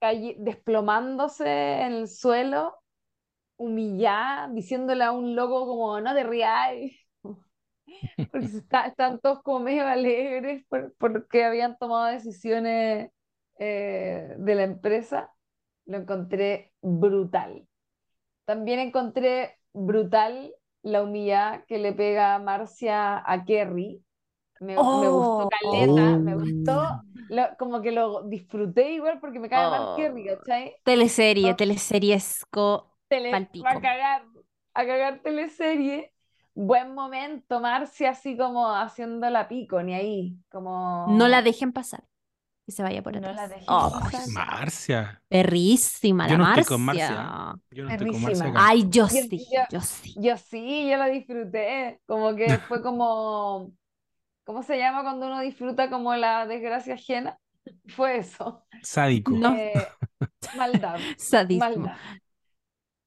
Sí. 0.00 0.34
desplomándose 0.38 1.48
en 1.82 1.92
el 1.94 2.08
suelo, 2.08 2.76
humillada, 3.56 4.48
diciéndole 4.52 5.04
a 5.04 5.12
un 5.12 5.36
loco 5.36 5.66
como, 5.66 6.00
no 6.00 6.14
te 6.14 6.24
rías, 6.24 6.72
porque 8.32 8.46
está- 8.46 8.86
están 8.86 9.20
todos 9.20 9.42
como 9.42 9.60
medio 9.60 9.86
alegres 9.86 10.64
por- 10.68 10.94
porque 10.98 11.44
habían 11.44 11.76
tomado 11.78 12.06
decisiones 12.06 13.10
eh, 13.58 14.34
de 14.38 14.54
la 14.54 14.64
empresa. 14.64 15.32
Lo 15.86 15.98
encontré 15.98 16.72
brutal. 16.82 17.66
También 18.44 18.80
encontré 18.80 19.58
brutal 19.72 20.52
la 20.82 21.02
humillada 21.02 21.64
que 21.66 21.78
le 21.78 21.92
pega 21.92 22.38
Marcia 22.38 23.22
a 23.24 23.44
Kerry. 23.44 24.02
Me, 24.60 24.74
me 24.74 24.76
gustó 24.76 25.46
Oh, 25.46 25.48
caleta, 25.48 26.16
me 26.18 26.34
gustó, 26.34 26.80
Oh. 26.80 27.02
lo- 27.28 27.56
como 27.58 27.82
que 27.82 27.92
lo 27.92 28.22
disfruté 28.22 28.92
igual 28.92 29.20
porque 29.20 29.38
me 29.38 29.48
cae 29.48 29.68
mal 29.70 29.96
Kerry, 29.96 30.28
oh. 30.30 30.38
¿cachai? 30.38 30.74
Teleserie, 30.84 31.54
teleseriesco 31.54 32.96
tele, 33.08 33.32
a 33.34 33.80
cagar, 33.80 34.24
a 34.74 34.86
cagar 34.86 35.20
teleserie. 35.22 36.12
Buen 36.56 36.94
momento, 36.94 37.60
Marcia 37.60 38.10
así 38.10 38.36
como 38.36 38.74
haciendo 38.74 39.30
la 39.30 39.46
pico, 39.48 39.82
ni 39.82 39.94
ahí, 39.94 40.38
No 41.04 41.28
la 41.28 41.40
como 41.40 41.42
dejen 41.42 41.72
pasar, 41.72 42.04
que 42.66 42.72
se 42.72 42.82
vaya 42.84 43.02
por 43.02 43.16
no 43.16 43.32
la 43.32 43.48
atrás. 43.48 43.48
dejen 43.48 43.66
Oh, 43.68 43.90
pasar. 43.90 44.26
Marcia. 44.26 45.22
perrísima 45.28 46.26
Yo 46.26 46.36
la 46.36 46.38
no 46.38 46.44
estoy 46.44 46.64
con 46.64 46.82
Marcia. 46.84 47.34
Yo 47.70 47.84
no 47.84 47.90
estoy 47.90 48.06
con 48.06 48.20
Marcia 48.22 48.48
Perrísima. 48.48 48.50
acá. 48.50 48.68
Ay, 48.68 48.86
yo 48.90 49.08
Yo, 49.08 49.22
sí, 49.30 49.48
yo, 49.52 49.62
yo 49.68 49.80
sí. 49.80 50.16
yo 50.16 50.36
sí, 50.38 50.90
yo 50.90 50.96
la 50.98 51.06
disfruté, 51.08 52.00
como 52.06 52.34
que 52.36 52.60
fue 52.68 52.82
como, 52.82 53.72
¿cómo 54.44 54.62
se 54.64 54.78
llama 54.78 55.02
cuando 55.04 55.26
uno 55.28 55.40
disfruta 55.40 55.90
como 55.90 56.14
la 56.16 56.46
desgracia 56.46 56.94
ajena? 56.94 57.38
Fue 57.88 58.18
eso, 58.18 58.66
Sádico. 58.82 59.40
No, 59.42 59.50
eh, 59.50 59.98
maldad, 60.52 61.08
sadismo. 61.18 61.90
maldad. 61.90 62.00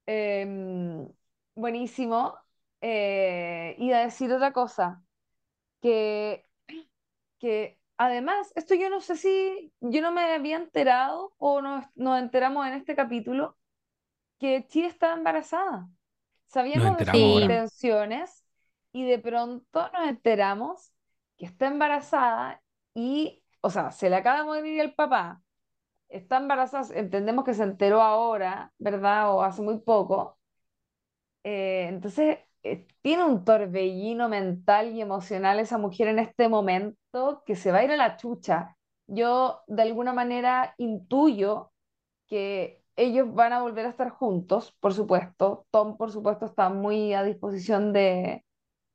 Em, 0.05 1.07
buenísimo. 1.55 2.35
Eh, 2.81 3.75
iba 3.79 3.97
a 3.97 4.05
decir 4.05 4.31
otra 4.31 4.53
cosa, 4.53 5.03
que, 5.81 6.45
que 7.39 7.79
además, 7.97 8.51
esto 8.55 8.75
yo 8.75 8.89
no 8.89 9.01
sé 9.01 9.17
si 9.17 9.73
yo 9.81 10.01
no 10.01 10.11
me 10.11 10.33
había 10.33 10.57
enterado 10.57 11.33
o 11.37 11.61
nos, 11.61 11.85
nos 11.95 12.19
enteramos 12.19 12.67
en 12.67 12.73
este 12.73 12.95
capítulo, 12.95 13.57
que 14.39 14.65
Chi 14.67 14.85
estaba 14.85 15.13
embarazada. 15.15 15.89
Sabíamos 16.47 16.97
de 16.97 17.05
sus 17.05 17.15
intenciones 17.15 18.45
y 18.91 19.05
de 19.05 19.19
pronto 19.19 19.89
nos 19.91 20.07
enteramos 20.07 20.93
que 21.37 21.45
está 21.45 21.67
embarazada 21.67 22.61
y, 22.93 23.43
o 23.61 23.69
sea, 23.69 23.91
se 23.91 24.09
le 24.09 24.15
acaba 24.17 24.39
de 24.39 24.45
morir 24.45 24.79
el 24.81 24.93
papá, 24.95 25.43
está 26.09 26.37
embarazada, 26.37 26.87
entendemos 26.97 27.45
que 27.45 27.53
se 27.53 27.63
enteró 27.63 28.01
ahora, 28.01 28.73
¿verdad? 28.79 29.33
O 29.33 29.43
hace 29.43 29.61
muy 29.61 29.79
poco. 29.79 30.39
Eh, 31.43 31.87
entonces, 31.89 32.39
eh, 32.71 32.87
tiene 33.01 33.23
un 33.25 33.43
torbellino 33.45 34.29
mental 34.29 34.93
y 34.95 35.01
emocional 35.01 35.59
esa 35.59 35.77
mujer 35.77 36.07
en 36.09 36.19
este 36.19 36.49
momento 36.49 37.43
que 37.45 37.55
se 37.55 37.71
va 37.71 37.79
a 37.79 37.83
ir 37.85 37.91
a 37.91 37.97
la 37.97 38.17
chucha. 38.17 38.77
Yo, 39.07 39.61
de 39.67 39.81
alguna 39.83 40.13
manera, 40.13 40.75
intuyo 40.77 41.71
que 42.27 42.83
ellos 42.97 43.33
van 43.33 43.53
a 43.53 43.61
volver 43.61 43.85
a 43.85 43.89
estar 43.89 44.09
juntos, 44.11 44.73
por 44.81 44.93
supuesto. 44.93 45.65
Tom, 45.71 45.97
por 45.97 46.11
supuesto, 46.11 46.45
está 46.45 46.69
muy 46.69 47.13
a 47.13 47.23
disposición 47.23 47.93
de, 47.93 48.45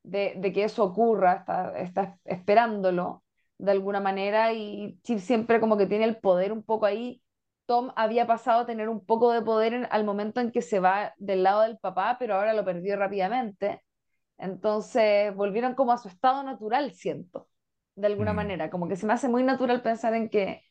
de, 0.04 0.34
de 0.38 0.52
que 0.54 0.64
eso 0.64 0.84
ocurra, 0.84 1.34
está, 1.34 1.78
está 1.78 2.20
esperándolo 2.26 3.24
de 3.58 3.72
alguna 3.72 4.00
manera 4.00 4.52
y 4.54 5.00
Chip 5.04 5.20
siempre 5.20 5.60
como 5.60 5.78
que 5.78 5.86
tiene 5.86 6.04
el 6.06 6.18
poder 6.18 6.52
un 6.52 6.64
poco 6.64 6.86
ahí. 6.86 7.22
Tom 7.66 7.92
había 7.96 8.26
pasado 8.26 8.60
a 8.62 8.66
tener 8.66 8.88
un 8.88 9.04
poco 9.04 9.32
de 9.32 9.42
poder 9.42 9.74
en- 9.74 9.88
al 9.90 10.04
momento 10.04 10.40
en 10.40 10.52
que 10.52 10.62
se 10.62 10.80
va 10.80 11.14
del 11.18 11.42
lado 11.42 11.62
del 11.62 11.78
papá, 11.78 12.16
pero 12.18 12.34
ahora 12.36 12.54
lo 12.54 12.64
perdió 12.64 12.96
rápidamente. 12.96 13.82
Entonces 14.38 15.34
volvieron 15.34 15.74
como 15.74 15.92
a 15.92 15.98
su 15.98 16.08
estado 16.08 16.42
natural, 16.42 16.92
siento, 16.94 17.48
de 17.96 18.06
alguna 18.06 18.32
Mm. 18.32 18.34
manera. 18.34 18.70
Como 18.70 18.88
que 18.88 18.96
se 18.96 19.06
me 19.06 19.12
hace 19.14 19.28
muy 19.28 19.42
natural 19.44 19.82
pensar 19.82 20.14
en 20.14 20.28
que, 20.28 20.62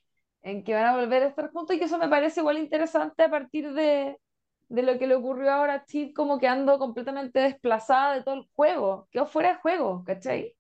en 0.42 0.64
que 0.64 0.74
van 0.74 0.86
a 0.86 0.96
volver 0.98 1.24
a 1.24 1.28
estar 1.28 1.52
juntos 1.52 1.76
y 1.76 1.80
que 1.80 1.86
eso 1.86 1.98
me 1.98 2.10
parece 2.10 2.42
igual 2.42 2.58
interesante 2.58 3.24
a 3.24 3.30
partir 3.32 3.74
de, 3.74 4.20
de 4.70 4.84
lo 4.84 5.00
que 5.00 5.08
le 5.08 5.16
ocurrió 5.16 5.52
ahora 5.52 5.76
a 5.76 5.86
Chip, 5.86 6.16
como 6.16 6.40
que 6.40 6.48
ando 6.48 6.78
completamente 6.80 7.40
desplazada 7.40 8.14
de 8.16 8.24
todo 8.24 8.36
el 8.36 8.50
juego, 8.56 9.08
quedó 9.12 9.26
fuera 9.28 9.50
de 9.54 9.56
juego, 9.62 10.04
¿cachai? 10.06 10.56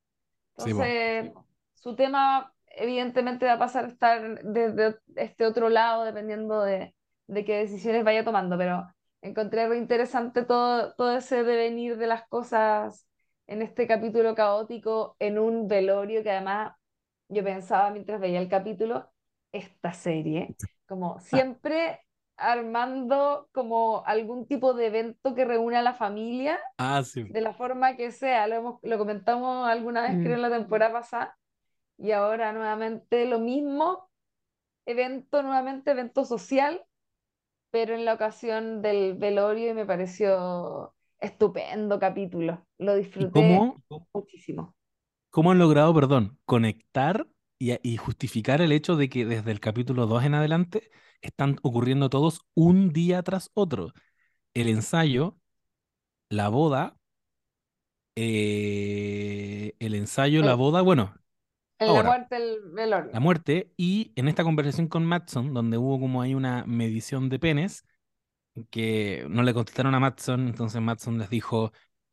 Sí, 0.57 0.73
po. 0.73 0.95
Entonces, 0.95 1.31
su 1.75 1.95
tema 1.95 2.53
evidentemente 2.73 3.45
va 3.45 3.53
a 3.53 3.59
pasar 3.59 3.85
a 3.85 3.87
estar 3.89 4.43
desde 4.43 4.97
este 5.15 5.45
otro 5.45 5.69
lado, 5.69 6.03
dependiendo 6.05 6.61
de, 6.63 6.95
de 7.27 7.45
qué 7.45 7.57
decisiones 7.59 8.03
vaya 8.03 8.23
tomando, 8.25 8.57
pero 8.57 8.87
encontré 9.21 9.67
re 9.67 9.77
interesante 9.77 10.43
todo, 10.45 10.93
todo 10.95 11.17
ese 11.17 11.43
devenir 11.43 11.97
de 11.97 12.07
las 12.07 12.27
cosas 12.27 13.07
en 13.47 13.61
este 13.61 13.87
capítulo 13.87 14.35
caótico, 14.35 15.15
en 15.19 15.39
un 15.39 15.67
velorio 15.67 16.23
que 16.23 16.31
además 16.31 16.73
yo 17.29 17.43
pensaba 17.43 17.89
mientras 17.91 18.19
veía 18.19 18.39
el 18.39 18.49
capítulo, 18.49 19.11
esta 19.51 19.93
serie, 19.93 20.55
como 20.87 21.19
Ah, 21.31 21.43
siempre 21.43 22.01
armando 22.37 23.49
como 23.53 24.03
algún 24.05 24.47
tipo 24.47 24.73
de 24.73 24.87
evento 24.87 25.35
que 25.35 25.45
reúna 25.45 25.79
a 25.79 25.81
la 25.83 25.93
familia 25.93 26.59
ah, 26.77 27.03
sí. 27.03 27.23
de 27.27 27.41
la 27.41 27.53
forma 27.53 27.95
que 27.97 28.11
sea, 28.11 28.47
lo, 28.47 28.55
hemos- 28.55 28.79
lo 28.83 28.97
comentamos 28.97 29.67
alguna 29.67 30.01
vez, 30.03 30.19
creo, 30.21 30.35
Mm. 30.35 30.37
en 30.37 30.41
la 30.43 30.49
temporada 30.51 30.93
pasada, 30.93 31.37
y 32.03 32.13
ahora 32.13 32.53
nuevamente 32.53 33.25
lo 33.27 33.39
mismo, 33.39 34.11
evento, 34.85 35.43
nuevamente 35.43 35.91
evento 35.91 36.25
social, 36.25 36.85
pero 37.71 37.95
en 37.95 38.05
la 38.05 38.13
ocasión 38.15 38.81
del 38.81 39.15
velorio 39.15 39.71
y 39.71 39.73
me 39.75 39.85
pareció 39.87 40.95
estupendo 41.19 41.99
capítulo, 41.99 42.65
lo 42.79 42.95
¿Y 43.17 43.27
disfruté 43.27 43.61
cómo, 43.67 43.81
muchísimo. 44.13 44.75
cómo 45.29 45.51
han 45.51 45.59
logrado, 45.59 45.93
perdón, 45.93 46.39
conectar 46.45 47.27
y, 47.59 47.73
y 47.87 47.97
justificar 47.97 48.61
el 48.61 48.71
hecho 48.71 48.95
de 48.95 49.09
que 49.09 49.25
desde 49.25 49.51
el 49.51 49.59
capítulo 49.59 50.05
2 50.07 50.23
en 50.23 50.35
adelante 50.35 50.91
están 51.21 51.57
ocurriendo 51.63 52.09
todos 52.09 52.41
un 52.55 52.91
día 52.93 53.23
tras 53.23 53.49
otro? 53.53 53.93
El 54.53 54.69
ensayo, 54.69 55.37
la 56.29 56.49
boda, 56.49 56.97
eh, 58.15 59.75
el 59.79 59.95
ensayo, 59.95 60.43
la 60.43 60.53
El- 60.53 60.55
boda, 60.55 60.81
bueno, 60.81 61.15
la 61.91 62.03
muerte 62.03 62.35
del 62.35 62.73
la 63.11 63.19
velorio. 63.19 63.19
muerte 63.19 63.71
y 63.77 64.11
en 64.15 64.27
esta 64.27 64.43
conversación 64.43 64.87
con 64.87 65.05
Matson, 65.05 65.53
donde 65.53 65.77
hubo 65.77 65.99
como 65.99 66.21
ahí 66.21 66.33
una 66.35 66.65
medición 66.65 67.29
de 67.29 67.39
penes, 67.39 67.85
que 68.69 69.25
no 69.29 69.43
le 69.43 69.53
contestaron 69.53 69.95
a 69.95 69.99
Matson, 69.99 70.47
entonces 70.47 70.81
Matson 70.81 71.17
les 71.19 71.29
dijo, 71.29 71.71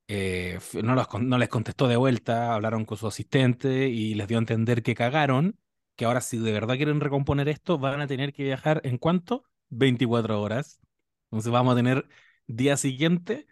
eh, 0.09 0.59
no, 0.83 0.95
los 0.95 1.07
no 1.21 1.39
les 1.39 1.49
contestó 1.49 1.89
de 1.89 1.97
vuelta, 1.97 2.55
hablaron 2.55 2.85
con 2.85 2.99
su 2.99 3.07
asistente 3.07 3.89
y 3.89 4.15
les 4.15 4.29
dio 4.29 4.39
a 4.39 4.41
entender 4.41 4.83
que 4.83 4.95
cagaron, 4.95 5.59
que 5.97 6.05
ahora 6.07 6.21
si 6.21 6.39
de 6.39 6.53
verdad 6.53 6.77
quieren 6.77 7.01
recomponer 7.01 7.49
esto, 7.49 7.79
van 7.79 8.01
a 8.01 8.07
tener 8.07 8.33
que 8.33 8.45
viajar 8.45 8.81
en 8.85 8.99
cuánto? 8.99 9.45
24 9.71 10.41
horas. 10.41 10.81
Entonces 11.31 11.53
vamos 11.53 11.75
a 11.75 11.77
tener 11.77 12.09
día 12.47 12.77
siguiente, 12.77 13.47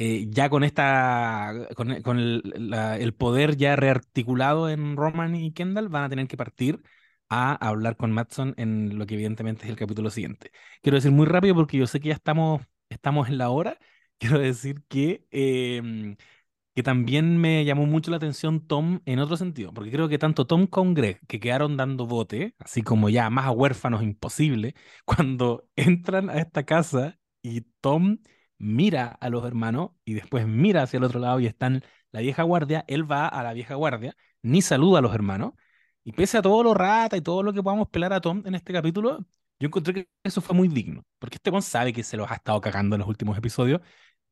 eh, 0.00 0.26
ya 0.30 0.48
con 0.48 0.64
esta, 0.64 1.68
con, 1.76 2.00
con 2.02 2.18
el, 2.18 2.74
el 2.98 3.14
poder 3.14 3.56
ya 3.56 3.76
rearticulado 3.76 4.70
en 4.70 4.96
Roman 4.96 5.34
y 5.36 5.52
Kendall, 5.52 5.88
van 5.90 6.04
a 6.04 6.08
tener 6.08 6.26
que 6.26 6.36
partir 6.38 6.82
a 7.28 7.54
hablar 7.54 7.96
con 7.96 8.10
Matson 8.12 8.54
en 8.56 8.98
lo 8.98 9.06
que 9.06 9.14
evidentemente 9.14 9.64
es 9.64 9.70
el 9.70 9.76
capítulo 9.76 10.10
siguiente. 10.10 10.50
Quiero 10.82 10.96
decir 10.96 11.12
muy 11.12 11.26
rápido 11.26 11.54
porque 11.54 11.76
yo 11.78 11.86
sé 11.86 12.00
que 12.00 12.08
ya 12.08 12.14
estamos, 12.14 12.62
estamos 12.88 13.28
en 13.28 13.38
la 13.38 13.50
hora. 13.50 13.78
Quiero 14.18 14.38
decir 14.38 14.82
que, 14.88 15.26
em, 15.30 16.16
que 16.74 16.82
también 16.82 17.38
me 17.40 17.64
llamó 17.64 17.86
mucho 17.86 18.10
la 18.10 18.16
atención 18.18 18.66
Tom 18.66 19.00
en 19.06 19.18
otro 19.18 19.36
sentido, 19.36 19.72
porque 19.74 19.90
creo 19.90 20.08
que 20.08 20.18
tanto 20.18 20.46
Tom 20.46 20.66
como 20.66 20.94
Greg, 20.94 21.20
que 21.26 21.40
quedaron 21.40 21.76
dando 21.76 22.06
bote, 22.06 22.54
así 22.58 22.82
como 22.82 23.08
ya 23.08 23.30
más 23.30 23.46
a 23.46 23.50
huérfanos 23.52 24.02
imposible, 24.02 24.74
cuando 25.04 25.68
entran 25.76 26.30
a 26.30 26.38
esta 26.38 26.64
casa 26.64 27.18
y 27.42 27.62
Tom 27.80 28.18
mira 28.60 29.08
a 29.08 29.30
los 29.30 29.44
hermanos 29.44 29.90
y 30.04 30.14
después 30.14 30.46
mira 30.46 30.82
hacia 30.82 30.98
el 30.98 31.04
otro 31.04 31.18
lado 31.18 31.40
y 31.40 31.46
están 31.46 31.82
la 32.12 32.20
vieja 32.20 32.42
guardia, 32.42 32.84
él 32.88 33.10
va 33.10 33.26
a 33.26 33.42
la 33.42 33.52
vieja 33.52 33.74
guardia, 33.74 34.16
ni 34.42 34.62
saluda 34.62 34.98
a 34.98 35.02
los 35.02 35.14
hermanos, 35.14 35.54
y 36.04 36.12
pese 36.12 36.38
a 36.38 36.42
todo 36.42 36.62
lo 36.62 36.74
rata 36.74 37.16
y 37.16 37.20
todo 37.22 37.42
lo 37.42 37.52
que 37.52 37.62
podamos 37.62 37.88
pelar 37.88 38.12
a 38.12 38.20
Tom 38.20 38.42
en 38.46 38.54
este 38.54 38.72
capítulo, 38.72 39.26
yo 39.58 39.66
encontré 39.66 39.94
que 39.94 40.08
eso 40.22 40.40
fue 40.40 40.54
muy 40.54 40.68
digno, 40.68 41.04
porque 41.18 41.36
este 41.36 41.50
Tom 41.50 41.62
sabe 41.62 41.92
que 41.92 42.02
se 42.02 42.16
los 42.16 42.30
ha 42.30 42.34
estado 42.34 42.60
cagando 42.60 42.96
en 42.96 43.00
los 43.00 43.08
últimos 43.08 43.36
episodios, 43.38 43.80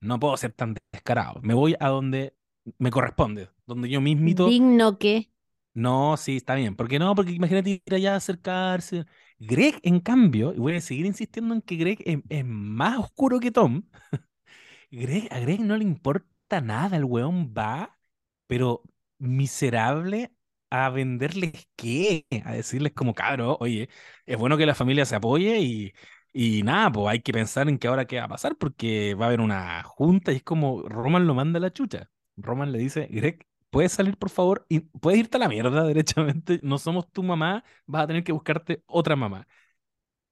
no 0.01 0.21
puedo 0.21 0.37
ser 0.37 0.53
tan 0.53 0.77
descarado, 0.93 1.41
me 1.43 1.55
voy 1.55 1.75
a 1.81 1.89
donde 1.89 2.37
me 2.79 2.91
corresponde, 2.91 3.49
donde 3.67 3.89
yo 3.89 4.01
mismito 4.01 4.47
Digno 4.47 4.99
que. 4.99 5.31
No, 5.75 6.17
sí, 6.17 6.39
está 6.39 6.57
bien. 6.57 6.75
¿Por 6.75 6.89
qué 6.89 6.99
no? 6.99 7.15
Porque 7.15 7.31
imagínate 7.31 7.83
ir 7.87 7.95
allá 7.95 8.15
a 8.15 8.17
acercarse. 8.17 9.05
Greg, 9.41 9.79
en 9.85 10.01
cambio, 10.01 10.53
y 10.55 10.59
voy 10.59 10.75
a 10.77 10.81
seguir 10.81 11.07
insistiendo 11.07 11.55
en 11.55 11.63
que 11.63 11.77
Greg 11.77 11.99
es, 12.29 12.45
más 12.45 12.99
oscuro 12.99 13.39
que 13.41 13.51
Tom. 13.53 13.83
Greg, 14.91 15.29
a 15.33 15.41
Greg 15.41 15.61
no 15.61 15.77
le 15.77 15.85
importa 15.85 16.61
nada, 16.63 16.97
el 16.97 17.05
weón 17.05 17.55
va, 17.57 17.99
pero 18.47 18.83
miserable 19.19 20.33
a 20.71 20.91
venderles 20.91 21.69
qué, 21.77 22.27
a 22.45 22.53
decirles 22.55 22.93
como, 22.95 23.15
cabro, 23.15 23.57
oye, 23.61 23.89
es 24.27 24.39
bueno 24.39 24.57
que 24.59 24.67
la 24.67 24.75
familia 24.75 25.07
se 25.07 25.17
apoye 25.17 25.61
y, 25.61 25.95
y 26.33 26.63
nada, 26.65 26.93
pues 26.93 27.09
hay 27.09 27.21
que 27.23 27.33
pensar 27.33 27.69
en 27.69 27.79
qué 27.79 27.89
ahora 27.89 28.07
qué 28.07 28.19
va 28.19 28.25
a 28.27 28.29
pasar 28.29 28.57
porque 28.59 29.15
va 29.15 29.27
a 29.27 29.29
haber 29.29 29.41
una 29.41 29.83
junta 29.85 30.33
y 30.33 30.37
es 30.37 30.43
como 30.45 30.83
Roman 30.89 31.27
lo 31.27 31.35
manda 31.35 31.59
a 31.59 31.63
la 31.63 31.73
chucha. 31.73 32.11
Roman 32.37 32.73
le 32.73 32.79
dice, 32.79 33.09
Greg, 33.11 33.47
¿puedes 33.71 33.93
salir 33.93 34.17
por 34.17 34.31
favor? 34.31 34.67
Y 34.69 34.81
puedes 34.81 35.21
irte 35.21 35.37
a 35.37 35.41
la 35.41 35.49
mierda, 35.49 35.85
derechamente. 35.85 36.61
No 36.63 36.79
somos 36.79 37.11
tu 37.13 37.23
mamá, 37.23 37.65
vas 37.87 38.05
a 38.05 38.07
tener 38.09 38.25
que 38.25 38.33
buscarte 38.33 38.83
otra 38.87 39.17
mamá. 39.17 39.47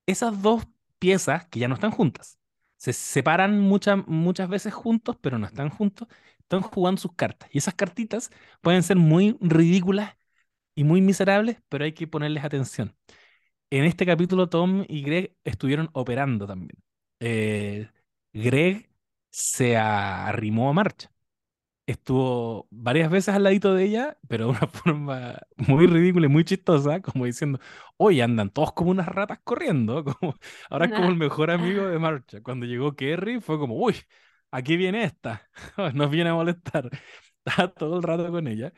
Esas 0.07 0.43
dos 0.43 0.65
piezas 0.99 1.47
que 1.49 1.61
ya 1.61 1.69
no 1.69 1.75
están 1.75 1.91
juntas, 1.91 2.39
se 2.77 2.93
separan 2.93 3.59
muchas 3.61 4.07
muchas 4.07 4.49
veces 4.49 4.75
juntos, 4.75 5.17
pero 5.21 5.39
no 5.39 5.47
están 5.47 5.71
juntos, 5.71 6.09
están 6.39 6.63
jugando 6.63 7.01
sus 7.01 7.15
cartas. 7.15 7.49
Y 7.53 7.59
esas 7.59 7.75
cartitas 7.75 8.31
pueden 8.61 8.83
ser 8.83 8.97
muy 8.97 9.37
ridículas 9.41 10.17
y 10.75 10.85
muy 10.85 11.01
miserables, 11.03 11.59
pero 11.69 11.85
hay 11.85 11.93
que 11.95 12.07
ponerles 12.09 12.45
atención. 12.45 12.97
En 13.71 13.85
este 13.85 14.07
capítulo, 14.07 14.49
Tom 14.49 14.85
y 14.89 15.03
Greg 15.03 15.37
estuvieron 15.45 15.91
operando 15.93 16.47
también. 16.47 16.79
Eh, 17.21 17.89
Greg 18.33 18.89
se 19.31 19.77
arrimó 19.77 20.71
a 20.71 20.73
marcha. 20.73 21.11
Estuvo 21.87 22.67
varias 22.71 23.11
veces 23.11 23.35
al 23.35 23.45
ladito 23.45 23.73
de 23.75 23.85
ella, 23.85 24.19
pero 24.29 24.47
de 24.47 24.51
una 24.53 24.67
forma 24.69 25.39
muy 25.57 25.87
ridícula 25.87 26.27
y 26.27 26.29
muy 26.29 26.45
chistosa, 26.45 27.01
como 27.01 27.27
diciendo, 27.27 27.61
oye, 27.97 28.23
andan 28.23 28.51
todos 28.51 28.73
como 28.73 28.91
unas 28.91 29.07
ratas 29.09 29.39
corriendo, 29.45 30.05
como, 30.05 30.35
ahora 30.71 30.87
es 30.87 30.93
como 30.93 31.09
el 31.09 31.17
mejor 31.17 31.51
amigo 31.51 31.87
de 31.87 31.99
marcha. 32.01 32.43
Cuando 32.43 32.67
llegó 32.67 32.97
Kerry 32.97 33.41
fue 33.41 33.59
como, 33.59 33.77
uy, 33.77 33.97
aquí 34.51 34.77
viene 34.77 35.05
esta, 35.05 35.49
nos 35.95 36.11
viene 36.11 36.31
a 36.31 36.35
molestar. 36.35 36.91
Estaba 37.45 37.73
todo 37.73 37.97
el 37.99 38.03
rato 38.03 38.31
con 38.31 38.49
ella. 38.49 38.73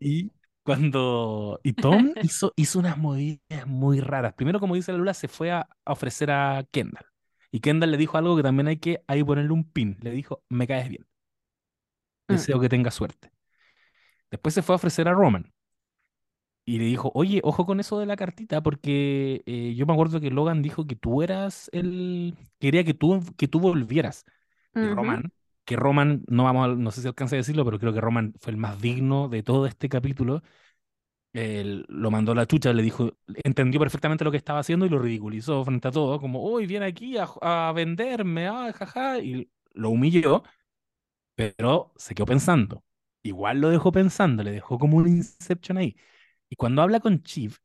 Y 0.00 0.32
cuando. 0.62 1.60
Y 1.62 1.74
Tom 1.74 2.14
hizo, 2.22 2.52
hizo 2.56 2.78
unas 2.78 2.98
movidas 2.98 3.66
muy 3.66 4.00
raras. 4.00 4.34
Primero, 4.34 4.60
como 4.60 4.74
dice 4.74 4.92
la 4.92 4.98
Lula, 4.98 5.14
se 5.14 5.28
fue 5.28 5.50
a, 5.50 5.68
a 5.84 5.92
ofrecer 5.92 6.30
a 6.30 6.64
Kendall. 6.70 7.04
Y 7.50 7.60
Kendall 7.60 7.90
le 7.90 7.96
dijo 7.98 8.18
algo 8.18 8.36
que 8.36 8.42
también 8.42 8.68
hay 8.68 8.78
que 8.78 9.02
ahí 9.06 9.22
ponerle 9.24 9.52
un 9.52 9.70
pin. 9.70 9.96
Le 10.00 10.10
dijo, 10.10 10.42
me 10.48 10.66
caes 10.66 10.88
bien. 10.88 11.06
Mm. 12.28 12.34
Deseo 12.34 12.60
que 12.60 12.68
tengas 12.68 12.94
suerte. 12.94 13.30
Después 14.30 14.54
se 14.54 14.62
fue 14.62 14.74
a 14.74 14.76
ofrecer 14.76 15.08
a 15.08 15.12
Roman. 15.14 15.52
Y 16.64 16.78
le 16.78 16.84
dijo, 16.86 17.12
oye, 17.14 17.40
ojo 17.44 17.64
con 17.64 17.78
eso 17.78 17.98
de 18.00 18.06
la 18.06 18.16
cartita, 18.16 18.60
porque 18.62 19.42
eh, 19.46 19.74
yo 19.76 19.86
me 19.86 19.92
acuerdo 19.92 20.20
que 20.20 20.30
Logan 20.32 20.62
dijo 20.62 20.84
que 20.86 20.96
tú 20.96 21.22
eras 21.22 21.70
el... 21.72 22.34
Quería 22.58 22.82
que 22.84 22.92
tú, 22.94 23.22
que 23.36 23.46
tú 23.46 23.60
volvieras. 23.60 24.24
Y. 24.80 24.88
Roman, 24.88 25.32
que 25.64 25.76
Roman, 25.76 26.24
no 26.28 26.42
vamos 26.44 26.66
a- 26.68 26.74
no 26.74 26.90
sé 26.90 27.02
si 27.02 27.08
alcanza 27.08 27.36
a 27.36 27.38
decirlo, 27.38 27.64
pero 27.64 27.78
creo 27.78 27.92
que 27.92 28.00
Roman 28.00 28.34
fue 28.40 28.50
el 28.52 28.56
más 28.56 28.80
digno 28.80 29.28
de 29.28 29.42
todo 29.44 29.66
este 29.66 29.88
capítulo. 29.88 30.42
Él 31.32 31.84
lo 31.88 32.10
mandó 32.10 32.32
a 32.32 32.34
la 32.34 32.46
chucha, 32.46 32.72
le 32.72 32.82
dijo, 32.82 33.12
entendió 33.44 33.80
perfectamente 33.80 34.24
lo 34.24 34.30
que 34.30 34.38
estaba 34.38 34.60
haciendo 34.60 34.86
y 34.86 34.88
lo 34.88 34.98
ridiculizó 34.98 35.64
frente 35.64 35.88
a 35.88 35.90
todo, 35.92 36.20
como, 36.20 36.42
uy, 36.44 36.66
viene 36.66 36.86
aquí 36.86 37.16
a, 37.18 37.28
a 37.42 37.72
venderme, 37.72 38.48
ah, 38.48 38.72
jaja, 38.74 39.18
y 39.20 39.50
lo 39.74 39.90
humilló, 39.90 40.42
pero 41.36 41.94
se 41.98 42.16
quedó 42.16 42.26
pensando. 42.26 42.84
Igual 43.24 43.60
lo 43.60 43.70
dejó 43.70 43.92
pensando, 43.92 44.44
le 44.44 44.52
dejó 44.52 44.78
como 44.80 44.98
un 44.98 45.08
Inception 45.08 45.78
ahí. 45.78 45.96
Y 46.50 46.56
cuando 46.56 46.82
habla 46.82 47.00
con 47.00 47.22
Chief, 47.24 47.58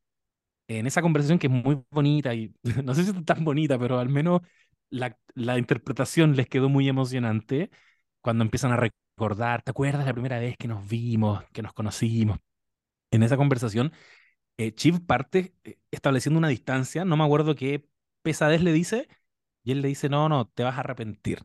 en 0.67 0.87
esa 0.87 1.01
conversación 1.01 1.39
que 1.39 1.47
es 1.47 1.53
muy 1.53 1.81
bonita 1.91 2.33
y 2.33 2.53
no 2.83 2.93
sé 2.95 3.03
si 3.03 3.11
es 3.11 3.25
tan 3.25 3.43
bonita, 3.43 3.77
pero 3.79 3.99
al 3.99 4.09
menos 4.09 4.41
la, 4.89 5.17
la 5.35 5.57
interpretación 5.57 6.35
les 6.35 6.47
quedó 6.47 6.69
muy 6.69 6.87
emocionante 6.89 7.69
cuando 8.21 8.43
empiezan 8.43 8.71
a 8.71 8.77
recordar, 8.77 9.61
¿te 9.63 9.71
acuerdas 9.71 10.05
la 10.05 10.13
primera 10.13 10.39
vez 10.39 10.57
que 10.57 10.67
nos 10.67 10.87
vimos, 10.87 11.43
que 11.53 11.61
nos 11.61 11.73
conocimos? 11.73 12.39
En 13.11 13.23
esa 13.23 13.37
conversación, 13.37 13.91
eh, 14.57 14.73
Chief 14.75 14.99
parte 15.01 15.55
eh, 15.63 15.79
estableciendo 15.91 16.37
una 16.39 16.49
distancia, 16.49 17.05
no 17.05 17.17
me 17.17 17.23
acuerdo 17.25 17.55
qué 17.55 17.87
pesadez 18.23 18.61
le 18.63 18.73
dice, 18.73 19.07
y 19.63 19.71
él 19.73 19.81
le 19.81 19.89
dice, 19.89 20.09
no, 20.09 20.29
no, 20.29 20.47
te 20.49 20.63
vas 20.63 20.77
a 20.77 20.81
arrepentir. 20.81 21.43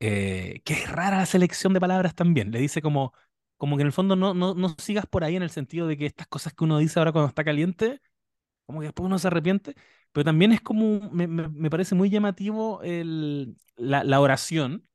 Eh, 0.00 0.60
qué 0.64 0.84
rara 0.86 1.18
la 1.18 1.26
selección 1.26 1.72
de 1.72 1.80
palabras 1.80 2.14
también, 2.14 2.50
le 2.50 2.58
dice 2.58 2.82
como, 2.82 3.12
como 3.56 3.76
que 3.76 3.82
en 3.82 3.86
el 3.86 3.92
fondo 3.92 4.16
no, 4.16 4.34
no, 4.34 4.54
no 4.54 4.74
sigas 4.78 5.06
por 5.06 5.24
ahí 5.24 5.36
en 5.36 5.42
el 5.42 5.50
sentido 5.50 5.86
de 5.86 5.96
que 5.96 6.06
estas 6.06 6.26
cosas 6.26 6.52
que 6.52 6.64
uno 6.64 6.78
dice 6.78 6.98
ahora 6.98 7.12
cuando 7.12 7.28
está 7.28 7.44
caliente, 7.44 8.00
como 8.66 8.80
que 8.80 8.86
después 8.86 9.06
uno 9.06 9.18
se 9.18 9.28
arrepiente, 9.28 9.74
pero 10.12 10.24
también 10.24 10.52
es 10.52 10.60
como, 10.62 11.10
me, 11.12 11.26
me- 11.28 11.48
me 11.48 11.70
parece 11.70 11.94
muy 11.96 12.10
llamativo 12.10 12.82
el, 12.82 13.56
la, 13.76 14.04
la 14.04 14.20
oración 14.20 14.88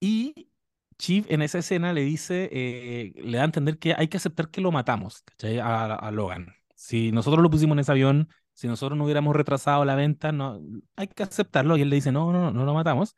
y 0.00 0.50
Chief 0.98 1.26
en 1.30 1.42
esa 1.42 1.58
escena 1.58 1.92
le 1.92 2.02
dice, 2.02 2.48
eh, 2.52 3.12
le 3.16 3.36
da 3.38 3.42
a 3.44 3.46
entender 3.46 3.78
que 3.78 3.94
hay 3.96 4.08
que 4.08 4.16
aceptar 4.16 4.50
que 4.50 4.60
lo 4.62 4.72
matamos. 4.72 5.24
A, 5.62 5.94
a 5.94 6.10
Logan. 6.10 6.54
Si 6.74 7.12
nosotros 7.12 7.42
lo 7.42 7.50
pusimos 7.50 7.74
en 7.76 7.80
ese 7.80 7.92
avión, 7.92 8.28
si 8.54 8.66
nosotros 8.68 8.96
no 8.98 9.04
hubiéramos 9.04 9.36
retrasado 9.36 9.84
la 9.84 9.94
venta, 9.94 10.32
no, 10.32 10.60
hay 10.96 11.08
que 11.08 11.22
aceptarlo. 11.22 11.76
Y 11.76 11.82
él 11.82 11.90
le 11.90 11.96
dice, 11.96 12.12
no, 12.12 12.32
no, 12.32 12.40
no, 12.44 12.50
no 12.52 12.64
lo 12.64 12.74
matamos. 12.74 13.16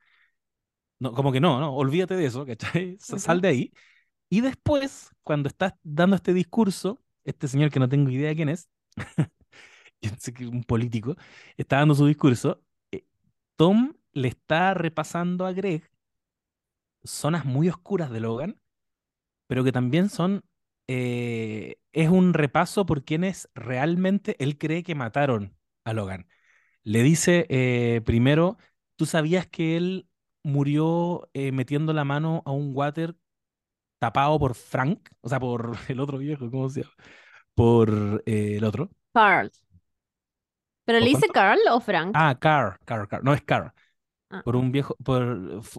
No, 1.00 1.12
como 1.14 1.30
que 1.32 1.40
no, 1.40 1.60
no, 1.60 1.74
olvídate 1.76 2.14
de 2.16 2.26
eso, 2.26 2.44
¿cachai? 2.46 2.96
Sa- 3.00 3.18
Sal 3.18 3.40
de 3.40 3.48
ahí. 3.48 3.72
Y 4.30 4.42
después, 4.42 5.10
cuando 5.24 5.48
estás 5.48 5.74
dando 5.84 6.16
este 6.16 6.34
discurso, 6.34 7.02
este 7.24 7.48
señor 7.48 7.70
que 7.70 7.80
no 7.80 7.88
tengo 7.88 8.10
idea 8.10 8.34
quién 8.34 8.48
es 10.00 10.22
un 10.40 10.64
político, 10.64 11.16
está 11.56 11.78
dando 11.78 11.94
su 11.94 12.06
discurso, 12.06 12.62
eh, 12.92 13.04
Tom 13.56 13.94
le 14.12 14.28
está 14.28 14.74
repasando 14.74 15.46
a 15.46 15.52
Greg 15.52 15.90
zonas 17.04 17.44
muy 17.44 17.68
oscuras 17.68 18.10
de 18.10 18.20
Logan, 18.20 18.60
pero 19.48 19.64
que 19.64 19.72
también 19.72 20.10
son, 20.10 20.44
eh, 20.88 21.76
es 21.92 22.10
un 22.10 22.34
repaso 22.34 22.86
por 22.86 23.04
quienes 23.04 23.50
realmente 23.54 24.36
él 24.44 24.58
cree 24.58 24.84
que 24.84 24.96
mataron 24.96 25.56
a 25.84 25.94
Logan. 25.94 26.28
Le 26.84 27.04
dice 27.04 27.46
eh, 27.50 28.02
primero, 28.06 28.58
¿tú 28.96 29.06
sabías 29.06 29.48
que 29.48 29.78
él 29.78 30.07
murió 30.48 31.28
eh, 31.34 31.52
metiendo 31.52 31.92
la 31.92 32.04
mano 32.04 32.42
a 32.46 32.52
un 32.52 32.72
water 32.74 33.16
tapado 33.98 34.38
por 34.38 34.54
Frank? 34.56 35.08
O 35.22 35.28
sea, 35.30 35.40
por 35.40 35.76
el 35.88 36.00
otro 36.00 36.18
viejo, 36.18 36.50
¿cómo 36.50 36.68
se 36.70 36.82
llama? 36.82 36.94
Por 37.54 38.22
eh, 38.26 38.56
el 38.58 38.64
otro. 38.64 38.90
Carl. 39.14 39.50
¿Pero 40.84 40.98
¿Por 40.98 41.00
le 41.00 41.10
dice 41.10 41.28
cuánto? 41.28 41.32
Carl 41.32 41.60
o 41.70 41.80
Frank? 41.80 42.14
Ah, 42.14 42.38
Carr, 42.40 42.78
Carr, 42.84 43.08
Carr. 43.08 43.24
No 43.24 43.34
es 43.34 43.42
Carr. 43.42 43.74
Ah. 44.30 44.44
Por 44.44 44.56
un 44.56 44.72
viejo, 44.72 44.96
por 45.04 45.22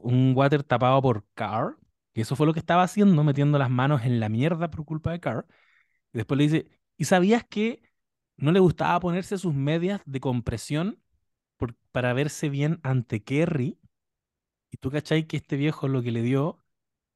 un 0.04 0.34
water 0.36 0.64
tapado 0.64 1.02
por 1.02 1.26
Carr. 1.36 1.78
Que 2.14 2.22
eso 2.22 2.36
fue 2.36 2.48
lo 2.48 2.54
que 2.54 2.60
estaba 2.62 2.84
haciendo, 2.84 3.24
metiendo 3.24 3.60
las 3.60 3.70
manos 3.72 4.04
en 4.06 4.20
la 4.20 4.30
mierda 4.30 4.72
por 4.72 4.86
culpa 4.86 5.12
de 5.12 5.20
Carr. 5.22 5.48
Y 6.14 6.20
después 6.20 6.38
le 6.40 6.46
dice, 6.46 6.72
¿y 6.98 7.06
sabías 7.06 7.46
que 7.46 7.84
no 8.38 8.52
le 8.54 8.60
gustaba 8.62 9.00
ponerse 9.02 9.38
sus 9.40 9.54
medias 9.56 10.02
de 10.06 10.22
compresión 10.22 11.02
por- 11.58 11.76
para 11.94 12.14
verse 12.14 12.50
bien 12.50 12.82
ante 12.84 13.24
Kerry? 13.24 13.79
Y 14.72 14.78
tú 14.78 14.92
cachai 14.92 15.28
que 15.28 15.38
este 15.38 15.56
viejo 15.58 15.88
lo 15.88 16.02
que 16.02 16.12
le 16.12 16.22
dio 16.22 16.60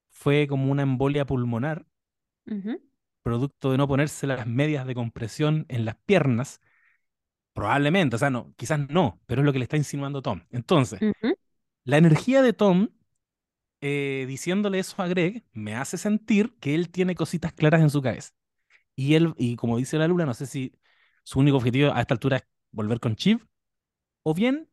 fue 0.10 0.47
como 0.47 0.72
una 0.72 0.84
embolia 0.84 1.26
pulmonar, 1.26 1.86
producto 3.22 3.72
de 3.72 3.78
no 3.78 3.88
ponerse 3.88 4.28
las 4.28 4.47
medias 4.47 4.86
de 4.86 4.95
compresión 4.95 5.66
en 5.70 5.86
las 5.86 5.95
piernas. 6.06 6.62
Probablemente, 7.54 8.16
o 8.16 8.20
sea, 8.20 8.30
no, 8.30 8.54
quizás 8.58 8.80
no, 8.89 9.22
pero 9.26 9.41
es 9.41 9.45
lo 9.45 9.54
que 9.54 9.60
le 9.60 9.64
está 9.64 9.78
insinuando 9.78 10.22
Tom. 10.22 10.41
Entonces, 10.51 10.99
la 11.84 11.97
energía 11.97 12.41
de 12.41 12.54
Tom 12.54 12.89
eh, 13.82 14.26
diciéndole 14.28 14.80
eso 14.80 15.01
a 15.01 15.08
Greg 15.08 15.43
me 15.51 15.76
hace 15.76 15.97
sentir 15.97 16.56
que 16.62 16.74
él 16.74 16.89
tiene 16.89 17.16
cositas 17.16 17.54
claras 17.54 17.82
en 17.82 17.89
su 17.89 18.01
cabeza. 18.01 18.32
Y 18.95 19.16
él, 19.16 19.34
y 19.38 19.58
como 19.58 19.78
dice 19.78 19.97
la 19.97 20.08
Lula, 20.08 20.26
no 20.26 20.34
sé 20.34 20.45
si 20.45 20.74
su 21.24 21.39
único 21.39 21.58
objetivo 21.58 21.91
a 21.93 22.01
esta 22.01 22.14
altura 22.14 22.38
es 22.38 22.43
volver 22.72 22.99
con 23.01 23.16
Chief 23.16 23.43
o 24.24 24.34
bien 24.34 24.70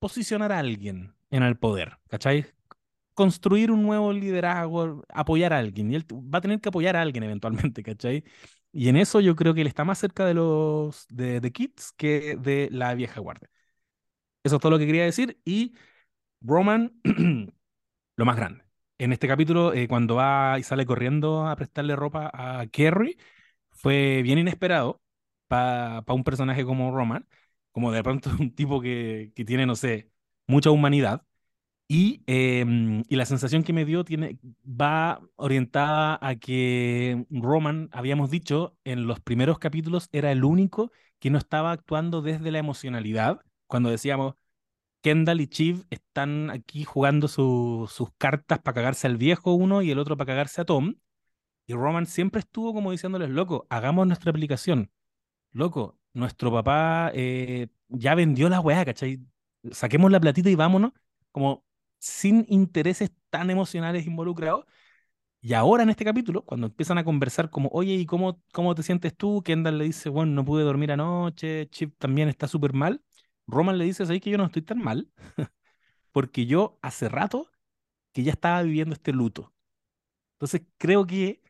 posicionar 0.00 0.52
a 0.52 0.60
alguien 0.60 1.15
en 1.30 1.42
el 1.42 1.56
poder, 1.58 1.98
¿cachai? 2.08 2.46
Construir 3.14 3.70
un 3.72 3.82
nuevo 3.84 4.12
liderazgo, 4.12 5.04
apoyar 5.08 5.52
a 5.54 5.58
alguien. 5.58 5.92
Y 5.92 5.96
él 5.96 6.06
va 6.12 6.38
a 6.38 6.40
tener 6.42 6.60
que 6.60 6.68
apoyar 6.70 6.96
a 6.96 7.02
alguien 7.02 7.24
eventualmente, 7.24 7.82
¿cachai? 7.82 8.24
Y 8.72 8.88
en 8.88 8.96
eso 8.96 9.20
yo 9.20 9.36
creo 9.36 9.54
que 9.54 9.62
él 9.62 9.66
está 9.68 9.84
más 9.84 9.98
cerca 9.98 10.26
de 10.26 10.34
los 10.34 11.06
de, 11.08 11.40
de 11.40 11.52
Kids 11.52 11.92
que 11.96 12.36
de 12.36 12.68
la 12.72 12.94
vieja 12.94 13.20
guardia. 13.20 13.50
Eso 14.42 14.56
es 14.56 14.62
todo 14.62 14.70
lo 14.72 14.78
que 14.78 14.86
quería 14.86 15.04
decir. 15.04 15.40
Y 15.44 15.74
Roman, 16.42 17.00
lo 18.16 18.24
más 18.24 18.36
grande. 18.36 18.64
En 18.98 19.12
este 19.12 19.28
capítulo, 19.28 19.74
eh, 19.74 19.88
cuando 19.88 20.16
va 20.16 20.58
y 20.58 20.62
sale 20.62 20.86
corriendo 20.86 21.46
a 21.46 21.56
prestarle 21.56 21.96
ropa 21.96 22.30
a 22.34 22.66
Kerry, 22.68 23.18
fue 23.70 24.22
bien 24.22 24.38
inesperado 24.38 25.02
para 25.48 26.04
un 26.08 26.24
personaje 26.24 26.64
como 26.64 26.92
Roman, 26.94 27.28
como 27.72 27.92
de 27.92 28.02
pronto 28.04 28.30
un 28.40 28.54
tipo 28.54 28.80
que, 28.80 29.32
que 29.36 29.44
tiene, 29.44 29.66
no 29.66 29.76
sé, 29.76 30.10
mucha 30.46 30.70
humanidad. 30.70 31.22
Y, 31.88 32.22
em, 32.26 33.04
y 33.08 33.16
la 33.16 33.26
sensación 33.26 33.62
que 33.62 33.72
me 33.72 33.84
dio 33.84 34.04
tiene, 34.04 34.38
va 34.66 35.20
orientada 35.36 36.18
a 36.20 36.36
que 36.36 37.26
Roman, 37.30 37.88
habíamos 37.92 38.30
dicho, 38.30 38.76
en 38.84 39.06
los 39.06 39.20
primeros 39.20 39.58
capítulos 39.58 40.08
era 40.12 40.32
el 40.32 40.44
único 40.44 40.90
que 41.20 41.30
no 41.30 41.38
estaba 41.38 41.72
actuando 41.72 42.22
desde 42.22 42.50
la 42.50 42.58
emocionalidad. 42.58 43.40
Cuando 43.68 43.90
decíamos, 43.90 44.34
Kendall 45.02 45.40
y 45.40 45.46
Chiv 45.48 45.86
están 45.90 46.50
aquí 46.50 46.84
jugando 46.84 47.28
sus 47.28 48.10
cartas 48.18 48.58
para 48.60 48.74
cagarse 48.74 49.06
al 49.06 49.16
viejo 49.16 49.54
uno 49.54 49.82
y 49.82 49.90
el 49.90 49.98
otro 49.98 50.16
para 50.16 50.26
cagarse 50.28 50.60
a 50.62 50.64
Tom. 50.64 50.96
Y 51.66 51.74
Roman 51.74 52.06
siempre 52.06 52.40
estuvo 52.40 52.74
como 52.74 52.92
diciéndoles, 52.92 53.30
loco, 53.30 53.66
hagamos 53.70 54.06
nuestra 54.06 54.30
aplicación. 54.30 54.90
Loco, 55.52 55.98
nuestro 56.14 56.52
papá 56.52 57.10
eh, 57.14 57.68
ya 57.88 58.14
vendió 58.14 58.48
la 58.48 58.60
weá, 58.60 58.84
¿cachai? 58.84 59.20
Saquemos 59.72 60.10
la 60.10 60.20
platita 60.20 60.50
y 60.50 60.54
vámonos. 60.54 60.92
Como 61.32 61.64
sin 61.98 62.46
intereses 62.48 63.10
tan 63.30 63.50
emocionales 63.50 64.06
involucrados. 64.06 64.64
Y 65.40 65.54
ahora 65.54 65.84
en 65.84 65.90
este 65.90 66.04
capítulo, 66.04 66.44
cuando 66.44 66.66
empiezan 66.68 66.98
a 66.98 67.04
conversar 67.04 67.50
como, 67.50 67.68
oye, 67.72 67.94
¿y 67.94 68.06
cómo, 68.06 68.42
cómo 68.52 68.74
te 68.74 68.82
sientes 68.82 69.16
tú? 69.16 69.42
Kendall 69.44 69.78
le 69.78 69.84
dice, 69.86 70.08
bueno, 70.10 70.32
no 70.32 70.44
pude 70.44 70.64
dormir 70.64 70.92
anoche, 70.92 71.68
Chip 71.70 71.96
también 71.98 72.28
está 72.28 72.48
súper 72.48 72.72
mal. 72.74 73.02
Roman 73.46 73.78
le 73.78 73.84
dice, 73.84 74.06
¿sabes 74.06 74.20
que 74.22 74.30
yo 74.30 74.38
no 74.38 74.46
estoy 74.46 74.62
tan 74.62 74.78
mal? 74.82 75.10
Porque 76.12 76.46
yo 76.46 76.78
hace 76.82 77.08
rato 77.08 77.50
que 78.12 78.24
ya 78.24 78.32
estaba 78.32 78.62
viviendo 78.62 78.94
este 78.94 79.12
luto. 79.12 79.54
Entonces 80.34 80.62
creo 80.78 81.06
que, 81.06 81.42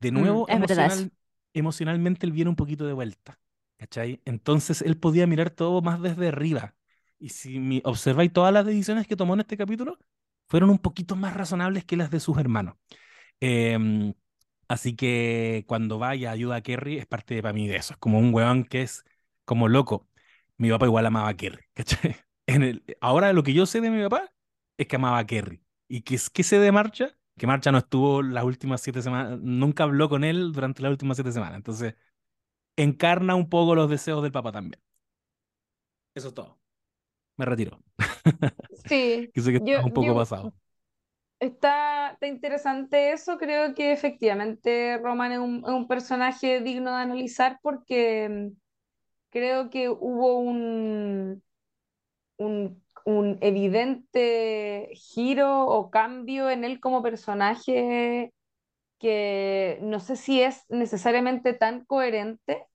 de 0.00 0.12
Mm, 0.14 0.40
nuevo, 0.50 0.50
eso. 0.52 0.52
emocional, 0.52 1.12
emocionalmente 1.54 2.26
él 2.26 2.32
viene 2.32 2.50
un 2.50 2.56
poquito 2.56 2.86
de 2.86 2.94
vuelta. 2.94 3.40
¿Cachai? 3.78 4.22
Entonces 4.26 4.82
él 4.82 4.98
podía 4.98 5.28
mirar 5.28 5.50
todo 5.50 5.82
más 5.82 6.02
desde 6.02 6.28
arriba. 6.30 6.75
Y 7.18 7.30
si 7.30 7.80
observáis 7.84 8.32
todas 8.32 8.52
las 8.52 8.66
decisiones 8.66 9.06
que 9.06 9.16
tomó 9.16 9.34
en 9.34 9.40
este 9.40 9.56
capítulo, 9.56 9.98
fueron 10.48 10.70
un 10.70 10.78
poquito 10.78 11.16
más 11.16 11.34
razonables 11.34 11.84
que 11.84 11.96
las 11.96 12.10
de 12.10 12.20
sus 12.20 12.38
hermanos. 12.38 12.76
Em, 13.40 14.14
así 14.68 14.96
que 14.96 15.64
cuando 15.68 15.98
vaya 15.98 16.30
ayuda 16.32 16.56
a 16.56 16.62
Kerry 16.62 16.98
es 16.98 17.06
parte 17.06 17.34
de, 17.34 17.42
para 17.42 17.52
mí 17.54 17.68
de 17.68 17.76
eso. 17.76 17.94
Es 17.94 17.98
como 17.98 18.18
un 18.18 18.34
weón 18.34 18.64
que 18.64 18.82
es 18.82 19.04
como 19.44 19.68
loco. 19.68 20.08
Mi 20.58 20.70
papá 20.70 20.86
igual 20.86 21.06
amaba 21.06 21.28
a 21.28 21.36
Kerry. 21.36 21.64
En 22.48 22.62
el, 22.62 22.84
ahora 23.00 23.32
lo 23.32 23.42
que 23.42 23.52
yo 23.54 23.66
sé 23.66 23.80
de 23.80 23.90
mi 23.90 24.02
papá 24.04 24.32
es 24.78 24.86
que 24.86 24.96
amaba 24.96 25.18
a 25.18 25.26
Kerry. 25.26 25.62
¿Y 25.88 26.02
que 26.02 26.18
sé 26.18 26.58
de 26.60 26.72
Marcha? 26.72 27.16
Que 27.36 27.46
Marcha 27.46 27.72
no 27.72 27.78
estuvo 27.78 28.22
las 28.22 28.44
últimas 28.44 28.80
siete 28.80 29.02
semanas, 29.02 29.38
nunca 29.42 29.82
habló 29.84 30.08
con 30.08 30.24
él 30.24 30.52
durante 30.52 30.80
las 30.82 30.90
últimas 30.92 31.16
siete 31.16 31.32
semanas. 31.32 31.56
Entonces, 31.56 31.94
encarna 32.76 33.34
un 33.36 33.48
poco 33.50 33.74
los 33.74 33.90
deseos 33.90 34.22
del 34.22 34.32
papá 34.32 34.52
también. 34.52 34.80
Eso 36.14 36.28
es 36.28 36.34
todo. 36.34 36.58
Me 37.36 37.44
retiro. 37.44 37.78
Sí, 38.88 39.30
Que 39.32 39.40
sé 39.40 39.52
que 39.52 39.58
yo, 39.58 39.78
está 39.78 39.84
un 39.84 39.92
poco 39.92 40.06
yo 40.06 40.14
pasado. 40.14 40.54
Está, 41.38 42.12
está 42.12 42.26
interesante 42.28 43.12
eso, 43.12 43.36
creo 43.36 43.74
que 43.74 43.92
efectivamente 43.92 44.96
Roman 44.98 45.32
es 45.32 45.38
un, 45.38 45.56
es 45.66 45.70
un 45.70 45.86
personaje 45.86 46.60
digno 46.62 46.90
de 46.96 47.02
analizar 47.02 47.58
porque 47.62 48.28
mm, 48.28 48.56
creo 49.30 49.70
que 49.70 49.88
hubo 49.90 50.38
un, 50.38 51.42
un, 52.38 52.82
un 53.04 53.38
evidente 53.42 54.90
giro 54.94 55.66
o 55.66 55.90
cambio 55.90 56.50
en 56.50 56.64
él 56.64 56.80
como 56.80 57.02
personaje 57.02 58.32
que 58.98 59.78
no 59.82 60.00
sé 60.00 60.16
si 60.16 60.42
es 60.42 60.64
necesariamente 60.70 61.54
tan 61.54 61.84
coherente 61.86 62.66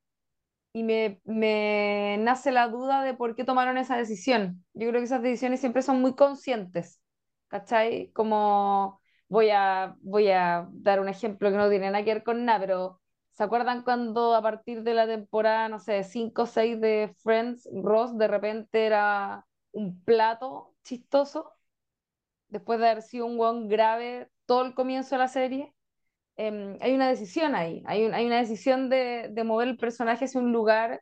y 0.73 0.83
me, 0.83 1.21
me 1.25 2.17
nace 2.19 2.51
la 2.51 2.67
duda 2.69 3.03
de 3.03 3.13
por 3.13 3.35
qué 3.35 3.43
tomaron 3.43 3.77
esa 3.77 3.97
decisión. 3.97 4.63
Yo 4.73 4.89
creo 4.89 5.01
que 5.01 5.05
esas 5.05 5.21
decisiones 5.21 5.59
siempre 5.59 5.81
son 5.81 6.01
muy 6.01 6.15
conscientes, 6.15 7.01
¿cachai? 7.47 8.11
Como 8.13 9.01
voy 9.27 9.49
a, 9.51 9.95
voy 10.01 10.29
a 10.29 10.67
dar 10.71 10.99
un 10.99 11.09
ejemplo 11.09 11.49
que 11.51 11.57
no 11.57 11.69
tiene 11.69 11.91
nada 11.91 12.03
que 12.05 12.13
ver 12.13 12.23
con 12.23 12.45
nada, 12.45 12.59
pero 12.59 13.01
¿se 13.31 13.43
acuerdan 13.43 13.83
cuando 13.83 14.35
a 14.35 14.41
partir 14.41 14.83
de 14.83 14.93
la 14.93 15.07
temporada, 15.07 15.67
no 15.69 15.79
sé, 15.79 16.03
5 16.03 16.43
o 16.43 16.45
6 16.45 16.79
de 16.79 17.13
Friends, 17.23 17.67
Ross 17.73 18.17
de 18.17 18.27
repente 18.27 18.85
era 18.85 19.45
un 19.71 20.01
plato 20.03 20.73
chistoso, 20.83 21.51
después 22.49 22.79
de 22.79 22.89
haber 22.89 23.01
sido 23.03 23.25
un 23.25 23.37
guion 23.37 23.67
grave 23.69 24.29
todo 24.45 24.63
el 24.65 24.73
comienzo 24.75 25.15
de 25.15 25.19
la 25.19 25.27
serie? 25.27 25.73
Em, 26.37 26.77
hay 26.81 26.93
una 26.95 27.09
decisión 27.09 27.55
ahí, 27.55 27.83
hay, 27.85 28.05
un- 28.05 28.13
hay 28.13 28.25
una 28.25 28.37
decisión 28.39 28.89
de, 28.89 29.29
de 29.31 29.43
mover 29.43 29.67
el 29.69 29.77
personaje 29.77 30.25
hacia 30.25 30.41
un 30.41 30.51
lugar 30.51 31.01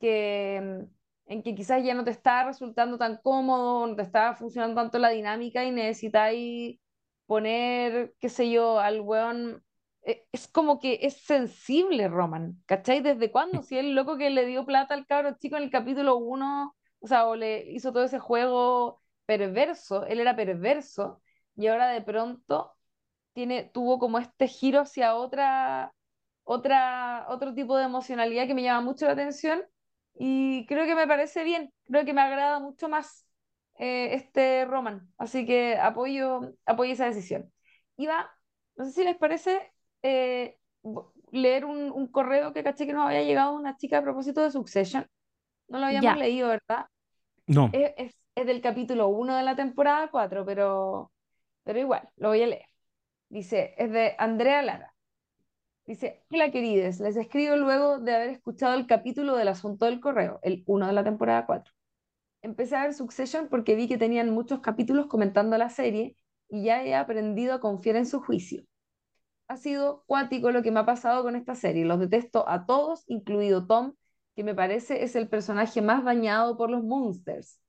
que, 0.00 0.56
em, 0.56 0.88
en 1.26 1.42
que 1.42 1.54
quizás 1.54 1.84
ya 1.84 1.94
no 1.94 2.04
te 2.04 2.10
está 2.10 2.44
resultando 2.44 2.98
tan 2.98 3.18
cómodo, 3.22 3.86
no 3.86 3.96
te 3.96 4.02
está 4.02 4.34
funcionando 4.34 4.76
tanto 4.80 4.98
la 4.98 5.10
dinámica 5.10 5.64
y 5.64 5.70
necesitáis 5.72 6.78
poner, 7.26 8.14
qué 8.20 8.28
sé 8.28 8.50
yo, 8.50 8.78
al 8.80 9.00
weón. 9.00 9.62
e- 10.02 10.26
Es 10.32 10.48
como 10.48 10.78
que 10.80 10.98
es 11.02 11.14
sensible 11.22 12.08
Roman, 12.08 12.62
¿cachai? 12.66 13.00
¿Desde 13.00 13.30
cuándo? 13.30 13.62
Si 13.62 13.76
el 13.78 13.94
loco 13.94 14.16
que 14.16 14.30
le 14.30 14.46
dio 14.46 14.64
plata 14.66 14.94
al 14.94 15.06
cabro 15.06 15.36
chico 15.38 15.56
en 15.56 15.64
el 15.64 15.70
capítulo 15.70 16.16
uno, 16.16 16.74
o 17.00 17.06
sea, 17.06 17.26
o 17.26 17.36
le 17.36 17.70
hizo 17.72 17.92
todo 17.92 18.04
ese 18.04 18.18
juego 18.18 19.02
perverso, 19.26 20.06
él 20.06 20.20
era 20.20 20.34
perverso, 20.36 21.20
y 21.56 21.66
ahora 21.66 21.88
de 21.90 22.00
pronto 22.02 22.72
tiene, 23.38 23.64
tuvo 23.72 23.98
como 24.00 24.18
este 24.18 24.48
giro 24.48 24.80
hacia 24.80 25.14
otra, 25.14 25.94
otra, 26.44 27.26
otro 27.28 27.54
tipo 27.54 27.76
de 27.76 27.84
emocionalidad 27.84 28.46
que 28.48 28.54
me 28.54 28.62
llama 28.64 28.80
mucho 28.82 29.06
la 29.06 29.12
atención 29.12 29.62
y 30.14 30.66
creo 30.66 30.86
que 30.86 30.96
me 30.96 31.06
parece 31.06 31.44
bien, 31.44 31.72
creo 31.86 32.04
que 32.04 32.12
me 32.14 32.20
agrada 32.22 32.58
mucho 32.60 32.88
más 32.88 33.26
eh, 33.78 34.14
este 34.14 34.64
Roman, 34.66 35.12
así 35.18 35.46
que 35.46 35.76
apoyo, 35.78 36.40
apoyo 36.66 36.92
esa 36.92 37.06
decisión. 37.06 37.52
Iba, 37.96 38.28
no 38.76 38.84
sé 38.86 38.92
si 38.92 39.04
les 39.04 39.16
parece 39.16 39.72
eh, 40.02 40.58
leer 41.32 41.64
un, 41.64 41.92
un 41.92 42.08
correo 42.08 42.52
que 42.52 42.64
caché 42.64 42.86
que 42.86 42.92
nos 42.92 43.06
había 43.06 43.22
llegado 43.22 43.54
una 43.54 43.76
chica 43.76 43.98
a 43.98 44.02
propósito 44.02 44.42
de 44.42 44.50
Succession, 44.50 45.06
no 45.68 45.78
lo 45.80 45.86
habíamos 45.86 46.14
Ya, 46.14 46.16
leído, 46.16 46.48
¿verdad? 46.48 46.86
No, 47.48 47.72
Es, 47.72 47.92
es, 47.96 48.14
es 48.34 48.46
del 48.46 48.60
capítulo 48.62 49.08
uno 49.08 49.36
de 49.36 49.42
la 49.42 49.56
temporada 49.56 50.10
4 50.10 50.44
pero, 50.44 51.12
pero 51.64 51.80
igual, 51.80 52.08
lo 52.16 52.28
voy 52.30 52.42
a 52.42 52.46
leer. 52.48 52.66
Dice, 53.30 53.74
es 53.76 53.90
de 53.92 54.14
Andrea 54.18 54.62
Lara. 54.62 54.94
Dice, 55.86 56.22
hola 56.30 56.50
querides, 56.50 57.00
les 57.00 57.16
escribo 57.16 57.56
luego 57.56 57.98
de 57.98 58.14
haber 58.14 58.30
escuchado 58.30 58.74
el 58.74 58.86
capítulo 58.86 59.36
del 59.36 59.48
asunto 59.48 59.86
del 59.86 60.00
correo, 60.00 60.38
el 60.42 60.62
uno 60.66 60.86
de 60.86 60.92
la 60.92 61.04
temporada 61.04 61.46
4. 61.46 61.72
Empecé 62.42 62.76
a 62.76 62.82
ver 62.84 62.94
Succession 62.94 63.48
porque 63.48 63.74
vi 63.74 63.88
que 63.88 63.98
tenían 63.98 64.30
muchos 64.30 64.60
capítulos 64.60 65.06
comentando 65.06 65.58
la 65.58 65.70
serie 65.70 66.16
y 66.48 66.64
ya 66.64 66.84
he 66.84 66.94
aprendido 66.94 67.54
a 67.54 67.60
confiar 67.60 67.96
en 67.96 68.06
su 68.06 68.20
juicio. 68.20 68.64
Ha 69.48 69.56
sido 69.56 70.04
cuático 70.06 70.50
lo 70.50 70.62
que 70.62 70.70
me 70.70 70.80
ha 70.80 70.86
pasado 70.86 71.22
con 71.22 71.36
esta 71.36 71.54
serie. 71.54 71.84
Los 71.84 72.00
detesto 72.00 72.48
a 72.48 72.66
todos, 72.66 73.04
incluido 73.06 73.66
Tom, 73.66 73.94
que 74.36 74.44
me 74.44 74.54
parece 74.54 75.04
es 75.04 75.16
el 75.16 75.28
personaje 75.28 75.82
más 75.82 76.04
dañado 76.04 76.56
por 76.56 76.70
los 76.70 76.84
Monsters. 76.84 77.60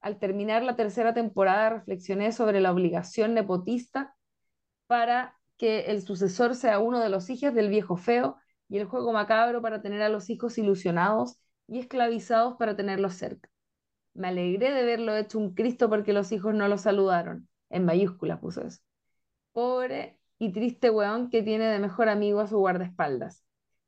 Al 0.00 0.18
terminar 0.18 0.62
la 0.62 0.76
tercera 0.76 1.14
temporada 1.14 1.70
reflexioné 1.70 2.32
sobre 2.32 2.60
la 2.60 2.72
obligación 2.72 3.34
nepotista 3.34 4.15
para 4.86 5.36
que 5.56 5.86
el 5.86 6.02
sucesor 6.02 6.54
sea 6.54 6.78
uno 6.78 7.00
de 7.00 7.08
los 7.08 7.30
hijos 7.30 7.54
del 7.54 7.68
viejo 7.68 7.96
feo 7.96 8.36
y 8.68 8.78
el 8.78 8.86
juego 8.86 9.12
macabro 9.12 9.62
para 9.62 9.82
tener 9.82 10.02
a 10.02 10.08
los 10.08 10.28
hijos 10.30 10.58
ilusionados 10.58 11.38
y 11.66 11.78
esclavizados 11.78 12.56
para 12.58 12.76
tenerlos 12.76 13.14
cerca. 13.14 13.48
Me 14.14 14.28
alegré 14.28 14.72
de 14.72 14.84
verlo 14.84 15.14
hecho 15.16 15.38
un 15.38 15.54
Cristo 15.54 15.88
porque 15.88 16.12
los 16.12 16.32
hijos 16.32 16.54
no 16.54 16.68
lo 16.68 16.78
saludaron. 16.78 17.48
En 17.68 17.84
mayúsculas 17.84 18.40
puso 18.40 18.62
eso. 18.62 18.80
Pobre 19.52 20.20
y 20.38 20.52
triste 20.52 20.90
weón 20.90 21.30
que 21.30 21.42
tiene 21.42 21.66
de 21.66 21.78
mejor 21.78 22.08
amigo 22.08 22.40
a 22.40 22.46
su 22.46 22.58
guardaespaldas. 22.58 23.44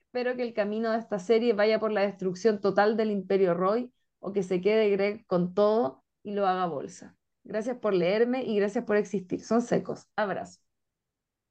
Espero 0.06 0.36
que 0.36 0.42
el 0.42 0.54
camino 0.54 0.90
de 0.90 0.98
esta 0.98 1.18
serie 1.18 1.52
vaya 1.52 1.78
por 1.78 1.92
la 1.92 2.02
destrucción 2.02 2.60
total 2.60 2.96
del 2.96 3.10
Imperio 3.10 3.54
Roy 3.54 3.92
o 4.20 4.32
que 4.32 4.42
se 4.42 4.60
quede 4.60 4.90
Greg 4.90 5.26
con 5.26 5.54
todo 5.54 6.04
y 6.22 6.32
lo 6.32 6.46
haga 6.46 6.66
bolsa. 6.66 7.16
Gracias 7.44 7.78
por 7.78 7.94
leerme 7.94 8.42
y 8.44 8.56
gracias 8.56 8.84
por 8.84 8.96
existir. 8.96 9.42
Son 9.42 9.62
secos. 9.62 10.06
Abrazo. 10.16 10.67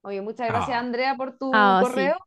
Oye, 0.08 0.22
muchas 0.22 0.48
gracias 0.48 0.78
Ah, 0.78 0.80
Andrea 0.80 1.16
por 1.18 1.38
tu 1.38 1.52
ah, 1.54 1.82
correo. 1.84 2.16
sí, 2.16 2.20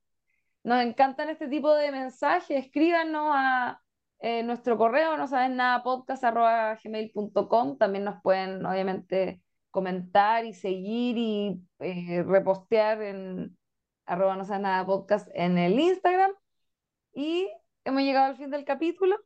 Nos 0.65 0.83
encantan 0.83 1.31
este 1.31 1.49
tipo 1.49 1.75
de 1.75 1.91
mensajes. 1.91 2.67
Escríbanos 2.67 3.33
a 3.35 3.81
eh, 4.19 4.43
nuestro 4.43 4.77
correo, 4.77 5.17
no 5.17 5.27
saben 5.27 5.57
nada, 5.57 5.83
podcast.gmail.com. 5.83 7.79
También 7.79 8.05
nos 8.05 8.21
pueden, 8.21 8.67
obviamente, 8.67 9.41
comentar 9.71 10.45
y 10.45 10.53
seguir 10.53 11.17
y 11.17 11.59
eh, 11.79 12.23
repostear 12.23 13.01
en 13.01 13.57
arroba 14.05 14.37
no 14.37 14.45
saben 14.45 14.63
nada 14.63 14.85
podcast 14.85 15.27
en 15.33 15.57
el 15.57 15.81
Instagram. 15.81 16.33
Y 17.15 17.49
hemos 17.85 18.03
llegado 18.03 18.27
al 18.27 18.37
fin 18.37 18.51
del 18.51 18.67
capítulo. 18.67 19.17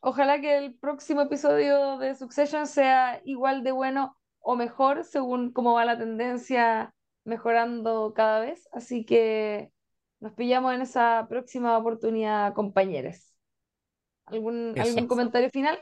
Ojalá 0.00 0.40
que 0.40 0.56
el 0.56 0.74
próximo 0.74 1.20
episodio 1.20 1.98
de 1.98 2.14
Succession 2.14 2.66
sea 2.66 3.20
igual 3.26 3.62
de 3.62 3.72
bueno 3.72 4.16
o 4.38 4.56
mejor, 4.56 5.04
según 5.04 5.52
cómo 5.52 5.74
va 5.74 5.84
la 5.84 5.98
tendencia 5.98 6.94
mejorando 7.24 8.12
cada 8.14 8.40
vez. 8.40 8.68
Así 8.72 9.04
que 9.04 9.72
nos 10.20 10.32
pillamos 10.34 10.74
en 10.74 10.82
esa 10.82 11.26
próxima 11.28 11.76
oportunidad, 11.78 12.54
compañeros. 12.54 13.34
¿Algún, 14.26 14.76
algún 14.78 15.06
comentario 15.08 15.50
final? 15.50 15.78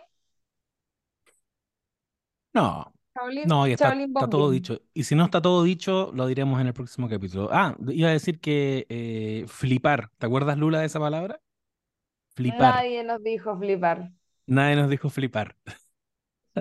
No, 2.55 2.93
No, 3.45 3.66
ya 3.66 3.74
está, 3.74 3.95
todo 4.30 4.51
dicho. 4.51 4.80
Y 4.95 5.05
si 5.05 5.14
no 5.14 5.24
está 5.24 5.41
todo 5.43 5.62
dicho, 5.62 6.11
lo 6.14 6.26
diremos 6.26 6.61
en 6.61 6.66
el 6.68 6.74
próximo 6.74 7.09
capítulo. 7.09 7.49
Ah, 7.53 7.76
iba 7.89 8.09
a 8.09 8.12
decir 8.12 8.41
que 8.41 8.86
eh, 8.89 9.45
flipar. 9.49 10.11
¿Te 10.18 10.26
acuerdas, 10.26 10.59
Lula, 10.59 10.80
de 10.80 10.86
esa 10.86 11.01
palabra? 11.01 11.41
Flipar. 12.36 12.74
Nadie 12.74 13.05
nos 13.05 13.22
dijo 13.22 13.57
flipar. 13.59 14.11
Nadie 14.47 14.76
nos 14.76 14.91
dijo 14.91 15.11
flipar. 15.11 15.57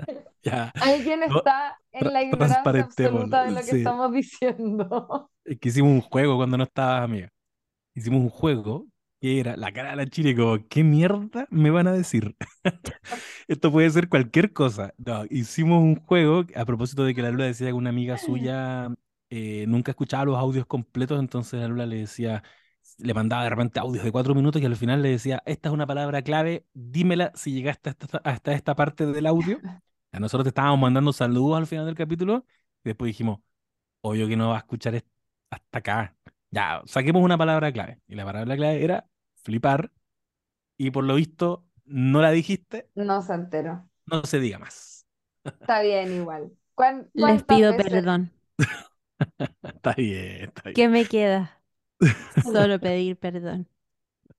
Ya, 0.42 0.72
Alguien 0.78 1.22
No, 1.24 1.42
está 1.42 1.78
en 1.92 2.12
la 2.12 2.22
ignorancia 2.22 2.84
absoluta 2.84 3.44
de 3.44 3.52
lo 3.52 3.64
que 3.64 3.70
sí. 3.70 3.72
estamos 3.72 4.12
diciendo. 4.12 5.30
Es 5.44 5.58
que 5.58 5.68
hicimos 5.70 5.92
un 5.92 6.00
juego 6.02 6.36
cuando 6.36 6.56
no 6.58 6.64
estabas, 6.64 7.02
amiga. 7.04 7.30
Hicimos 7.94 8.20
un 8.22 8.30
juego 8.30 8.86
que 9.20 9.40
era 9.40 9.56
la 9.56 9.72
cara 9.72 9.90
de 9.90 9.96
la 9.96 10.06
Chile, 10.08 10.36
como, 10.36 10.58
¿qué 10.68 10.84
mierda 10.84 11.46
me 11.50 11.70
van 11.70 11.88
a 11.88 11.92
decir? 11.92 12.36
Esto 13.48 13.72
puede 13.72 13.90
ser 13.90 14.08
cualquier 14.08 14.52
cosa. 14.52 14.94
No, 14.98 15.24
hicimos 15.30 15.82
un 15.82 15.96
juego 15.96 16.44
a 16.56 16.64
propósito 16.66 17.04
de 17.04 17.14
que 17.14 17.22
la 17.22 17.30
Lula 17.30 17.46
decía 17.46 17.68
que 17.68 17.72
una 17.74 17.90
amiga 17.90 18.18
suya 18.18 18.88
eh, 19.30 19.66
nunca 19.68 19.92
escuchaba 19.92 20.24
los 20.26 20.36
audios 20.38 20.66
completos, 20.66 21.18
entonces 21.20 21.60
la 21.60 21.68
Lula 21.68 21.86
le 21.86 21.96
decía, 21.98 22.42
le 22.98 23.14
mandaba 23.14 23.44
de 23.44 23.50
repente 23.50 23.80
audios 23.80 24.04
de 24.04 24.12
cuatro 24.12 24.34
minutos 24.34 24.62
y 24.62 24.66
al 24.66 24.76
final 24.76 25.02
le 25.02 25.10
decía, 25.10 25.42
esta 25.46 25.68
es 25.70 25.74
una 25.74 25.86
palabra 25.86 26.22
clave, 26.22 26.66
dímela 26.74 27.32
si 27.34 27.52
llegaste 27.52 27.90
hasta, 27.90 28.18
hasta 28.24 28.52
esta 28.54 28.74
parte 28.76 29.06
del 29.06 29.26
audio. 29.26 29.62
A 30.12 30.20
nosotros 30.20 30.44
te 30.44 30.48
estábamos 30.50 30.80
mandando 30.80 31.12
saludos 31.12 31.58
al 31.58 31.66
final 31.66 31.86
del 31.86 31.94
capítulo 31.94 32.46
y 32.84 32.90
después 32.90 33.08
dijimos, 33.08 33.40
obvio 34.02 34.28
que 34.28 34.36
no 34.36 34.50
va 34.50 34.56
a 34.56 34.58
escuchar 34.60 35.04
hasta 35.50 35.78
acá. 35.78 36.16
Ya, 36.50 36.82
saquemos 36.86 37.22
una 37.22 37.38
palabra 37.38 37.72
clave. 37.72 38.00
Y 38.08 38.14
la 38.16 38.24
palabra 38.26 38.56
clave 38.56 38.84
era 38.84 39.08
flipar. 39.36 39.92
Y 40.78 40.90
por 40.92 41.04
lo 41.04 41.16
visto, 41.16 41.66
no 41.86 42.22
la 42.22 42.30
dijiste, 42.32 42.90
No 43.06 43.22
se 43.22 43.32
enteró. 43.32 43.88
no 44.06 44.24
se 44.24 44.40
diga 44.40 44.58
más. 44.58 45.06
Está 45.60 45.82
bien 45.82 46.12
igual. 46.12 46.52
¿Cuán- 46.74 47.10
Les 47.14 47.42
pido 47.44 47.76
veces- 47.76 47.84
perdón. 47.92 48.32
Está 49.62 49.94
bien, 49.94 50.44
está 50.44 50.62
bien. 50.70 50.76
¿Qué 50.76 50.88
me 50.88 51.06
queda? 51.06 51.62
Solo 52.36 52.80
pedir 52.80 53.18
perdón. 53.18 53.68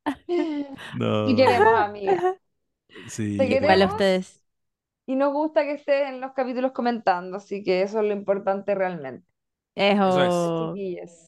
No, 0.91 1.29
Y 1.29 1.35
queremos, 1.35 1.73
amiga. 1.79 2.35
sí, 3.07 3.23
te 3.37 3.45
igual. 3.45 3.57
Igual 3.63 3.81
a 3.81 3.87
ustedes. 3.87 4.38
Y 5.09 5.15
nos 5.15 5.33
gusta 5.33 5.63
que 5.63 5.71
estés 5.71 6.07
en 6.07 6.21
los 6.21 6.33
capítulos 6.33 6.71
comentando, 6.71 7.37
así 7.37 7.63
que 7.63 7.81
eso 7.81 7.99
es 7.99 8.05
lo 8.05 8.13
importante 8.13 8.75
realmente. 8.75 9.25
Eso. 9.73 10.75
Chiquillas. 10.75 11.25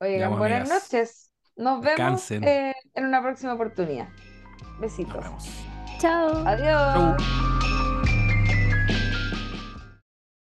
Oigan, 0.00 0.38
buenas 0.38 0.60
amigas. 0.70 0.82
noches. 0.84 1.32
Nos 1.56 1.80
vemos 1.80 1.96
Descansen. 1.96 2.44
eh, 2.44 2.74
en 2.94 3.04
una 3.06 3.20
próxima 3.20 3.54
oportunidad. 3.54 4.08
Nos 4.62 4.80
Besitos. 4.80 5.24
vemos. 5.24 5.48
Chao. 5.98 6.28
Adiós. 6.46 7.16
Chau. 7.18 7.57